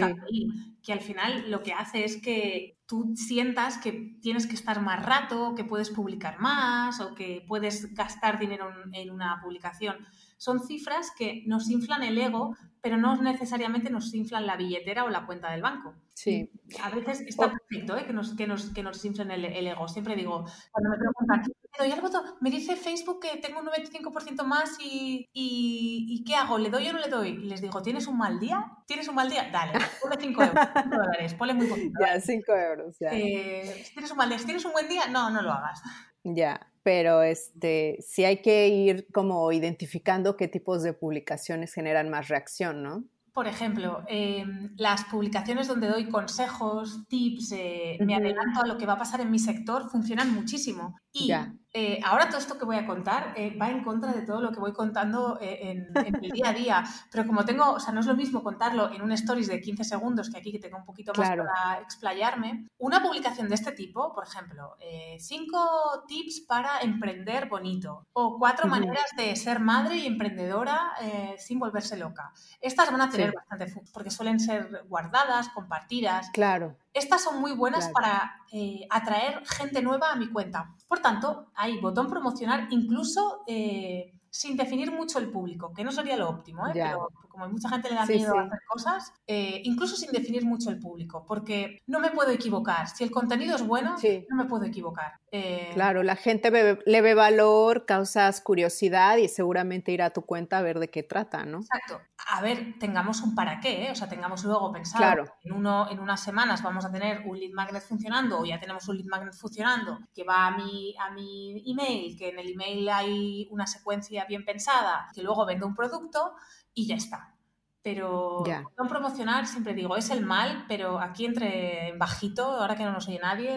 que 0.82 0.92
al 0.92 1.00
final 1.00 1.48
lo 1.48 1.62
que 1.62 1.72
hace 1.72 2.04
es 2.04 2.20
que 2.20 2.76
tú 2.86 3.14
sientas 3.14 3.78
que 3.78 4.16
tienes 4.20 4.48
que 4.48 4.56
estar 4.56 4.82
más 4.82 5.06
rato, 5.06 5.54
que 5.54 5.62
puedes 5.62 5.90
publicar 5.90 6.40
más 6.40 7.00
o 7.00 7.14
que 7.14 7.44
puedes 7.46 7.94
gastar 7.94 8.40
dinero 8.40 8.68
en 8.92 9.10
una 9.12 9.40
publicación 9.40 9.96
son 10.36 10.60
cifras 10.66 11.10
que 11.16 11.42
nos 11.46 11.70
inflan 11.70 12.02
el 12.02 12.18
ego, 12.18 12.56
pero 12.80 12.96
no 12.96 13.16
necesariamente 13.16 13.90
nos 13.90 14.12
inflan 14.14 14.46
la 14.46 14.56
billetera 14.56 15.04
o 15.04 15.08
la 15.08 15.24
cuenta 15.26 15.50
del 15.50 15.62
banco. 15.62 15.94
Sí. 16.12 16.50
A 16.82 16.90
veces 16.90 17.22
está 17.22 17.50
perfecto 17.50 17.96
¿eh? 17.96 18.04
que, 18.06 18.12
nos, 18.12 18.36
que, 18.36 18.46
nos, 18.46 18.70
que 18.74 18.82
nos 18.82 19.04
inflen 19.04 19.30
el, 19.30 19.66
ego. 19.66 19.88
Siempre 19.88 20.14
digo, 20.14 20.44
cuando 20.70 20.90
me 20.90 20.98
preguntan, 20.98 21.42
¿le 21.42 21.78
doy 21.78 21.92
al 21.92 22.00
botón? 22.00 22.22
Me 22.40 22.50
dice 22.50 22.76
Facebook 22.76 23.20
que 23.20 23.38
tengo 23.38 23.60
un 23.60 23.66
95% 23.66 24.44
más 24.44 24.76
y, 24.80 25.28
y, 25.32 26.22
¿qué 26.24 26.34
hago? 26.34 26.58
¿Le 26.58 26.70
doy 26.70 26.86
o 26.88 26.92
no 26.92 26.98
le 26.98 27.08
doy? 27.08 27.30
Y 27.30 27.46
les 27.46 27.62
digo, 27.62 27.82
¿tienes 27.82 28.06
un 28.06 28.18
mal 28.18 28.38
día? 28.38 28.64
¿Tienes 28.86 29.08
un 29.08 29.14
mal 29.14 29.28
día? 29.28 29.48
Dale, 29.50 29.72
ponle 30.00 30.16
5 30.20 30.42
euros, 30.42 30.68
5 30.74 30.96
dólares, 30.96 31.34
ponle 31.34 31.54
muy 31.54 31.66
poquito. 31.66 32.00
Ya, 32.00 32.20
5 32.20 32.52
euros, 32.52 32.96
ya. 33.00 33.08
Eh, 33.12 33.86
¿Tienes 33.92 34.10
un 34.10 34.16
mal 34.18 34.28
día? 34.28 34.38
¿Tienes 34.38 34.64
un 34.64 34.72
buen 34.72 34.88
día? 34.88 35.06
No, 35.10 35.30
no 35.30 35.42
lo 35.42 35.52
hagas. 35.52 35.82
Ya, 36.22 36.60
pero 36.84 37.22
este, 37.22 37.98
sí 38.06 38.24
hay 38.24 38.42
que 38.42 38.68
ir 38.68 39.08
como 39.12 39.50
identificando 39.50 40.36
qué 40.36 40.46
tipos 40.46 40.82
de 40.82 40.92
publicaciones 40.92 41.72
generan 41.72 42.10
más 42.10 42.28
reacción, 42.28 42.82
¿no? 42.82 43.04
Por 43.32 43.48
ejemplo, 43.48 44.04
em, 44.06 44.72
las 44.76 45.06
publicaciones 45.06 45.66
donde 45.66 45.88
doy 45.88 46.08
consejos, 46.08 47.08
tips, 47.08 47.52
eh, 47.52 47.98
me 48.00 48.14
adelanto 48.14 48.60
a 48.62 48.66
lo 48.66 48.78
que 48.78 48.86
va 48.86 48.92
a 48.92 48.98
pasar 48.98 49.20
en 49.22 49.30
mi 49.30 49.40
sector, 49.40 49.90
funcionan 49.90 50.32
muchísimo. 50.32 50.94
Y 51.10 51.32
eh, 51.76 51.98
ahora 52.04 52.28
todo 52.28 52.38
esto 52.38 52.56
que 52.56 52.64
voy 52.64 52.76
a 52.76 52.86
contar 52.86 53.34
eh, 53.36 53.58
va 53.60 53.68
en 53.68 53.82
contra 53.82 54.12
de 54.12 54.22
todo 54.22 54.40
lo 54.40 54.52
que 54.52 54.60
voy 54.60 54.72
contando 54.72 55.36
en, 55.40 55.88
el 55.92 56.30
día 56.30 56.50
a 56.50 56.52
día. 56.52 56.84
Pero 57.10 57.26
como 57.26 57.44
tengo, 57.44 57.72
o 57.72 57.80
sea, 57.80 57.92
no 57.92 57.98
es 57.98 58.06
lo 58.06 58.14
mismo 58.14 58.44
contarlo 58.44 58.92
en 58.92 59.02
un 59.02 59.10
stories 59.10 59.48
de 59.48 59.60
15 59.60 59.82
segundos 59.82 60.30
que 60.30 60.38
aquí 60.38 60.52
que 60.52 60.60
tengo 60.60 60.78
un 60.78 60.84
poquito 60.84 61.12
más 61.16 61.30
para 61.30 61.80
explayarme. 61.80 62.68
Una 62.78 63.02
publicación 63.02 63.48
de 63.48 63.56
este 63.56 63.72
tipo, 63.72 64.12
por 64.14 64.24
ejemplo, 64.24 64.76
cinco 65.18 65.58
tips 66.06 66.42
para 66.46 66.80
emprender 66.80 67.48
bonito 67.48 68.06
o 68.12 68.38
cuatro 68.38 68.68
maneras 68.68 69.06
de 69.16 69.34
ser 69.34 69.58
madre 69.58 69.96
y 69.96 70.06
emprendedora 70.06 70.92
sin 71.38 71.58
volverse 71.58 71.96
loca. 71.96 72.32
Estas 72.60 72.92
van 72.92 73.00
a 73.00 73.10
tener 73.10 73.32
bastante, 73.32 73.74
porque 73.92 74.12
suelen 74.12 74.38
ser 74.38 74.84
guardadas, 74.88 75.48
compartidas. 75.48 76.30
Claro. 76.30 76.76
Estas 76.94 77.22
son 77.22 77.40
muy 77.40 77.52
buenas 77.52 77.88
para 77.90 78.36
eh, 78.52 78.86
atraer 78.88 79.44
gente 79.46 79.82
nueva 79.82 80.12
a 80.12 80.16
mi 80.16 80.30
cuenta. 80.30 80.74
Por 80.88 81.00
tanto, 81.00 81.50
hay 81.54 81.80
botón 81.80 82.08
promocionar 82.08 82.68
incluso 82.70 83.42
eh, 83.48 84.14
sin 84.34 84.56
definir 84.56 84.90
mucho 84.90 85.20
el 85.20 85.30
público, 85.30 85.72
que 85.72 85.84
no 85.84 85.92
sería 85.92 86.16
lo 86.16 86.28
óptimo, 86.28 86.66
¿eh? 86.66 86.72
pero 86.74 87.08
como 87.28 87.48
mucha 87.48 87.68
gente 87.68 87.88
le 87.88 87.94
da 87.94 88.04
miedo 88.04 88.36
a 88.36 88.42
hacer 88.42 88.58
cosas, 88.66 89.12
eh, 89.28 89.60
incluso 89.62 89.94
sin 89.94 90.10
definir 90.10 90.44
mucho 90.44 90.70
el 90.70 90.80
público, 90.80 91.24
porque 91.24 91.80
no 91.86 92.00
me 92.00 92.10
puedo 92.10 92.32
equivocar. 92.32 92.88
Si 92.88 93.04
el 93.04 93.12
contenido 93.12 93.54
es 93.54 93.64
bueno, 93.64 93.94
no 94.28 94.36
me 94.36 94.44
puedo 94.46 94.64
equivocar. 94.64 95.20
Eh, 95.36 95.70
claro, 95.74 96.04
la 96.04 96.14
gente 96.14 96.78
le 96.86 97.02
ve 97.02 97.14
valor, 97.14 97.86
causas 97.86 98.40
curiosidad 98.40 99.16
y 99.16 99.26
seguramente 99.26 99.90
irá 99.90 100.06
a 100.06 100.10
tu 100.10 100.22
cuenta 100.22 100.58
a 100.58 100.62
ver 100.62 100.78
de 100.78 100.90
qué 100.90 101.02
trata, 101.02 101.44
¿no? 101.44 101.58
Exacto. 101.58 102.00
A 102.28 102.40
ver, 102.40 102.78
tengamos 102.78 103.20
un 103.20 103.34
para 103.34 103.58
qué, 103.58 103.88
o 103.90 103.96
sea, 103.96 104.08
tengamos 104.08 104.44
luego 104.44 104.70
pensado 104.70 105.24
en, 105.42 105.52
uno, 105.52 105.90
en 105.90 105.98
unas 105.98 106.22
semanas 106.22 106.62
vamos 106.62 106.84
a 106.84 106.92
tener 106.92 107.22
un 107.26 107.36
lead 107.36 107.50
magnet 107.52 107.82
funcionando 107.82 108.38
o 108.38 108.44
ya 108.44 108.60
tenemos 108.60 108.86
un 108.86 108.96
lead 108.96 109.08
magnet 109.08 109.34
funcionando 109.34 109.98
que 110.14 110.22
va 110.22 110.46
a 110.46 110.56
mi, 110.56 110.94
a 111.00 111.10
mi 111.10 111.64
email, 111.66 112.16
que 112.16 112.28
en 112.28 112.38
el 112.38 112.52
email 112.52 112.88
hay 112.88 113.48
una 113.50 113.66
secuencia 113.66 114.26
bien 114.26 114.44
pensada, 114.44 115.08
que 115.12 115.24
luego 115.24 115.44
vende 115.44 115.66
un 115.66 115.74
producto 115.74 116.34
y 116.72 116.86
ya 116.86 116.94
está. 116.94 117.34
Pero 117.82 118.44
no 118.78 118.88
promocionar, 118.88 119.48
siempre 119.48 119.74
digo, 119.74 119.96
es 119.96 120.10
el 120.10 120.24
mal, 120.24 120.64
pero 120.68 121.00
aquí 121.00 121.26
entre 121.26 121.92
bajito, 121.98 122.44
ahora 122.44 122.76
que 122.76 122.84
no 122.84 122.92
nos 122.92 123.08
oye 123.08 123.18
nadie, 123.18 123.56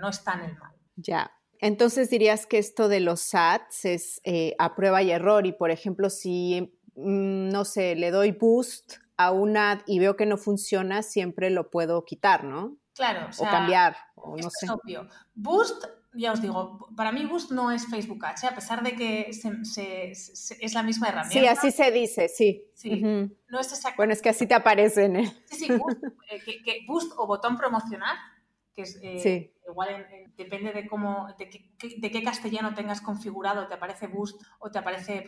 no 0.00 0.08
está 0.08 0.34
en 0.34 0.50
el 0.50 0.56
mal. 0.56 0.74
Ya. 0.96 1.32
Entonces 1.60 2.10
dirías 2.10 2.46
que 2.46 2.58
esto 2.58 2.88
de 2.88 3.00
los 3.00 3.34
ads 3.34 3.84
es 3.84 4.20
eh, 4.24 4.54
a 4.58 4.74
prueba 4.74 5.02
y 5.02 5.10
error 5.10 5.46
y, 5.46 5.52
por 5.52 5.70
ejemplo, 5.70 6.10
si, 6.10 6.76
mm, 6.96 7.48
no 7.48 7.64
sé, 7.64 7.94
le 7.94 8.10
doy 8.10 8.32
boost 8.32 8.94
a 9.16 9.30
un 9.30 9.56
ad 9.56 9.80
y 9.86 9.98
veo 9.98 10.16
que 10.16 10.26
no 10.26 10.36
funciona, 10.36 11.02
siempre 11.02 11.50
lo 11.50 11.70
puedo 11.70 12.04
quitar, 12.04 12.44
¿no? 12.44 12.76
Claro, 12.94 13.28
o, 13.38 13.44
cambiar, 13.44 13.96
o 14.14 14.36
no 14.36 14.50
sé. 14.50 14.66
Es 14.66 14.70
obvio. 14.70 15.08
Boost 15.34 15.84
ya 16.16 16.32
os 16.32 16.40
digo, 16.40 16.88
para 16.96 17.12
mí 17.12 17.26
Boost 17.26 17.50
no 17.50 17.70
es 17.70 17.86
Facebook 17.86 18.24
Ads, 18.24 18.44
¿eh? 18.44 18.46
a 18.46 18.54
pesar 18.54 18.82
de 18.82 18.94
que 18.94 19.26
es 19.28 20.74
la 20.74 20.82
misma 20.82 21.08
herramienta. 21.08 21.40
Sí, 21.40 21.46
así 21.46 21.70
se 21.72 21.90
dice, 21.90 22.28
sí. 22.28 22.64
Sí, 22.74 23.00
no 23.00 23.60
es 23.60 23.82
Bueno, 23.96 24.12
es 24.12 24.22
que 24.22 24.28
así 24.28 24.46
te 24.46 24.54
aparecen. 24.54 25.16
¿eh? 25.16 25.42
Sí, 25.46 25.66
sí, 25.66 25.72
eh, 26.30 26.40
que, 26.64 26.84
Boost 26.86 27.12
o 27.16 27.26
botón 27.26 27.56
promocionar, 27.56 28.16
que 28.74 28.82
es 28.82 28.98
eh, 29.02 29.53
igual 29.74 30.06
depende 30.36 30.72
de 30.72 30.86
cómo, 30.86 31.26
de 31.36 32.10
qué, 32.10 32.22
castellano 32.22 32.74
tengas 32.74 33.00
configurado, 33.00 33.66
te 33.66 33.74
aparece 33.74 34.06
Boost 34.06 34.40
o 34.60 34.70
te 34.70 34.78
aparece 34.78 35.24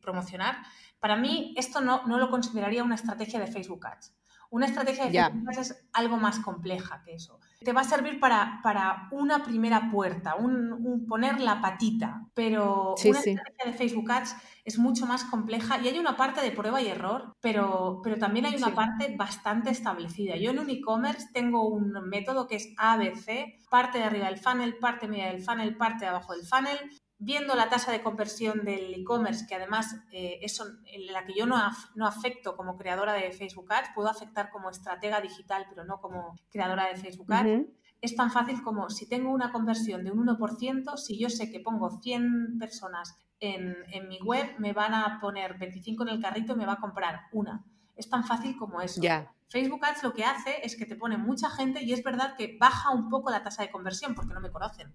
promocionar. 0.00 0.58
Para 1.00 1.16
mí 1.16 1.52
esto 1.56 1.80
no, 1.80 2.06
no 2.06 2.18
lo 2.18 2.30
consideraría 2.30 2.84
una 2.84 2.94
estrategia 2.94 3.40
de 3.40 3.48
Facebook 3.48 3.84
Ads. 3.84 4.14
Una 4.50 4.66
estrategia 4.66 5.06
de 5.06 5.10
Facebook 5.10 5.48
Ads 5.48 5.58
es 5.58 5.88
algo 5.92 6.16
más 6.16 6.38
compleja 6.38 7.02
que 7.04 7.14
eso 7.14 7.40
te 7.58 7.72
va 7.72 7.80
a 7.80 7.84
servir 7.84 8.20
para, 8.20 8.60
para 8.62 9.08
una 9.10 9.42
primera 9.42 9.90
puerta, 9.90 10.34
un, 10.36 11.06
poner 11.08 11.40
la 11.40 11.60
patita, 11.60 12.26
pero 12.34 12.94
una 13.04 13.18
estrategia 13.18 13.64
de 13.64 13.72
Facebook 13.72 14.10
Ads 14.10 14.36
es 14.64 14.78
mucho 14.78 15.06
más 15.06 15.24
compleja 15.24 15.78
y 15.78 15.88
hay 15.88 15.98
una 15.98 16.16
parte 16.16 16.40
de 16.40 16.50
prueba 16.50 16.80
y 16.82 16.88
error, 16.88 17.32
pero, 17.40 18.00
pero 18.02 18.18
también 18.18 18.46
hay 18.46 18.56
una 18.56 18.74
parte 18.74 19.14
bastante 19.16 19.70
establecida. 19.70 20.36
Yo 20.36 20.50
en 20.50 20.58
un 20.58 20.70
e-commerce 20.70 21.28
tengo 21.32 21.68
un 21.68 21.92
método 22.08 22.46
que 22.46 22.56
es 22.56 22.74
ABC, 22.76 23.68
parte 23.70 23.98
de 23.98 24.04
arriba 24.04 24.26
del 24.26 24.38
funnel, 24.38 24.78
parte 24.78 25.08
media 25.08 25.28
del 25.28 25.42
funnel, 25.42 25.76
parte 25.76 26.04
de 26.04 26.10
abajo 26.10 26.34
del 26.34 26.46
funnel, 26.46 26.78
viendo 27.18 27.54
la 27.54 27.68
tasa 27.68 27.92
de 27.92 28.02
conversión 28.02 28.64
del 28.64 28.92
e-commerce, 28.94 29.46
que 29.46 29.54
además 29.54 29.96
eh, 30.12 30.38
es 30.42 30.60
en 30.60 31.12
la 31.12 31.24
que 31.24 31.34
yo 31.34 31.46
no, 31.46 31.56
no, 31.94 32.06
afecto 32.06 32.56
como 32.56 32.76
creadora 32.76 33.14
de 33.14 33.32
Facebook 33.32 33.72
Ads, 33.72 33.90
puedo 33.94 34.08
afectar 34.08 34.50
como 34.50 34.70
estratega 34.70 35.20
digital, 35.20 35.66
pero 35.68 35.84
no 35.84 36.00
como 36.00 36.36
creadora 36.50 36.88
de 36.88 36.96
Facebook 36.96 37.32
Ads. 37.32 37.66
Es 38.02 38.14
tan 38.14 38.30
fácil 38.30 38.62
como 38.62 38.90
si 38.90 39.08
tengo 39.08 39.30
una 39.30 39.50
conversión 39.50 40.04
de 40.04 40.10
un 40.10 40.26
1%, 40.26 40.96
si 40.96 41.18
yo 41.18 41.30
sé 41.30 41.50
que 41.50 41.60
pongo 41.60 41.90
100 42.02 42.58
personas 42.58 43.16
en, 43.40 43.74
en 43.90 44.08
mi 44.08 44.20
web, 44.20 44.54
me 44.58 44.74
van 44.74 44.92
a 44.94 45.18
poner 45.20 45.58
25 45.58 46.02
en 46.02 46.08
el 46.10 46.20
carrito 46.20 46.52
y 46.52 46.56
me 46.56 46.66
va 46.66 46.74
a 46.74 46.80
comprar 46.80 47.22
una. 47.32 47.64
Es 47.96 48.08
tan 48.08 48.24
fácil 48.24 48.56
como 48.56 48.80
eso. 48.80 49.00
Facebook 49.48 49.84
Ads 49.84 50.02
lo 50.02 50.12
que 50.12 50.24
hace 50.24 50.56
es 50.64 50.76
que 50.76 50.86
te 50.86 50.96
pone 50.96 51.16
mucha 51.16 51.48
gente 51.48 51.82
y 51.82 51.92
es 51.92 52.02
verdad 52.02 52.34
que 52.36 52.56
baja 52.58 52.90
un 52.90 53.08
poco 53.08 53.30
la 53.30 53.44
tasa 53.44 53.62
de 53.62 53.70
conversión 53.70 54.14
porque 54.14 54.34
no 54.34 54.40
me 54.40 54.50
conocen. 54.50 54.92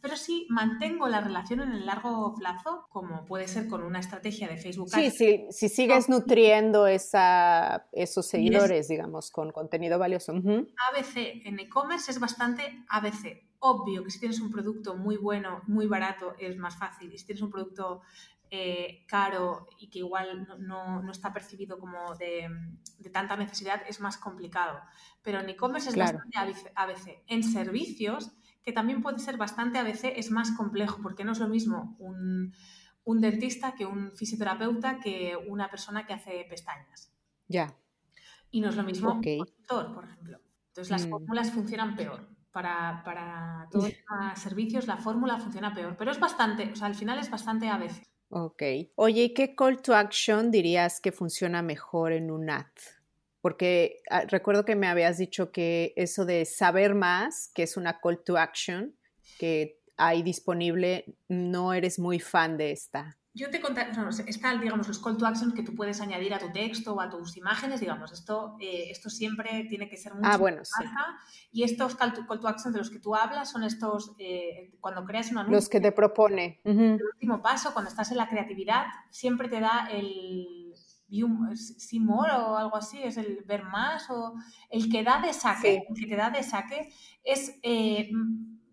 Pero 0.00 0.16
si 0.16 0.46
mantengo 0.50 1.08
la 1.08 1.20
relación 1.20 1.60
en 1.60 1.70
el 1.72 1.86
largo 1.86 2.34
plazo, 2.34 2.86
como 2.90 3.24
puede 3.24 3.46
ser 3.46 3.68
con 3.68 3.84
una 3.84 4.00
estrategia 4.00 4.48
de 4.48 4.56
Facebook 4.56 4.88
Ads. 4.92 5.14
Sí, 5.14 5.46
si 5.50 5.68
sigues 5.68 6.08
nutriendo 6.08 6.86
esa, 6.86 7.86
esos 7.92 8.26
seguidores, 8.26 8.88
digamos, 8.88 9.30
con 9.30 9.52
contenido 9.52 9.98
valioso. 9.98 10.32
ABC 10.32 11.16
en 11.44 11.60
e-commerce 11.60 12.10
es 12.10 12.18
bastante 12.18 12.84
ABC. 12.88 13.44
Obvio 13.60 14.04
que 14.04 14.10
si 14.10 14.20
tienes 14.20 14.40
un 14.40 14.50
producto 14.50 14.96
muy 14.96 15.16
bueno, 15.16 15.62
muy 15.68 15.86
barato, 15.86 16.34
es 16.38 16.58
más 16.58 16.76
fácil. 16.76 17.10
Y 17.14 17.18
si 17.18 17.24
tienes 17.24 17.40
un 17.40 17.50
producto 17.50 18.02
eh, 18.56 19.04
caro 19.08 19.66
y 19.80 19.90
que 19.90 19.98
igual 19.98 20.46
no, 20.60 21.10
está 21.10 21.32
percibido 21.32 21.76
como 21.76 22.14
de, 22.14 22.48
tanta 23.12 23.36
necesidad, 23.36 23.82
es 23.88 23.98
más 24.00 24.16
complicado. 24.16 24.78
Pero 25.22 25.40
en 25.40 25.48
e-commerce 25.48 25.90
es 25.90 25.96
bastante 25.96 26.38
ABC. 26.76 27.24
En 27.26 27.42
servicios, 27.42 28.30
que 28.62 28.72
también 28.72 29.02
puede 29.02 29.18
ser 29.18 29.36
bastante 29.36 29.78
ABC, 29.80 30.04
es 30.16 30.30
más 30.30 30.52
complejo, 30.52 31.00
porque 31.02 31.24
no 31.24 31.32
es 31.32 31.40
lo 31.40 31.48
mismo 31.48 31.96
un, 31.98 32.52
dentista 33.20 33.74
que 33.74 33.86
un 33.86 34.12
fisioterapeuta 34.12 35.00
que 35.00 35.36
una 35.48 35.68
persona 35.68 36.06
que 36.06 36.12
hace 36.12 36.46
pestañas. 36.48 37.12
Ya. 37.48 37.74
Y 38.52 38.60
no 38.60 38.68
es 38.68 38.76
lo 38.76 38.84
mismo 38.84 39.14
un 39.14 39.38
doctor, 39.38 39.92
por 39.92 40.04
ejemplo. 40.04 40.40
Entonces 40.68 40.92
las 40.92 41.06
mm. 41.08 41.10
fórmulas 41.10 41.50
funcionan 41.50 41.96
peor. 41.96 42.28
Para, 42.52 43.02
para 43.04 43.66
todos 43.72 43.90
los 44.10 44.38
servicios 44.38 44.86
la 44.86 44.96
fórmula 44.98 45.38
funciona 45.38 45.74
peor, 45.74 45.96
pero 45.98 46.12
es 46.12 46.20
bastante, 46.20 46.70
o 46.70 46.76
sea, 46.76 46.86
al 46.86 46.94
final 46.94 47.18
es 47.18 47.28
bastante 47.28 47.68
ABC. 47.68 48.13
Ok. 48.30 48.62
Oye, 48.96 49.24
¿y 49.24 49.34
qué 49.34 49.54
call 49.54 49.80
to 49.80 49.94
action 49.94 50.50
dirías 50.50 51.00
que 51.00 51.12
funciona 51.12 51.62
mejor 51.62 52.12
en 52.12 52.30
un 52.30 52.50
ad? 52.50 52.66
Porque 53.40 54.00
ah, 54.10 54.24
recuerdo 54.26 54.64
que 54.64 54.74
me 54.74 54.86
habías 54.86 55.18
dicho 55.18 55.52
que 55.52 55.92
eso 55.96 56.24
de 56.24 56.44
saber 56.44 56.94
más, 56.94 57.50
que 57.54 57.62
es 57.62 57.76
una 57.76 58.00
call 58.00 58.22
to 58.24 58.36
action 58.36 58.96
que 59.38 59.80
hay 59.96 60.22
disponible, 60.22 61.16
no 61.28 61.72
eres 61.72 61.98
muy 61.98 62.18
fan 62.18 62.56
de 62.56 62.72
esta. 62.72 63.18
Yo 63.36 63.50
te 63.50 63.60
contaré, 63.60 63.90
están, 64.28 64.60
digamos, 64.60 64.86
los 64.86 65.00
call 65.00 65.16
to 65.16 65.26
action 65.26 65.52
que 65.54 65.64
tú 65.64 65.74
puedes 65.74 66.00
añadir 66.00 66.32
a 66.34 66.38
tu 66.38 66.52
texto 66.52 66.94
o 66.94 67.00
a 67.00 67.10
tus 67.10 67.36
imágenes, 67.36 67.80
digamos, 67.80 68.12
esto, 68.12 68.56
eh, 68.60 68.90
esto 68.90 69.10
siempre 69.10 69.66
tiene 69.68 69.88
que 69.88 69.96
ser 69.96 70.14
mucho 70.14 70.28
ah, 70.30 70.36
bueno, 70.36 70.62
Y 71.50 71.64
estos 71.64 71.96
call 71.96 72.12
to, 72.12 72.46
action 72.46 72.72
de 72.72 72.78
los 72.78 72.90
que 72.90 73.00
tú 73.00 73.16
hablas 73.16 73.50
son 73.50 73.64
estos, 73.64 74.14
eh, 74.20 74.76
cuando 74.80 75.04
creas 75.04 75.32
un 75.32 75.38
anuncio. 75.38 75.56
Los 75.56 75.68
que 75.68 75.80
te 75.80 75.90
propone. 75.90 76.60
El 76.62 77.00
último 77.14 77.42
paso, 77.42 77.72
cuando 77.72 77.90
estás 77.90 78.12
en 78.12 78.18
la 78.18 78.28
creatividad, 78.28 78.86
siempre 79.10 79.48
te 79.48 79.58
da 79.58 79.88
el 79.90 80.72
see 81.56 81.98
more 81.98 82.30
o 82.30 82.56
algo 82.56 82.76
así, 82.76 83.02
es 83.02 83.16
el 83.16 83.42
ver 83.44 83.64
más 83.64 84.08
o 84.10 84.34
el 84.70 84.88
que 84.88 85.02
da 85.02 85.20
de 85.20 85.32
saque, 85.32 85.82
el 85.88 86.00
que 86.00 86.06
te 86.06 86.16
da 86.16 86.30
de 86.30 86.44
saque 86.44 86.88
es, 87.24 87.58
eh, 87.64 88.10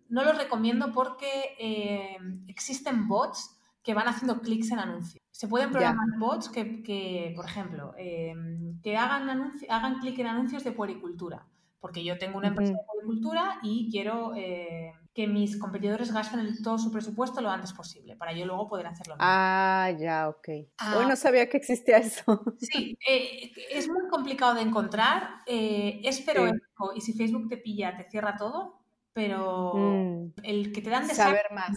no 0.08 0.22
lo 0.22 0.32
recomiendo 0.34 0.92
porque 0.92 2.16
existen 2.46 3.08
bots 3.08 3.51
que 3.82 3.94
van 3.94 4.08
haciendo 4.08 4.40
clics 4.40 4.70
en 4.70 4.78
anuncios. 4.78 5.22
Se 5.30 5.48
pueden 5.48 5.70
programar 5.70 6.06
bots 6.18 6.48
que, 6.48 7.32
por 7.34 7.44
ejemplo, 7.44 7.94
em, 7.96 8.80
que 8.80 8.96
hagan, 8.96 9.52
hagan 9.68 9.98
clic 9.98 10.18
en 10.18 10.26
anuncios 10.28 10.62
de 10.64 10.72
puericultura, 10.72 11.46
porque 11.80 12.04
yo 12.04 12.16
tengo 12.18 12.38
una 12.38 12.48
empresa 12.48 12.72
de 12.72 12.84
puericultura 12.86 13.58
y 13.62 13.90
quiero 13.90 14.34
eh, 14.36 14.92
que 15.14 15.26
mis 15.26 15.58
competidores 15.58 16.12
gasten 16.12 16.62
todo 16.62 16.78
su 16.78 16.92
presupuesto 16.92 17.40
lo 17.40 17.50
antes 17.50 17.72
posible, 17.72 18.16
para 18.16 18.32
yo 18.32 18.46
luego 18.46 18.68
poder 18.68 18.86
hacerlo. 18.86 19.16
Ah, 19.18 19.90
ya, 19.98 20.28
ok. 20.28 20.48
Ah, 20.78 20.98
Hoy 20.98 21.06
no 21.06 21.16
sabía 21.16 21.48
que 21.48 21.56
existía 21.56 21.98
eso. 21.98 22.22
Sí, 22.60 22.96
eh, 23.06 23.52
es 23.70 23.88
muy 23.88 24.08
complicado 24.08 24.54
de 24.54 24.62
encontrar, 24.62 25.40
eh, 25.46 26.00
es 26.04 26.20
pero 26.22 26.50
y 26.94 27.00
si 27.00 27.12
Facebook 27.12 27.48
te 27.48 27.56
pilla, 27.56 27.96
te 27.96 28.08
cierra 28.08 28.36
todo, 28.36 28.81
pero 29.14 29.74
mm. 29.74 30.32
el 30.42 30.72
que 30.72 30.80
te 30.80 30.90
dan 30.90 31.06
de 31.06 31.14
saber 31.14 31.46
más. 31.52 31.76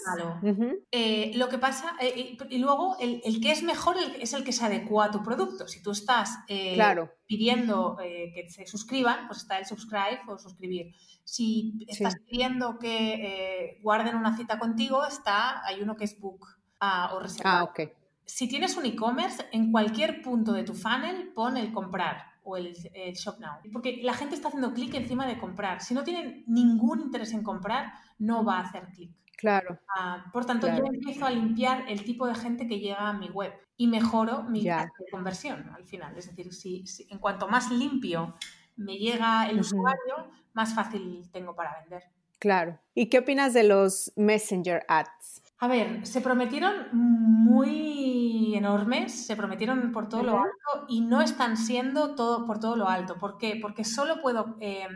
Eh, 0.91 1.31
lo 1.35 1.49
que 1.49 1.57
pasa, 1.57 1.95
eh, 1.99 2.37
y 2.49 2.57
luego 2.57 2.95
el, 2.99 3.41
que 3.41 3.51
es 3.51 3.63
mejor 3.63 3.97
es 4.19 4.33
el 4.33 4.43
que 4.43 4.53
se 4.53 4.65
adecua 4.65 5.05
a 5.05 5.11
tu 5.11 5.21
producto. 5.21 5.67
Si 5.67 5.81
tú 5.81 5.91
estás 5.91 6.37
eh, 6.47 6.77
pidiendo 7.25 7.97
que 7.97 8.49
se 8.49 8.65
suscriban, 8.65 9.27
pues 9.27 9.39
está 9.39 9.57
el 9.57 9.65
subscribe 9.65 10.21
o 10.27 10.37
suscribir. 10.37 10.93
Si 11.23 11.85
estás 11.87 12.15
pidiendo 12.25 12.79
que 12.79 13.79
guarden 13.81 14.15
una 14.15 14.37
cita 14.37 14.57
contigo, 14.57 15.05
está, 15.05 15.65
hay 15.65 15.81
uno 15.81 15.95
que 15.95 16.05
es 16.05 16.19
book 16.19 16.47
ah, 16.79 17.11
o 17.13 17.19
reservar. 17.19 17.57
Ah, 17.57 17.63
ok. 17.63 17.79
Si 18.27 18.47
tienes 18.47 18.75
un 18.75 18.85
e-commerce, 18.85 19.45
en 19.51 19.71
cualquier 19.71 20.21
punto 20.21 20.53
de 20.53 20.63
tu 20.63 20.73
funnel 20.73 21.31
pon 21.35 21.57
el 21.57 21.71
comprar 21.71 22.34
o 22.45 22.57
el, 22.57 22.73
Shop 23.13 23.39
Now. 23.39 23.57
Porque 23.73 23.99
la 24.03 24.13
gente 24.13 24.35
está 24.35 24.47
haciendo 24.47 24.73
clic 24.73 24.93
encima 24.93 25.27
de 25.27 25.37
comprar. 25.37 25.81
Si 25.81 25.93
no 25.93 26.03
tienen 26.03 26.43
ningún 26.47 27.01
interés 27.01 27.33
en 27.33 27.43
comprar, 27.43 27.91
no 28.19 28.45
va 28.45 28.59
a 28.59 28.61
hacer 28.61 28.87
clic. 28.93 29.11
Claro. 29.37 29.79
Ah, 29.97 30.25
por 30.31 30.45
tanto, 30.45 30.67
yo 30.67 30.85
empiezo 30.85 31.25
a 31.25 31.29
limpiar 31.29 31.85
el 31.89 32.05
tipo 32.05 32.25
de 32.25 32.35
gente 32.35 32.67
que 32.67 32.79
llega 32.79 33.09
a 33.09 33.13
mi 33.13 33.27
web 33.29 33.53
y 33.75 33.87
mejoro 33.87 34.43
mi 34.43 34.65
conversión 35.11 35.69
al 35.75 35.85
final. 35.85 36.17
Es 36.17 36.27
decir, 36.27 36.53
si, 36.53 36.85
en 37.09 37.19
cuanto 37.19 37.47
más 37.47 37.71
limpio 37.71 38.35
me 38.77 38.97
llega 38.97 39.49
el 39.49 39.59
usuario, 39.59 40.29
más 40.53 40.73
fácil 40.73 41.29
tengo 41.31 41.55
para 41.55 41.81
vender. 41.81 42.03
Claro. 42.39 42.79
¿Y 42.93 43.07
qué 43.07 43.19
opinas 43.19 43.53
de 43.53 43.63
los 43.63 44.13
Messenger 44.15 44.85
Ads? 44.87 45.41
A 45.59 45.67
ver, 45.67 46.05
se 46.05 46.19
prometieron 46.19 46.89
muy 46.91 48.55
enormes, 48.55 49.25
se 49.25 49.37
prometieron 49.37 49.91
por 49.93 50.09
todo 50.09 50.21
lo 50.21 50.37
alto 50.37 50.85
y 50.89 50.99
no 50.99 51.21
están 51.21 51.55
siendo 51.55 52.13
todo 52.13 52.45
por 52.45 52.59
todo 52.59 52.75
lo 52.75 52.89
alto. 52.89 53.17
¿Por 53.17 53.37
qué? 53.37 53.57
Porque 53.61 53.85
solo 53.85 54.21
puedo, 54.21 54.57
eh, 54.59 54.87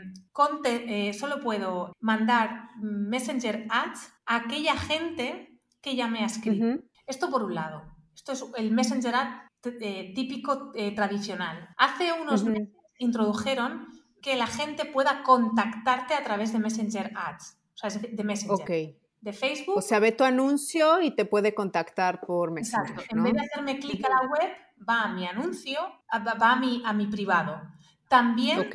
eh, 0.66 1.14
solo 1.14 1.40
puedo 1.40 1.94
mandar 2.02 2.72
Messenger 2.82 3.68
Ads 3.70 4.14
a 4.26 4.36
aquella 4.36 4.76
gente 4.76 5.62
que 5.82 5.96
ya 5.96 6.08
me 6.08 6.20
ha 6.20 6.26
escrito. 6.26 6.84
Esto 7.08 7.30
por 7.30 7.44
un 7.44 7.56
lado. 7.56 7.84
Esto 8.14 8.34
es 8.34 8.46
el 8.58 8.72
Messenger 8.72 9.16
Ad 9.16 9.30
eh, 9.64 10.12
típico 10.14 10.72
tradicional. 10.94 11.70
Hace 11.78 12.12
unos 12.12 12.44
meses 12.44 12.76
introdujeron 12.98 13.88
que 14.22 14.36
la 14.36 14.48
gente 14.48 14.84
pueda 14.84 15.24
contactarte 15.24 16.16
a 16.16 16.24
través 16.26 16.52
de 16.52 16.60
Messenger 16.60 17.14
Ads, 17.16 17.58
o 17.76 17.78
sea, 17.78 18.02
de 18.02 18.24
Messenger. 18.26 18.62
Okay 18.62 18.99
de 19.22 19.34
Facebook. 19.34 19.78
O 19.78 19.82
sea, 19.82 20.00
ve 20.00 20.12
tu 20.12 20.24
anuncio 20.24 21.02
y 21.02 21.12
te 21.12 21.26
puede 21.26 21.54
contactar 21.54 22.22
por 22.22 22.52
Messenger. 22.52 22.92
Exacto. 22.92 23.16
En 23.16 23.24
vez 23.24 23.34
de 23.34 23.40
hacerme 23.42 23.80
clic 23.80 24.06
a 24.06 24.10
la 24.10 24.22
web, 24.22 24.52
va 24.88 25.04
a 25.04 25.14
mi 25.14 25.28
anuncio, 25.28 25.80
va 26.12 26.52
a 26.52 26.56
mi, 26.56 26.82
a 26.86 26.94
mi 26.94 27.08
privado. 27.08 27.62
También 28.08 28.70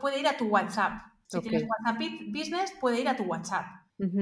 puede 0.00 0.20
ir 0.20 0.26
a 0.26 0.36
tu 0.36 0.46
WhatsApp. 0.46 1.02
Si 1.26 1.40
tienes 1.40 1.64
WhatsApp 1.68 2.02
Business, 2.28 2.72
puede 2.80 3.00
ir 3.00 3.08
a 3.08 3.16
tu 3.16 3.24
WhatsApp. 3.24 3.66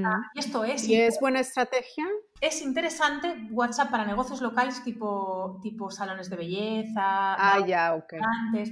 Ah, 0.04 0.22
y 0.34 0.40
esto 0.40 0.64
es. 0.64 0.88
¿Y 0.88 0.96
es 0.96 1.18
buena 1.20 1.40
estrategia? 1.40 2.04
Es 2.40 2.62
interesante 2.62 3.48
WhatsApp 3.50 3.90
para 3.90 4.04
negocios 4.04 4.40
locales 4.40 4.82
tipo, 4.84 5.58
tipo 5.62 5.90
salones 5.90 6.30
de 6.30 6.36
belleza, 6.36 7.34
ah, 7.34 7.64
ya, 7.66 7.94
okay. 7.94 8.20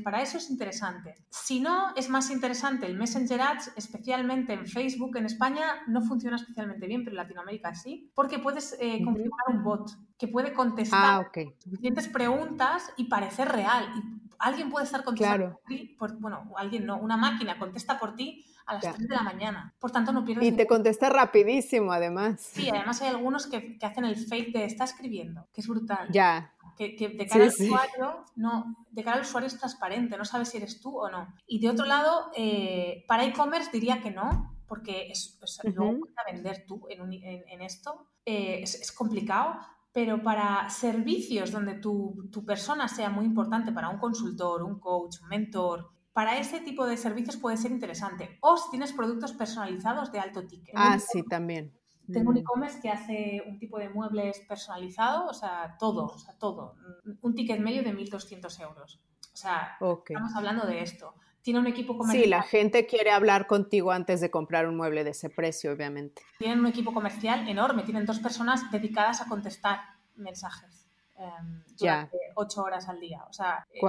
para 0.05 0.23
eso 0.23 0.39
es 0.39 0.51
interesante. 0.51 1.15
Si 1.31 1.61
no, 1.61 1.95
es 1.97 2.09
más 2.09 2.31
interesante 2.31 2.87
el 2.87 2.97
Messenger 2.97 3.41
Ads, 3.41 3.73
especialmente 3.77 4.53
en 4.53 4.67
Facebook 4.67 5.17
en 5.17 5.27
España, 5.27 5.83
no 5.89 6.01
funciona 6.03 6.37
especialmente 6.37 6.87
bien, 6.87 7.05
pero 7.05 7.15
en 7.15 7.23
Latinoamérica 7.23 7.75
sí, 7.75 8.13
porque 8.15 8.39
puedes 8.39 8.77
eh, 8.81 9.03
configurar 9.05 9.47
un 9.49 9.65
bot 9.65 9.91
que 10.19 10.29
puede 10.29 10.53
contestar 10.53 11.27
ah, 11.27 11.31
suficientes 11.59 12.09
preguntas 12.09 12.93
y 12.97 13.05
parecer 13.05 13.49
real. 13.49 13.85
Y 13.97 14.16
alguien 14.39 14.71
puede 14.71 14.85
estar 14.85 15.05
contestando 15.05 15.61
por 15.61 15.63
ti, 15.67 15.97
bueno, 16.19 16.53
alguien 16.57 16.87
no, 16.87 16.99
una 16.99 17.17
máquina 17.17 17.59
contesta 17.59 17.99
por 17.99 18.15
ti 18.15 18.45
a 18.67 18.75
las 18.75 18.95
3 18.95 19.09
de 19.09 19.15
la 19.15 19.23
mañana. 19.23 19.75
Por 19.79 19.91
tanto, 19.91 20.13
no 20.13 20.25
pierdes. 20.25 20.47
Y 20.47 20.53
te 20.53 20.67
contesta 20.67 21.09
rapidísimo, 21.09 21.93
además. 21.93 22.41
Sí, 22.41 22.69
además 22.69 23.01
hay 23.01 23.09
algunos 23.09 23.47
que, 23.47 23.79
hacen 23.81 24.05
el 24.05 24.17
fake 24.17 24.53
de 24.53 24.65
está 24.65 24.85
escribiendo, 24.85 25.49
que 25.53 25.61
es 25.61 25.69
brutal. 25.69 26.09
Ya. 26.11 26.53
Que, 26.77 26.95
de 26.99 27.27
cara 27.27 27.45
al 27.45 27.51
usuario, 27.51 28.25
no, 28.35 28.77
de 28.91 29.03
cara 29.03 29.17
al 29.17 29.23
usuario 29.23 29.47
es 29.47 29.59
transparente, 29.59 30.19
no 30.19 30.27
sabes 30.27 30.51
si 30.51 30.59
eres 30.59 30.81
tú 30.81 30.99
o 30.99 31.09
no. 31.09 31.35
Y 31.47 31.59
de 31.61 31.71
otro 31.71 31.87
lado, 31.87 32.31
eh, 32.37 33.05
para 33.09 33.25
e-commerce 33.25 33.71
diría 33.73 34.03
que 34.03 34.11
no, 34.11 34.57
porque 34.67 35.11
es, 35.11 35.39
luego 35.63 36.07
vender 36.27 36.65
tú 36.67 36.87
en, 36.91 37.63
esto 37.63 38.09
eh, 38.25 38.61
es, 38.63 38.93
complicado, 38.93 39.59
pero 39.97 40.23
para 40.23 40.69
servicios 40.69 41.51
donde 41.51 41.73
tu, 41.73 42.29
tu, 42.31 42.45
persona 42.45 42.87
sea 42.87 43.09
muy 43.09 43.25
importante 43.25 43.73
para 43.73 43.89
un 43.89 43.97
consultor, 43.97 44.63
un 44.63 44.79
coach, 44.79 45.23
un 45.23 45.29
mentor, 45.29 45.89
para 46.13 46.37
ese 46.37 46.61
tipo 46.61 46.85
de 46.85 46.99
servicios 46.99 47.39
puede 47.39 47.57
ser 47.57 47.71
interesante. 47.71 48.37
O 48.43 48.59
si 48.59 48.69
tienes 48.69 48.93
productos 48.93 49.33
personalizados 49.33 50.13
de 50.13 50.21
alto 50.21 50.47
ticket. 50.47 50.75
Ah, 50.77 50.99
sí, 50.99 51.23
también. 51.23 51.73
Tengo 52.13 52.29
un 52.29 52.35
mm. 52.35 52.41
e-commerce 52.41 52.79
que 52.83 52.91
hace 52.91 53.43
un 53.47 53.59
tipo 53.59 53.79
de 53.79 53.89
muebles 53.89 54.39
personalizado, 54.47 55.29
o 55.29 55.33
sea, 55.33 55.79
todo, 55.79 56.05
o 56.05 56.19
sea, 56.19 56.37
todo. 56.37 56.75
Un 57.23 57.35
ticket 57.35 57.61
medio 57.61 57.83
de 57.83 57.97
1.200 57.97 58.61
euros. 58.61 59.01
O 59.33 59.37
sea, 59.39 59.79
estamos 59.81 60.37
hablando 60.37 60.67
de 60.67 60.83
esto. 60.83 61.15
Tiene 61.47 61.61
un 61.61 61.69
equipo 61.69 61.97
comercial. 61.97 62.25
Sí, 62.25 62.29
la 62.29 62.43
gente 62.43 62.87
quiere 62.87 63.13
hablar 63.13 63.47
contigo 63.47 63.93
antes 63.93 64.21
de 64.21 64.33
comprar 64.33 64.67
un 64.67 64.77
mueble 64.77 65.05
de 65.05 65.11
ese 65.11 65.31
precio, 65.31 65.71
obviamente. 65.71 66.23
Tienen 66.39 66.59
un 66.59 66.67
equipo 66.67 66.93
comercial 66.93 67.49
enorme. 67.49 67.85
Tienen 67.85 68.05
dos 68.05 68.19
personas 68.19 68.69
dedicadas 68.73 69.21
a 69.21 69.27
contestar 69.27 69.79
mensajes. 70.17 70.89
Em, 71.17 71.63
durante 71.79 72.19
ocho 72.35 72.65
horas 72.65 72.89
al 72.89 72.99
día. 72.99 73.23
O 73.31 73.33
sea, 73.33 73.65
eh, 73.73 73.81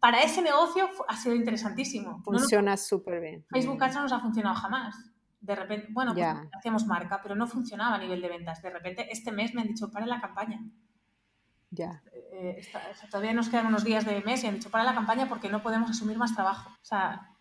para 0.00 0.20
ese 0.20 0.42
negocio 0.42 0.88
ha 1.06 1.16
sido 1.16 1.36
interesantísimo. 1.36 2.20
Funciona 2.24 2.76
súper 2.76 3.20
bien. 3.20 3.46
Facebook 3.50 3.84
Ads 3.84 3.94
no 3.94 4.02
nos 4.02 4.12
ha 4.12 4.18
funcionado 4.18 4.56
jamás. 4.56 4.96
De 5.40 5.54
repente, 5.54 5.86
bueno, 5.92 6.12
pues 6.12 6.26
hacíamos 6.58 6.86
marca, 6.86 7.20
pero 7.22 7.36
no 7.36 7.46
funcionaba 7.46 7.94
a 7.94 7.98
nivel 7.98 8.20
de 8.20 8.30
ventas. 8.30 8.60
De 8.62 8.70
repente, 8.70 9.06
este 9.12 9.30
mes 9.30 9.54
me 9.54 9.60
han 9.60 9.68
dicho, 9.68 9.92
para 9.92 10.06
la 10.06 10.20
campaña. 10.20 10.58
Ya. 11.70 12.02
Eh, 12.38 12.60
todavía 13.10 13.32
nos 13.32 13.48
quedan 13.48 13.66
unos 13.66 13.82
días 13.82 14.04
de 14.04 14.20
mes 14.20 14.44
y 14.44 14.46
han 14.46 14.56
dicho, 14.56 14.70
para 14.70 14.84
la 14.84 14.94
campaña 14.94 15.28
porque 15.28 15.48
no 15.48 15.62
podemos 15.62 15.90
asumir 15.90 16.18
más 16.18 16.34
trabajo. 16.34 16.70
O 16.70 16.84
sea, 16.84 17.32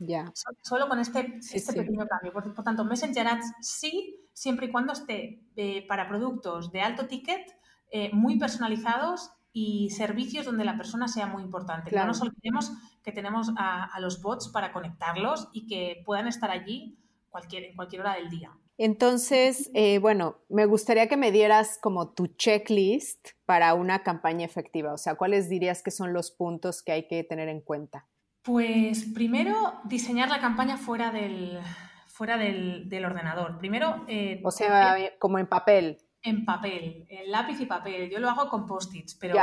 solo 0.61 0.87
con 0.87 0.99
este, 0.99 1.39
este 1.51 1.73
pequeño 1.73 2.05
cambio. 2.07 2.31
Por, 2.31 2.53
por, 2.53 2.63
tanto, 2.63 2.85
Messenger 2.85 3.27
Ads 3.27 3.53
sí, 3.59 4.15
siempre 4.33 4.67
y 4.67 4.71
cuando 4.71 4.93
esté 4.93 5.41
eh, 5.55 5.85
para 5.87 6.07
productos 6.07 6.71
de 6.71 6.81
alto 6.81 7.07
ticket 7.07 7.55
eh, 7.91 8.09
muy 8.13 8.39
personalizados 8.39 9.31
y 9.51 9.89
servicios 9.89 10.45
donde 10.45 10.65
la 10.65 10.77
persona 10.77 11.07
sea 11.07 11.27
muy 11.27 11.43
importante. 11.43 11.95
No 11.95 12.05
nos 12.05 12.21
olvidemos 12.21 12.71
que 13.03 13.11
tenemos 13.11 13.51
a, 13.57 13.97
los 13.99 14.21
bots 14.21 14.49
para 14.49 14.71
conectarlos 14.73 15.49
y 15.53 15.67
que 15.67 16.03
puedan 16.05 16.27
estar 16.27 16.51
allí 16.51 16.97
cualquier, 17.29 17.63
en 17.63 17.75
cualquier 17.75 18.01
hora 18.01 18.15
del 18.15 18.29
día. 18.29 18.51
Entonces, 18.77 19.71
eh, 19.73 19.99
bueno, 19.99 20.37
me 20.49 20.65
gustaría 20.65 21.07
que 21.07 21.17
me 21.17 21.31
dieras 21.31 21.77
como 21.81 22.09
tu 22.09 22.27
checklist 22.27 23.29
para 23.45 23.73
una 23.73 24.03
campaña 24.03 24.45
efectiva. 24.45 24.93
O 24.93 24.97
sea, 24.97 25.15
¿cuáles 25.15 25.49
dirías 25.49 25.81
que 25.81 25.91
son 25.91 26.13
los 26.13 26.31
puntos 26.31 26.83
que 26.83 26.91
hay 26.91 27.07
que 27.07 27.23
tener 27.23 27.47
en 27.47 27.61
cuenta? 27.61 28.07
Pues 28.41 29.05
primero, 29.05 29.55
diseñar 29.85 30.29
la 30.29 30.39
campaña 30.39 30.77
fuera 30.77 31.11
del, 31.11 31.59
fuera 32.07 32.37
del, 32.37 33.05
ordenador. 33.05 33.57
Primero... 33.57 34.03
Eh, 34.07 34.41
o 34.43 34.51
sea, 34.51 34.97
como 35.19 35.39
en 35.39 35.47
papel 35.47 36.04
en 36.25 36.43
papel, 36.43 37.05
en 37.07 37.31
lápiz 37.31 37.59
y 37.61 37.65
papel. 37.65 38.09
Yo 38.09 38.19
lo 38.19 38.29
hago 38.29 38.49
con 38.49 38.65
post-its, 38.65 39.15
pero 39.15 39.35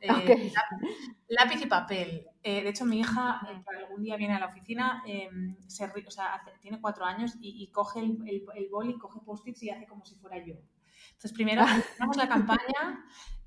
eh, 0.00 0.52
lápiz, 1.28 1.62
y 1.62 1.66
papel. 1.66 2.26
Eh, 2.42 2.62
de 2.62 2.68
hecho, 2.68 2.84
mi 2.84 3.00
hija 3.00 3.40
eh, 3.50 3.62
algún 3.78 4.02
día 4.02 4.16
viene 4.16 4.34
a 4.34 4.38
la 4.38 4.46
oficina, 4.46 5.02
em, 5.06 5.56
se, 5.66 5.84
o 5.84 6.10
sea, 6.10 6.42
tiene 6.60 6.80
cuatro 6.80 7.06
años 7.06 7.32
y, 7.40 7.66
coge 7.72 8.00
el, 8.00 8.18
el, 8.26 8.44
el 8.54 8.68
boli, 8.68 8.98
coge 8.98 9.20
post-its 9.24 9.62
y 9.62 9.70
hace 9.70 9.86
como 9.86 10.04
si 10.04 10.16
fuera 10.16 10.38
yo. 10.38 10.54
Entonces, 11.08 11.32
primero 11.32 11.62
hacemos 11.98 12.16
la 12.16 12.28
campaña 12.28 13.04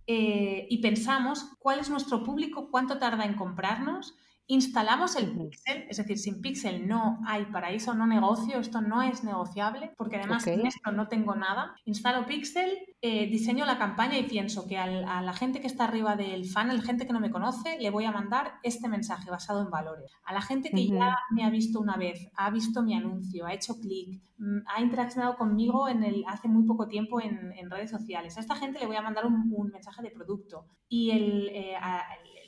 y 0.07 0.77
pensamos 0.81 1.55
cuál 1.59 1.79
es 1.79 1.89
nuestro 1.89 2.21
público, 2.21 2.69
cuánto 2.69 2.97
tarda 2.97 3.23
en 3.23 3.35
comprarnos 3.35 4.17
Instalamos 4.47 5.15
el 5.15 5.31
pixel, 5.31 5.85
es 5.89 5.97
decir, 5.97 6.17
sin 6.17 6.41
pixel 6.41 6.87
no 6.87 7.19
hay 7.25 7.45
paraíso, 7.45 7.93
no 7.93 8.05
negocio, 8.05 8.59
esto 8.59 8.81
no 8.81 9.01
es 9.01 9.23
negociable, 9.23 9.93
porque 9.97 10.17
además 10.17 10.45
en 10.47 10.65
esto 10.65 10.91
no 10.91 11.07
tengo 11.07 11.35
nada. 11.35 11.75
Instalo 11.85 12.25
pixel, 12.25 12.77
eh, 13.01 13.27
diseño 13.27 13.65
la 13.65 13.77
campaña 13.77 14.17
y 14.17 14.23
pienso 14.23 14.67
que 14.67 14.77
a 14.77 15.21
la 15.21 15.33
gente 15.33 15.61
que 15.61 15.67
está 15.67 15.85
arriba 15.85 16.15
del 16.15 16.45
funnel, 16.45 16.81
gente 16.81 17.07
que 17.07 17.13
no 17.13 17.19
me 17.19 17.31
conoce, 17.31 17.77
le 17.79 17.89
voy 17.91 18.05
a 18.05 18.11
mandar 18.11 18.55
este 18.63 18.89
mensaje 18.89 19.31
basado 19.31 19.61
en 19.61 19.69
valores. 19.69 20.11
A 20.25 20.33
la 20.33 20.41
gente 20.41 20.69
que 20.69 20.87
ya 20.87 21.17
me 21.31 21.45
ha 21.45 21.49
visto 21.49 21.79
una 21.79 21.95
vez, 21.95 22.29
ha 22.35 22.49
visto 22.51 22.83
mi 22.83 22.93
anuncio, 22.93 23.45
ha 23.45 23.53
hecho 23.53 23.79
clic, 23.79 24.21
mm, 24.37 24.59
ha 24.67 24.81
interaccionado 24.81 25.37
conmigo 25.37 25.87
en 25.87 26.03
el, 26.03 26.23
hace 26.27 26.47
muy 26.47 26.65
poco 26.65 26.87
tiempo 26.87 27.21
en, 27.21 27.69
redes 27.69 27.89
sociales. 27.91 28.35
A 28.35 28.41
esta 28.41 28.55
gente 28.55 28.79
le 28.79 28.87
voy 28.87 28.97
a 28.97 29.01
mandar 29.01 29.25
un, 29.25 29.71
mensaje 29.71 30.01
de 30.01 30.11
producto 30.11 30.65
y 30.89 31.11
el, 31.11 31.47
eh, 31.53 31.75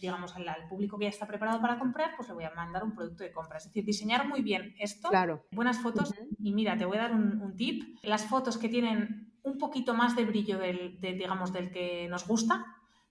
digamos, 0.03 0.35
al, 0.35 0.67
público 0.67 0.97
que 0.97 1.05
ya 1.05 1.09
está 1.09 1.25
preparado 1.25 1.61
para 1.61 1.79
comprar, 1.79 2.11
pues 2.17 2.27
le 2.27 2.33
voy 2.35 2.43
a 2.43 2.51
mandar 2.51 2.83
un 2.83 2.93
producto 2.93 3.23
de 3.23 3.31
compra. 3.31 3.57
Es 3.57 3.63
decir, 3.63 3.85
diseñar 3.85 4.27
muy 4.27 4.41
bien 4.41 4.75
esto, 4.77 5.07
claro. 5.07 5.45
buenas 5.51 5.79
fotos. 5.79 6.13
Y 6.39 6.51
mira, 6.53 6.77
te 6.77 6.83
voy 6.83 6.97
a 6.97 7.03
dar 7.03 7.13
un, 7.13 7.55
tip. 7.55 7.97
Las 8.03 8.25
fotos 8.25 8.57
que 8.57 8.67
tienen 8.67 9.31
un 9.43 9.57
poquito 9.57 9.93
más 9.93 10.15
de 10.17 10.25
brillo 10.25 10.57
del, 10.57 10.99
digamos, 10.99 11.53
del 11.53 11.71
que 11.71 12.07
nos 12.09 12.27
gusta, 12.27 12.65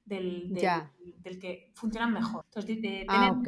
del, 0.05 0.53
del, 0.53 1.39
que 1.39 1.73
funcionan 1.75 2.13
mejor. 2.13 2.45
Entonces, 2.55 3.07
ah, 3.09 3.41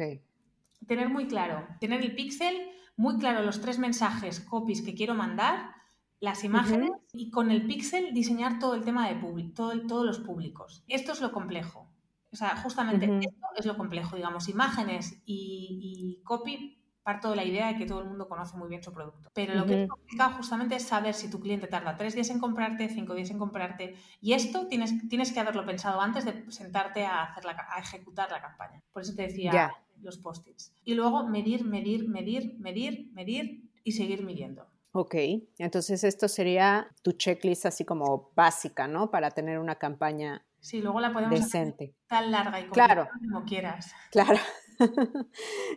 tener, 0.87 1.09
muy 1.09 1.27
claro, 1.27 1.67
tener 1.79 2.01
el 2.01 2.15
pixel, 2.15 2.55
muy 2.97 3.19
claro 3.19 3.43
los 3.43 3.61
tres 3.61 3.77
mensajes, 3.77 4.39
copies 4.39 4.81
que 4.81 4.95
quiero 4.95 5.13
mandar 5.13 5.75
las 6.19 6.43
imágenes 6.43 6.89
y 7.13 7.29
con 7.29 7.51
el 7.51 7.67
pixel 7.67 8.11
diseñar 8.11 8.57
todo 8.57 8.73
el 8.73 8.83
tema 8.83 9.07
de 9.07 9.15
público, 9.15 9.51
todo, 9.53 9.85
todos 9.85 10.05
los 10.05 10.19
públicos. 10.19 10.83
Esto 10.87 11.11
es 11.11 11.21
lo 11.21 11.31
complejo. 11.31 11.91
O 12.35 12.37
sea, 12.37 12.57
justamente 12.57 13.05
esto 13.05 13.47
es 13.55 13.65
lo 13.65 13.77
complejo, 13.77 14.17
digamos, 14.17 14.49
imágenes 14.49 15.21
y, 15.25 16.19
copy 16.25 16.81
parto 17.01 17.29
de 17.29 17.37
la 17.37 17.45
idea 17.45 17.67
de 17.67 17.77
que 17.77 17.85
todo 17.85 18.01
el 18.01 18.09
mundo 18.09 18.27
conoce 18.27 18.57
muy 18.57 18.67
bien 18.67 18.83
su 18.83 18.91
producto. 18.91 19.29
Pero 19.33 19.53
lo 19.53 19.65
que 19.65 19.83
es 19.83 19.89
complicado 19.89 20.33
justamente 20.33 20.75
es 20.75 20.83
saber 20.83 21.13
si 21.13 21.29
tu 21.29 21.39
cliente 21.39 21.67
tarda 21.67 21.95
tres 21.95 22.13
días 22.13 22.29
en 22.31 22.39
comprarte, 22.39 22.89
cinco 22.89 23.13
días 23.13 23.29
en 23.29 23.39
comprarte. 23.39 23.95
Y 24.19 24.33
esto 24.33 24.67
tienes, 24.67 25.07
tienes 25.07 25.31
que 25.31 25.39
haberlo 25.39 25.65
pensado 25.65 26.01
antes 26.01 26.25
de 26.25 26.51
sentarte 26.51 27.05
a, 27.05 27.23
hacer 27.23 27.45
a 27.47 27.79
ejecutar 27.79 28.29
la 28.31 28.41
campaña. 28.41 28.83
Por 28.91 29.03
eso 29.03 29.15
te 29.15 29.21
decía 29.21 29.71
los 30.01 30.17
post-its. 30.17 30.73
Y 30.83 30.95
luego 30.95 31.25
medir, 31.25 31.63
medir, 31.63 32.09
medir, 32.09 32.57
medir, 32.59 33.09
medir 33.13 33.71
y 33.85 33.93
seguir 33.93 34.25
midiendo. 34.25 34.67
Ok, 34.91 35.15
entonces 35.57 36.03
esto 36.03 36.27
sería 36.27 36.89
tu 37.01 37.13
checklist 37.13 37.65
así 37.65 37.85
como 37.85 38.31
básica, 38.35 38.89
¿no? 38.89 39.09
Para 39.09 39.31
tener 39.31 39.59
una 39.59 39.75
campaña 39.75 40.45
Sí, 40.65 40.81
luego 40.81 40.99
la 40.99 41.13
podemos 41.13 41.39
decente. 41.39 41.83
hacer 41.83 41.95
tan 42.07 42.31
larga 42.31 42.59
y 42.59 42.63
claro. 42.69 43.07
como 43.19 43.45
quieras. 43.45 43.93
Claro, 44.09 44.39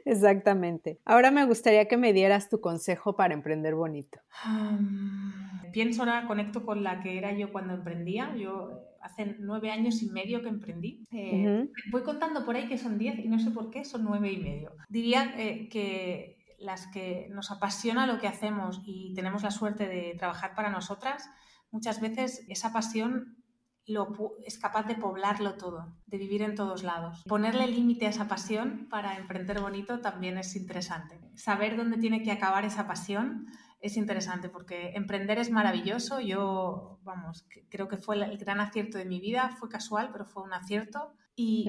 exactamente. 0.06 0.98
Ahora 1.04 1.30
me 1.30 1.44
gustaría 1.44 1.86
que 1.88 1.98
me 1.98 2.14
dieras 2.14 2.48
tu 2.48 2.62
consejo 2.62 3.14
para 3.14 3.34
emprender 3.34 3.74
bonito. 3.74 4.18
pienso 5.74 6.04
ahora, 6.04 6.26
conecto 6.26 6.64
con 6.64 6.82
la 6.82 7.00
que 7.00 7.18
era 7.18 7.32
yo 7.32 7.52
cuando 7.52 7.74
emprendía. 7.74 8.34
Yo 8.34 8.70
eh, 8.70 8.96
hace 9.02 9.36
nueve 9.40 9.70
años 9.70 10.02
y 10.02 10.08
medio 10.08 10.40
que 10.40 10.48
emprendí. 10.48 11.04
Eh, 11.12 11.68
voy 11.92 12.02
contando 12.02 12.46
por 12.46 12.56
ahí 12.56 12.66
que 12.66 12.78
son 12.78 12.96
diez 12.96 13.18
y 13.18 13.28
no 13.28 13.38
sé 13.38 13.50
por 13.50 13.68
qué 13.68 13.84
son 13.84 14.04
nueve 14.04 14.32
y 14.32 14.38
medio. 14.38 14.72
Diría 14.88 15.34
eh, 15.36 15.68
que 15.68 16.56
las 16.58 16.86
que 16.86 17.28
nos 17.30 17.50
apasiona 17.50 18.06
lo 18.06 18.18
que 18.18 18.26
hacemos 18.26 18.80
y 18.86 19.12
tenemos 19.14 19.42
la 19.42 19.50
suerte 19.50 19.86
de 19.86 20.14
trabajar 20.18 20.54
para 20.54 20.70
nosotras, 20.70 21.28
muchas 21.70 22.00
veces 22.00 22.46
esa 22.48 22.72
pasión 22.72 23.37
lo, 23.88 24.36
es 24.44 24.58
capaz 24.58 24.84
de 24.84 24.94
poblarlo 24.94 25.54
todo, 25.54 25.86
de 26.06 26.18
vivir 26.18 26.42
en 26.42 26.54
todos 26.54 26.82
lados. 26.82 27.24
Ponerle 27.26 27.66
límite 27.66 28.06
a 28.06 28.10
esa 28.10 28.28
pasión 28.28 28.86
para 28.90 29.16
emprender 29.16 29.60
bonito 29.60 30.00
también 30.00 30.38
es 30.38 30.54
interesante. 30.56 31.18
Saber 31.34 31.76
dónde 31.76 31.96
tiene 31.96 32.22
que 32.22 32.30
acabar 32.30 32.64
esa 32.64 32.86
pasión 32.86 33.46
es 33.80 33.96
interesante 33.96 34.48
porque 34.48 34.92
emprender 34.94 35.38
es 35.38 35.50
maravilloso. 35.50 36.20
Yo, 36.20 36.98
vamos, 37.02 37.46
creo 37.70 37.88
que 37.88 37.96
fue 37.96 38.16
el 38.16 38.36
gran 38.38 38.60
acierto 38.60 38.98
de 38.98 39.04
mi 39.04 39.20
vida, 39.20 39.50
fue 39.58 39.68
casual, 39.68 40.10
pero 40.12 40.24
fue 40.24 40.42
un 40.42 40.52
acierto. 40.52 41.12
Y, 41.40 41.68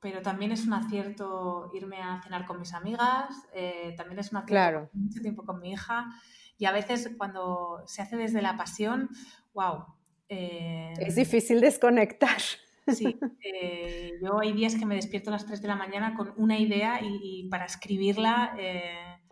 pero, 0.00 0.20
también 0.22 0.52
es 0.52 0.66
un 0.66 0.74
acierto 0.74 1.70
irme 1.72 2.02
a 2.02 2.20
cenar 2.22 2.44
con 2.44 2.60
mis 2.60 2.74
amigas, 2.74 3.30
eh, 3.54 3.94
también 3.96 4.18
es 4.18 4.32
un 4.32 4.36
acierto 4.36 4.52
claro. 4.52 4.90
mucho 4.92 5.22
tiempo 5.22 5.44
con 5.44 5.60
mi 5.60 5.72
hija. 5.72 6.10
Y 6.58 6.66
a 6.66 6.72
veces 6.72 7.10
cuando 7.16 7.82
se 7.86 8.02
hace 8.02 8.16
desde 8.16 8.42
la 8.42 8.56
pasión, 8.56 9.08
wow. 9.54 9.86
Eh, 10.28 10.94
es 10.98 11.16
difícil 11.16 11.60
desconectar. 11.60 12.38
Sí, 12.86 13.18
eh, 13.40 14.10
yo 14.22 14.40
hay 14.40 14.52
días 14.52 14.74
que 14.74 14.84
me 14.84 14.96
despierto 14.96 15.30
a 15.30 15.32
las 15.32 15.46
3 15.46 15.62
de 15.62 15.68
la 15.68 15.74
mañana 15.74 16.14
con 16.14 16.34
una 16.36 16.58
idea 16.58 17.00
y, 17.02 17.48
para 17.48 17.64
escribirla 17.64 18.54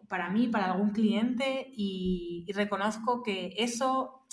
para 0.09 0.31
mí, 0.31 0.49
para 0.49 0.73
algún 0.73 0.91
cliente 0.91 1.71
y, 1.75 2.51
reconozco 2.55 3.23
que 3.23 3.55
eso, 3.59 4.27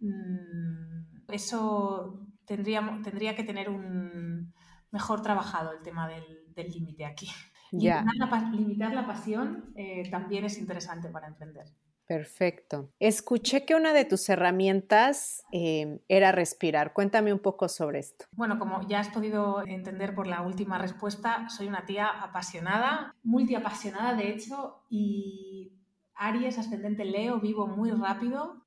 mm, 0.00 1.30
eso 1.32 2.28
tendría, 2.44 3.00
tendría 3.02 3.34
que 3.34 3.44
tener 3.44 3.70
un 3.70 4.52
mejor 4.90 5.22
trabajado 5.22 5.72
el 5.72 5.82
tema 5.82 6.08
del 6.08 6.70
límite 6.70 7.04
aquí. 7.06 7.30
Limitar, 7.72 8.92
la, 8.94 9.06
pasión 9.06 9.72
eh, 9.76 10.08
también 10.10 10.44
es 10.44 10.58
interesante 10.58 11.08
para 11.08 11.28
emprender. 11.28 11.66
Perfecto. 12.06 12.90
Escuché 12.98 13.64
que 13.64 13.74
una 13.74 13.92
de 13.92 14.04
tus 14.04 14.28
herramientas 14.28 15.44
eh, 15.52 16.00
era 16.08 16.32
respirar. 16.32 16.92
Cuéntame 16.92 17.32
un 17.32 17.38
poco 17.38 17.68
sobre 17.68 18.00
esto. 18.00 18.26
Bueno, 18.32 18.58
como 18.58 18.86
ya 18.88 19.00
has 19.00 19.08
podido 19.08 19.62
entender 19.66 20.14
por 20.14 20.26
la 20.26 20.42
última 20.42 20.78
respuesta, 20.78 21.48
soy 21.48 21.68
una 21.68 21.86
tía 21.86 22.08
apasionada, 22.08 23.14
multiapasionada 23.22 24.14
de 24.14 24.30
hecho, 24.30 24.82
y 24.90 25.78
Aries, 26.14 26.58
ascendente 26.58 27.04
Leo, 27.04 27.40
vivo 27.40 27.66
muy 27.66 27.90
rápido 27.90 28.61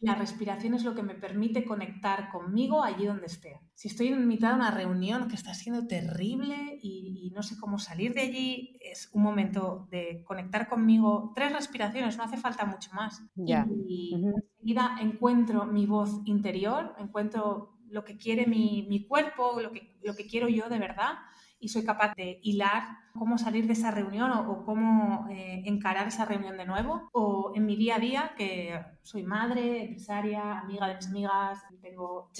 la 0.00 0.14
respiración 0.16 0.74
es 0.74 0.84
lo 0.84 0.94
que 0.94 1.02
me 1.02 1.14
permite 1.14 1.64
conectar 1.64 2.30
conmigo 2.30 2.82
allí 2.82 3.06
donde 3.06 3.26
esté. 3.26 3.60
Si 3.74 3.86
estoy 3.86 4.08
en 4.08 4.26
mitad 4.26 4.50
de 4.50 4.56
una 4.56 4.72
reunión 4.72 5.28
que 5.28 5.36
está 5.36 5.54
siendo 5.54 5.86
terrible 5.86 6.78
y, 6.82 7.30
no 7.34 7.42
sé 7.42 7.56
cómo 7.58 7.78
salir 7.78 8.14
de 8.14 8.22
allí, 8.22 8.78
es 8.80 9.10
un 9.12 9.22
momento 9.22 9.86
de 9.90 10.24
conectar 10.24 10.68
conmigo. 10.68 11.32
Tres 11.36 11.52
respiraciones, 11.52 12.16
no 12.16 12.24
hace 12.24 12.38
falta 12.38 12.64
mucho 12.64 12.90
más. 12.92 13.22
Y, 13.36 14.14
enseguida 14.14 14.96
encuentro 15.00 15.66
mi 15.66 15.86
voz 15.86 16.22
interior, 16.24 16.94
encuentro 16.98 17.78
lo 17.88 18.04
que 18.04 18.16
quiere 18.16 18.46
mi, 18.46 19.06
cuerpo, 19.06 19.60
lo 19.60 19.70
que, 19.70 19.96
lo 20.02 20.16
que 20.16 20.26
quiero 20.26 20.48
yo 20.48 20.68
de 20.68 20.78
verdad 20.78 21.18
y 21.58 21.68
soy 21.68 21.84
capaz 21.84 22.14
de 22.14 22.38
hilar 22.42 22.82
cómo 23.14 23.38
salir 23.38 23.66
de 23.66 23.72
esa 23.72 23.90
reunión 23.90 24.30
o, 24.30 24.64
cómo 24.64 25.26
eh, 25.30 25.62
encarar 25.64 26.06
esa 26.08 26.24
reunión 26.24 26.56
de 26.56 26.66
nuevo. 26.66 27.08
O 27.12 27.52
en 27.54 27.66
mi 27.66 27.76
día 27.76 27.96
a 27.96 27.98
día, 27.98 28.34
que 28.36 28.78
soy 29.02 29.22
madre, 29.22 29.84
empresaria, 29.84 30.60
amiga 30.60 30.88
de 30.88 30.96
mis 30.96 31.06
amigas, 31.08 31.62
tengo, 31.80 32.30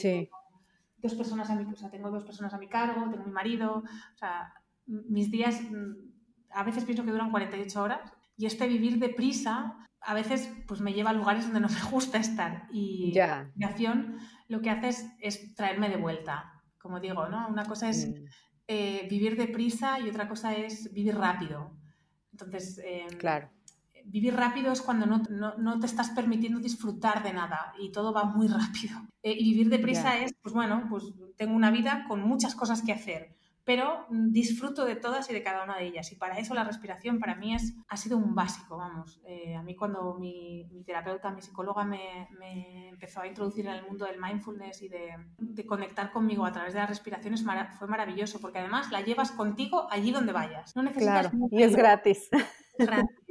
dos 0.98 1.14
personas 1.14 1.50
a 1.50 1.54
mi, 1.54 1.70
o 1.72 1.76
sea, 1.76 1.90
tengo 1.90 2.10
dos 2.10 2.24
personas 2.24 2.52
a 2.52 2.58
mi 2.58 2.68
cargo, 2.68 3.08
tengo 3.10 3.24
mi 3.24 3.32
marido, 3.32 3.84
o 4.14 4.16
sea, 4.16 4.52
mis 4.86 5.30
días 5.30 5.60
a 6.50 6.62
veces 6.62 6.84
pienso 6.84 7.04
que 7.04 7.10
duran 7.10 7.30
48 7.30 7.82
horas 7.82 8.12
y 8.36 8.46
este 8.46 8.66
vivir 8.66 8.98
deprisa 8.98 9.86
a 10.00 10.14
veces 10.14 10.50
pues 10.68 10.80
me 10.80 10.92
lleva 10.92 11.10
a 11.10 11.12
lugares 11.12 11.44
donde 11.44 11.60
no 11.60 11.68
me 11.68 11.90
gusta 11.90 12.18
estar 12.18 12.68
y 12.70 13.12
la 13.14 13.50
acción 13.62 14.18
lo 14.48 14.60
que 14.60 14.70
hace 14.70 15.10
es, 15.20 15.54
traerme 15.54 15.88
de 15.88 15.96
vuelta. 15.96 16.52
Como 16.78 17.00
digo, 17.00 17.28
¿no? 17.28 17.48
Una 17.48 17.64
cosa 17.64 17.88
es 17.88 18.08
mm. 18.08 18.24
Eh, 18.68 19.06
vivir 19.08 19.36
deprisa 19.36 20.00
y 20.00 20.08
otra 20.08 20.28
cosa 20.28 20.54
es 20.54 20.92
vivir 20.92 21.16
rápido. 21.16 21.70
Entonces, 22.32 22.80
em, 22.84 23.08
claro. 23.18 23.48
vivir 24.04 24.34
rápido 24.34 24.72
es 24.72 24.82
cuando 24.82 25.06
no, 25.06 25.22
no, 25.56 25.78
te 25.78 25.86
estás 25.86 26.10
permitiendo 26.10 26.58
disfrutar 26.58 27.22
de 27.22 27.32
nada 27.32 27.72
y 27.78 27.90
todo 27.92 28.12
va 28.12 28.24
muy 28.24 28.48
rápido. 28.48 28.98
Eh, 29.22 29.36
y 29.38 29.52
vivir 29.52 29.68
deprisa 29.68 30.18
es, 30.18 30.34
pues 30.42 30.54
bueno, 30.54 30.86
pues 30.90 31.04
tengo 31.36 31.54
una 31.54 31.70
vida 31.70 32.04
con 32.08 32.22
muchas 32.22 32.54
cosas 32.54 32.82
que 32.82 32.92
hacer 32.92 33.35
pero 33.66 34.06
disfruto 34.08 34.84
de 34.84 34.94
todas 34.94 35.28
y 35.28 35.34
de 35.34 35.42
cada 35.42 35.64
una 35.64 35.76
de 35.76 35.86
ellas. 35.86 36.12
Y 36.12 36.14
para 36.14 36.38
eso 36.38 36.54
la 36.54 36.62
respiración 36.62 37.18
para 37.18 37.34
mí 37.34 37.52
es, 37.52 37.74
ha 37.88 37.96
sido 37.96 38.16
un 38.16 38.32
básico, 38.32 38.76
vamos. 38.76 39.20
Eh, 39.26 39.56
a 39.56 39.62
mí 39.62 39.74
cuando 39.74 40.14
mi, 40.14 40.64
terapeuta, 40.86 41.32
mi 41.32 41.42
psicóloga 41.42 41.84
me, 41.84 42.28
empezó 42.88 43.22
a 43.22 43.26
introducir 43.26 43.66
en 43.66 43.72
el 43.72 43.84
mundo 43.84 44.06
del 44.06 44.20
mindfulness 44.20 44.82
y 44.82 44.88
de, 44.88 45.66
conectar 45.66 46.12
conmigo 46.12 46.46
a 46.46 46.52
través 46.52 46.74
de 46.74 46.78
la 46.78 46.86
respiración 46.86 47.34
fue 47.76 47.88
maravilloso, 47.88 48.40
porque 48.40 48.60
además 48.60 48.92
la 48.92 49.00
llevas 49.00 49.32
contigo 49.32 49.88
allí 49.90 50.12
donde 50.12 50.32
vayas. 50.32 50.76
No 50.76 50.84
necesitas 50.84 51.28
claro, 51.28 51.48
y 51.50 51.62
es 51.64 51.74
gratis. 51.74 52.30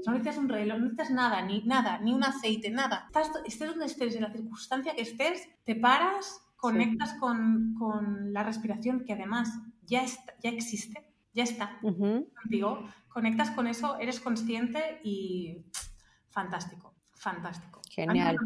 No 0.06 0.12
necesitas 0.12 0.38
un 0.38 0.50
reloj, 0.50 0.78
no 0.78 0.84
necesitas 0.86 1.12
nada, 1.12 1.42
ni 1.44 1.64
nada, 1.64 2.00
ni 2.00 2.14
un 2.14 2.24
aceite, 2.24 2.70
nada. 2.70 3.06
Estás, 3.08 3.32
estés 3.46 3.70
donde 3.70 3.86
estés, 3.86 4.16
en 4.16 4.24
la 4.24 4.32
circunstancia 4.32 4.94
que 4.96 5.02
estés, 5.02 5.48
te 5.64 5.76
paras, 5.76 6.42
conectas 6.58 7.14
con, 7.20 7.74
con, 7.80 8.34
la 8.34 8.44
respiración, 8.44 9.04
que 9.06 9.14
además 9.14 9.50
ya, 9.86 10.04
está, 10.04 10.34
ya 10.42 10.50
existe, 10.50 11.06
ya 11.34 11.44
está 11.44 11.80
contigo, 11.82 12.88
conectas 13.10 13.52
con 13.52 13.68
eso, 13.68 13.98
eres 14.00 14.20
consciente 14.20 15.00
y 15.04 15.66
fantástico, 16.30 16.94
fantástico. 17.14 17.82
Genial. 17.90 18.38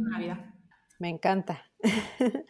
Me 1.00 1.10
encanta. 1.10 1.66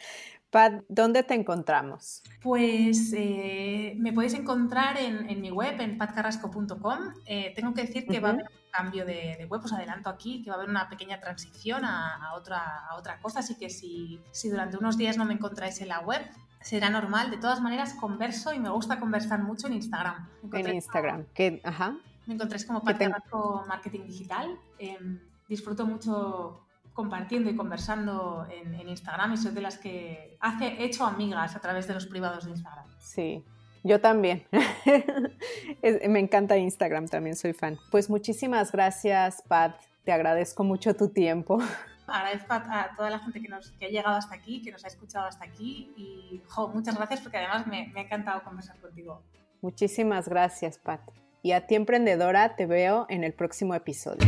Pat, 0.49 0.83
¿dónde 0.89 1.21
te 1.21 1.35
encontramos? 1.35 2.23
Pues 2.41 3.13
eh, 3.15 3.93
me 3.99 4.11
podéis 4.11 4.33
encontrar 4.33 4.97
en, 4.97 5.39
mi 5.39 5.51
web, 5.51 5.79
en 5.79 5.97
patcarrasco.com. 5.99 6.99
Eh, 7.25 7.53
tengo 7.55 7.73
que 7.75 7.81
decir 7.83 8.07
que 8.07 8.19
va 8.19 8.29
a 8.29 8.31
haber 8.31 8.45
un 8.45 8.71
cambio 8.71 9.05
de, 9.05 9.45
web, 9.47 9.61
os 9.63 9.71
adelanto 9.71 10.09
aquí, 10.09 10.41
que 10.41 10.49
va 10.49 10.55
a 10.55 10.59
haber 10.59 10.69
una 10.69 10.89
pequeña 10.89 11.19
transición 11.19 11.85
a, 11.85 12.33
otra, 12.33 12.87
a 12.89 12.95
otra 12.95 13.19
cosa, 13.19 13.39
así 13.39 13.59
que 13.59 13.69
si, 13.69 14.19
si 14.31 14.49
durante 14.49 14.77
unos 14.77 14.97
días 14.97 15.17
no 15.17 15.25
me 15.25 15.35
encontráis 15.35 15.79
en 15.81 15.89
la 15.89 15.99
web, 15.99 16.21
será 16.61 16.89
normal. 16.89 17.31
De 17.31 17.37
todas 17.37 17.61
maneras, 17.61 17.93
converso 17.93 18.53
y 18.53 18.59
me 18.59 18.69
gusta 18.69 18.99
conversar 18.99 19.41
mucho 19.43 19.67
en 19.67 19.73
Instagram. 19.73 20.27
En 20.51 20.73
Instagram, 20.73 21.25
que, 21.33 21.61
ajá. 21.63 21.95
Me 22.25 22.35
encontréis 22.35 22.65
como 22.65 22.83
Pat 22.83 22.97
Carrasco 22.97 23.63
Marketing 23.67 24.05
Digital. 24.05 24.57
Em, 24.77 25.19
disfruto 25.47 25.85
mucho 25.85 26.61
compartiendo 26.93 27.49
y 27.49 27.55
conversando 27.55 28.45
en, 28.51 28.87
Instagram 28.89 29.33
y 29.33 29.37
soy 29.37 29.53
de 29.53 29.61
las 29.61 29.77
que 29.77 30.35
hace, 30.39 30.65
he 30.65 30.85
hecho 30.85 31.05
amigas 31.05 31.55
a 31.55 31.59
través 31.59 31.87
de 31.87 31.93
los 31.93 32.05
privados 32.05 32.43
de 32.45 32.51
Instagram. 32.51 32.85
Sí, 32.99 33.43
yo 33.83 34.01
también. 34.01 34.45
Me 36.09 36.19
encanta 36.19 36.57
Instagram, 36.57 37.07
también 37.07 37.35
soy 37.35 37.53
fan. 37.53 37.79
Pues 37.89 38.09
muchísimas 38.09 38.71
gracias, 38.71 39.41
Pat. 39.47 39.75
Te 40.03 40.11
agradezco 40.11 40.63
mucho 40.63 40.93
tu 40.95 41.09
tiempo. 41.09 41.59
Agradezco 42.11 42.53
a, 42.53 42.95
toda 42.95 43.09
la 43.09 43.19
gente 43.19 43.41
que, 43.41 43.47
nos, 43.47 43.71
que 43.71 43.85
ha 43.85 43.89
llegado 43.89 44.15
hasta 44.15 44.35
aquí, 44.35 44.61
que 44.61 44.71
nos 44.71 44.83
ha 44.85 44.87
escuchado 44.87 45.27
hasta 45.27 45.45
aquí 45.45 45.93
y 45.95 46.41
muchas 46.73 46.95
gracias 46.95 47.21
porque 47.21 47.37
además 47.37 47.67
me, 47.67 47.87
me 47.93 48.01
ha 48.01 48.03
encantado 48.03 48.43
conversar 48.43 48.79
contigo. 48.79 49.23
Muchísimas 49.61 50.27
gracias, 50.29 50.77
Pat. 50.77 51.01
Y 51.41 51.53
a 51.53 51.67
ti, 51.67 51.75
emprendedora, 51.75 52.55
te 52.55 52.65
veo 52.65 53.05
en 53.09 53.23
el 53.23 53.33
próximo 53.33 53.73
episodio. 53.73 54.27